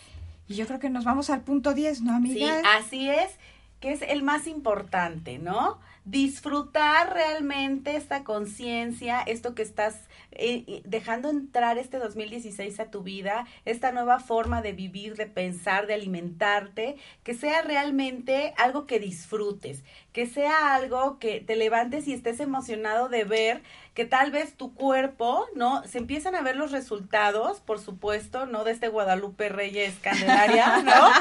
Y 0.47 0.55
yo 0.55 0.65
creo 0.67 0.79
que 0.79 0.89
nos 0.89 1.05
vamos 1.05 1.29
al 1.29 1.41
punto 1.41 1.73
10, 1.73 2.01
¿no, 2.01 2.15
amiga? 2.15 2.61
Sí, 2.61 2.67
así 2.77 3.09
es, 3.09 3.31
que 3.79 3.91
es 3.91 4.01
el 4.01 4.23
más 4.23 4.47
importante, 4.47 5.39
¿no? 5.39 5.79
disfrutar 6.07 7.13
realmente 7.13 7.97
esta 7.97 8.23
conciencia, 8.23 9.19
esto 9.23 9.53
que 9.55 9.61
estás 9.61 10.07
eh, 10.31 10.81
dejando 10.85 11.29
entrar 11.29 11.77
este 11.77 11.97
2016 11.99 12.79
a 12.79 12.89
tu 12.89 13.03
vida, 13.03 13.45
esta 13.65 13.91
nueva 13.91 14.21
forma 14.21 14.61
de 14.61 14.71
vivir, 14.71 15.15
de 15.15 15.25
pensar, 15.25 15.85
de 15.85 15.95
alimentarte, 15.95 16.95
que 17.23 17.33
sea 17.33 17.61
realmente 17.61 18.53
algo 18.57 18.87
que 18.87 19.01
disfrutes, 19.01 19.83
que 20.17 20.25
sea 20.25 20.73
algo 20.73 21.19
que 21.19 21.41
te 21.41 21.55
levantes 21.55 22.07
y 22.07 22.13
estés 22.13 22.39
emocionado 22.39 23.07
de 23.07 23.23
ver 23.23 23.61
que 23.93 24.03
tal 24.03 24.31
vez 24.31 24.55
tu 24.55 24.73
cuerpo, 24.73 25.45
¿no? 25.53 25.83
Se 25.83 25.99
empiezan 25.99 26.33
a 26.33 26.41
ver 26.41 26.55
los 26.55 26.71
resultados, 26.71 27.59
por 27.59 27.77
supuesto, 27.79 28.47
¿no? 28.47 28.63
De 28.63 28.71
este 28.71 28.87
Guadalupe 28.87 29.49
Reyes 29.49 29.93
Candelaria, 30.01 30.77
¿no? 30.83 31.11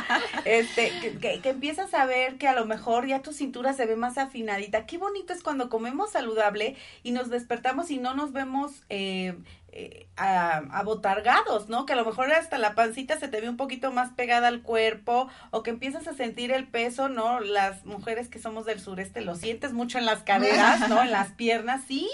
Este, 0.46 0.90
que, 1.20 1.42
que, 1.42 1.48
empiezas 1.50 1.92
a 1.92 2.06
ver 2.06 2.38
que 2.38 2.48
a 2.48 2.54
lo 2.54 2.64
mejor 2.64 3.06
ya 3.06 3.20
tu 3.20 3.34
cintura 3.34 3.74
se 3.74 3.84
ve 3.84 3.96
más 3.96 4.16
afinadita. 4.16 4.86
Qué 4.86 4.96
bonito 4.96 5.34
es 5.34 5.42
cuando 5.42 5.68
comemos 5.68 6.12
saludable 6.12 6.74
y 7.02 7.10
nos 7.10 7.28
despertamos 7.28 7.90
y 7.90 7.98
no 7.98 8.14
nos 8.14 8.32
vemos 8.32 8.82
eh, 8.88 9.34
eh, 9.78 10.06
abotargados, 10.16 11.68
¿no? 11.68 11.84
Que 11.84 11.92
a 11.92 11.96
lo 11.96 12.06
mejor 12.06 12.32
hasta 12.32 12.56
la 12.56 12.74
pancita 12.74 13.18
se 13.18 13.28
te 13.28 13.42
ve 13.42 13.50
un 13.50 13.58
poquito 13.58 13.92
más 13.92 14.10
pegada 14.12 14.48
al 14.48 14.62
cuerpo 14.62 15.28
o 15.50 15.62
que 15.62 15.68
empiezas 15.68 16.08
a 16.08 16.14
sentir 16.14 16.50
el 16.50 16.66
peso, 16.66 17.10
¿no? 17.10 17.40
Las 17.40 17.84
mujeres 17.84 18.30
que 18.30 18.38
somos 18.38 18.64
del 18.64 18.80
sureste 18.80 19.20
lo 19.20 19.34
sientes 19.34 19.74
mucho 19.74 19.98
en 19.98 20.06
las 20.06 20.22
caderas, 20.22 20.88
¿no? 20.88 21.02
En 21.02 21.10
las 21.10 21.32
piernas, 21.32 21.82
sí. 21.86 22.08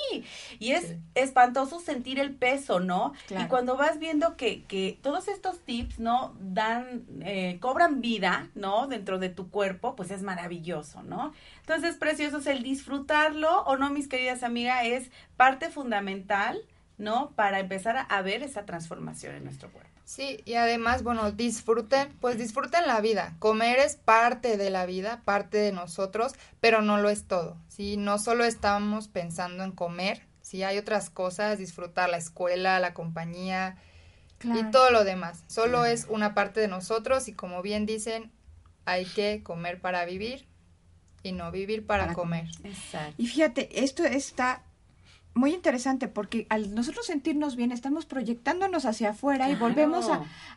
Y 0.58 0.72
es 0.72 0.96
espantoso 1.14 1.78
sentir 1.78 2.18
el 2.18 2.34
peso, 2.34 2.80
¿no? 2.80 3.12
Y 3.30 3.46
cuando 3.46 3.76
vas 3.76 4.00
viendo 4.00 4.36
que, 4.36 4.64
que 4.64 4.98
todos 5.00 5.28
estos 5.28 5.60
tips, 5.60 6.00
¿no? 6.00 6.34
Dan, 6.40 7.04
eh, 7.20 7.58
cobran 7.60 8.00
vida, 8.00 8.48
¿no? 8.56 8.88
Dentro 8.88 9.20
de 9.20 9.28
tu 9.28 9.50
cuerpo, 9.50 9.94
pues 9.94 10.10
es 10.10 10.22
maravilloso, 10.22 11.04
¿no? 11.04 11.32
Entonces, 11.60 11.94
preciosos, 11.94 12.48
el 12.48 12.64
disfrutarlo 12.64 13.62
o 13.62 13.76
no, 13.76 13.90
mis 13.90 14.08
queridas 14.08 14.42
amigas, 14.42 14.80
es 14.84 15.12
parte 15.36 15.70
fundamental 15.70 16.60
¿no? 16.99 17.30
Para 17.32 17.61
empezar 17.61 18.07
a 18.09 18.22
ver 18.22 18.43
esa 18.43 18.64
transformación 18.64 19.34
en 19.34 19.45
nuestro 19.45 19.70
cuerpo. 19.70 19.90
Sí, 20.05 20.43
y 20.45 20.55
además, 20.55 21.03
bueno, 21.03 21.30
disfruten, 21.30 22.12
pues 22.20 22.36
disfruten 22.36 22.86
la 22.86 23.01
vida. 23.01 23.34
Comer 23.38 23.78
es 23.78 23.97
parte 23.97 24.57
de 24.57 24.70
la 24.70 24.84
vida, 24.84 25.22
parte 25.24 25.59
de 25.59 25.72
nosotros, 25.72 26.34
pero 26.61 26.82
no 26.82 26.99
lo 26.99 27.09
es 27.09 27.26
todo, 27.26 27.57
¿sí? 27.68 27.97
No 27.97 28.18
solo 28.18 28.45
estamos 28.45 29.09
pensando 29.09 29.64
en 29.64 29.72
comer, 29.72 30.26
sí, 30.43 30.64
hay 30.64 30.76
otras 30.78 31.09
cosas, 31.09 31.59
disfrutar 31.59 32.11
la 32.11 32.18
escuela, 32.18 32.80
la 32.80 32.95
compañía 32.95 33.76
y 34.43 34.64
todo 34.70 34.90
lo 34.90 35.05
demás. 35.05 35.45
Solo 35.47 35.84
es 35.84 36.07
una 36.09 36.34
parte 36.34 36.61
de 36.61 36.68
nosotros 36.68 37.28
y 37.28 37.32
como 37.32 37.62
bien 37.62 37.86
dicen, 37.86 38.32
hay 38.84 39.05
que 39.05 39.43
comer 39.43 39.80
para 39.80 40.05
vivir 40.05 40.49
y 41.22 41.32
no 41.32 41.53
vivir 41.53 41.86
para, 41.86 42.12
comer. 42.12 42.49
Exacto. 42.64 43.14
Y 43.16 43.28
fíjate, 43.28 43.84
esto 43.84 44.05
está 44.05 44.64
muy 45.35 45.55
interesante 45.55 46.09
porque 46.09 46.47
al 46.51 46.74
nosotros 46.74 47.07
sentirnos 47.07 47.57
bien 47.57 47.72
estamos 47.72 48.07
proyectándonos 48.07 48.85
hacia 48.85 49.11
afuera 49.11 49.51
y 49.51 49.55
volvemos 49.55 50.11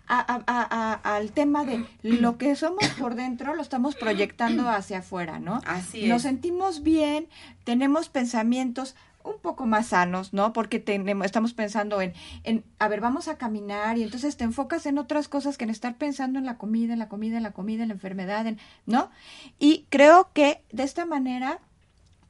a, 0.07 1.15
al 1.15 1.31
tema 1.31 1.65
de 1.65 1.85
lo 2.03 2.37
que 2.37 2.55
somos 2.55 2.85
por 2.99 3.15
dentro 3.15 3.55
lo 3.55 3.61
estamos 3.61 3.95
proyectando 3.95 4.69
hacia 4.69 4.99
afuera, 4.99 5.39
¿no? 5.39 5.61
Así 5.65 6.07
Nos 6.07 6.23
sentimos 6.23 6.83
bien, 6.83 7.27
tenemos 7.63 8.09
pensamientos 8.09 8.95
un 9.25 9.39
poco 9.39 9.65
más 9.65 9.87
sanos, 9.87 10.33
¿no? 10.33 10.53
Porque 10.53 10.79
tenemos, 10.79 11.25
estamos 11.25 11.53
pensando 11.53 12.01
en, 12.01 12.13
en, 12.43 12.63
a 12.79 12.87
ver, 12.87 13.01
vamos 13.01 13.27
a 13.27 13.37
caminar 13.37 13.97
y 13.97 14.03
entonces 14.03 14.37
te 14.37 14.43
enfocas 14.43 14.85
en 14.85 14.97
otras 14.97 15.27
cosas 15.27 15.57
que 15.57 15.63
en 15.63 15.71
estar 15.71 15.95
pensando 15.95 16.37
en 16.37 16.45
la 16.45 16.57
comida, 16.57 16.93
en 16.93 16.99
la 16.99 17.09
comida, 17.09 17.37
en 17.37 17.43
la 17.43 17.51
comida, 17.51 17.83
en 17.83 17.89
la 17.89 17.95
enfermedad, 17.95 18.45
en, 18.45 18.59
¿no? 18.85 19.09
Y 19.57 19.85
creo 19.89 20.29
que 20.33 20.61
de 20.71 20.83
esta 20.83 21.05
manera 21.05 21.59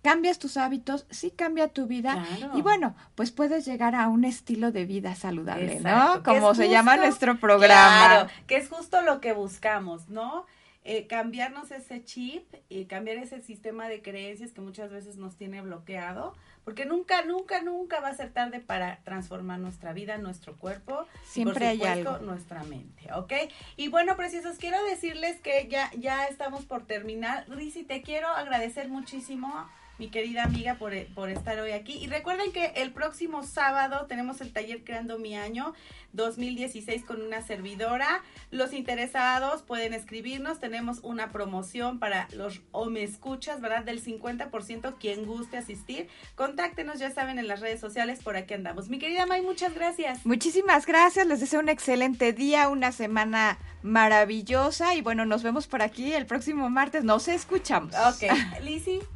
cambias 0.05 0.37
tus 0.37 0.55
hábitos, 0.55 1.07
sí 1.09 1.31
cambia 1.31 1.67
tu 1.67 1.87
vida 1.87 2.27
y 2.53 2.61
bueno, 2.61 2.95
pues 3.15 3.31
puedes 3.31 3.65
llegar 3.65 3.95
a 3.95 4.07
un 4.07 4.23
estilo 4.23 4.71
de 4.71 4.85
vida 4.85 5.15
saludable, 5.15 5.79
¿no? 5.79 6.21
Como 6.21 6.53
se 6.53 6.69
llama 6.69 6.95
nuestro 6.95 7.39
programa. 7.39 8.07
Claro, 8.07 8.29
que 8.45 8.57
es 8.57 8.69
justo 8.69 9.01
lo 9.01 9.19
que 9.19 9.33
buscamos, 9.33 10.07
¿no? 10.07 10.45
Eh, 10.83 11.07
cambiarnos 11.07 11.71
ese 11.71 12.03
chip 12.03 12.43
y 12.69 12.85
cambiar 12.85 13.17
ese 13.17 13.41
sistema 13.41 13.89
de 13.89 14.03
creencias 14.03 14.51
que 14.51 14.61
muchas 14.61 14.91
veces 14.91 15.17
nos 15.17 15.37
tiene 15.37 15.59
bloqueado, 15.61 16.35
porque 16.63 16.85
nunca, 16.85 17.25
nunca, 17.25 17.63
nunca 17.63 17.99
va 17.99 18.09
a 18.09 18.13
ser 18.13 18.31
tarde 18.31 18.59
para 18.59 18.99
transformar 19.05 19.57
nuestra 19.57 19.91
vida, 19.91 20.19
nuestro 20.19 20.55
cuerpo, 20.55 21.07
siempre 21.23 21.73
y 21.73 21.79
por 21.79 21.87
supuesto, 21.87 22.19
nuestra 22.19 22.63
mente, 22.65 23.11
¿ok? 23.15 23.33
Y 23.75 23.87
bueno, 23.87 24.15
preciosos, 24.15 24.57
quiero 24.59 24.83
decirles 24.83 25.41
que 25.41 25.67
ya, 25.67 25.89
ya 25.97 26.25
estamos 26.27 26.63
por 26.65 26.85
terminar. 26.85 27.45
Risi, 27.49 27.81
te 27.81 28.03
quiero 28.03 28.27
agradecer 28.27 28.87
muchísimo 28.87 29.67
mi 29.97 30.09
querida 30.09 30.43
amiga, 30.43 30.75
por, 30.75 30.93
por, 31.13 31.29
estar 31.29 31.59
hoy 31.59 31.71
aquí. 31.71 31.93
Y 31.93 32.07
recuerden 32.07 32.51
que 32.51 32.65
el 32.75 32.91
próximo 32.91 33.43
sábado 33.43 34.05
tenemos 34.07 34.41
el 34.41 34.51
taller 34.51 34.83
Creando 34.83 35.17
mi 35.17 35.35
Año 35.35 35.73
2016 36.13 37.03
con 37.05 37.21
una 37.21 37.41
servidora. 37.41 38.23
Los 38.51 38.73
interesados 38.73 39.61
pueden 39.61 39.93
escribirnos. 39.93 40.59
Tenemos 40.59 40.99
una 41.03 41.31
promoción 41.31 41.99
para 41.99 42.27
los 42.33 42.61
o 42.71 42.85
me 42.85 43.03
escuchas, 43.03 43.61
¿verdad? 43.61 43.83
Del 43.83 44.03
50%. 44.03 44.95
Quien 44.99 45.25
guste 45.25 45.57
asistir, 45.57 46.07
contáctenos, 46.35 46.99
ya 46.99 47.11
saben, 47.11 47.39
en 47.39 47.47
las 47.47 47.59
redes 47.59 47.79
sociales. 47.79 48.21
Por 48.23 48.37
aquí 48.37 48.53
andamos. 48.53 48.89
Mi 48.89 48.99
querida 48.99 49.25
May, 49.25 49.41
muchas 49.41 49.73
gracias. 49.73 50.25
Muchísimas 50.25 50.85
gracias. 50.85 51.27
Les 51.27 51.39
deseo 51.39 51.59
un 51.59 51.69
excelente 51.69 52.33
día, 52.33 52.69
una 52.69 52.91
semana 52.91 53.59
maravillosa. 53.81 54.95
Y 54.95 55.01
bueno, 55.01 55.25
nos 55.25 55.43
vemos 55.43 55.67
por 55.67 55.81
aquí 55.81 56.13
el 56.13 56.25
próximo 56.25 56.69
martes. 56.69 57.03
Nos 57.03 57.27
escuchamos. 57.27 57.93
Ok. 57.95 58.23
Lizzie. 58.61 59.14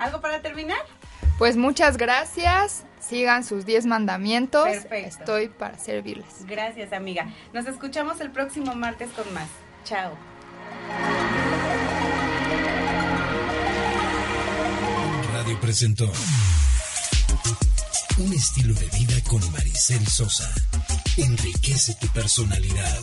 ¿Algo 0.00 0.20
para 0.20 0.40
terminar? 0.40 0.78
Pues 1.38 1.56
muchas 1.56 1.96
gracias. 1.98 2.84
Sigan 3.00 3.44
sus 3.44 3.66
10 3.66 3.86
mandamientos. 3.86 4.64
Perfecto. 4.64 4.96
Estoy 4.96 5.48
para 5.48 5.78
servirles. 5.78 6.46
Gracias, 6.46 6.92
amiga. 6.92 7.28
Nos 7.52 7.66
escuchamos 7.66 8.20
el 8.20 8.30
próximo 8.30 8.74
martes 8.74 9.10
con 9.10 9.32
más. 9.34 9.48
Chao. 9.84 10.16
Radio 15.32 15.60
presentó 15.60 16.10
Un 18.18 18.32
estilo 18.32 18.74
de 18.74 18.86
vida 18.98 19.14
con 19.28 19.40
Maricel 19.52 20.06
Sosa. 20.06 20.50
Enriquece 21.16 21.94
tu 22.00 22.06
personalidad. 22.08 22.98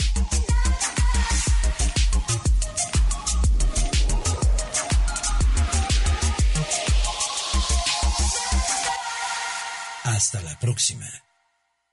Hasta 10.17 10.41
la 10.41 10.57
próxima. 10.57 11.05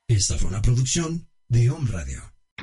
Esta 0.09 0.39
fue 0.39 0.49
una 0.49 0.63
producción 0.63 1.29
de 1.49 1.69
Home 1.69 1.91
Radio. 1.91 2.34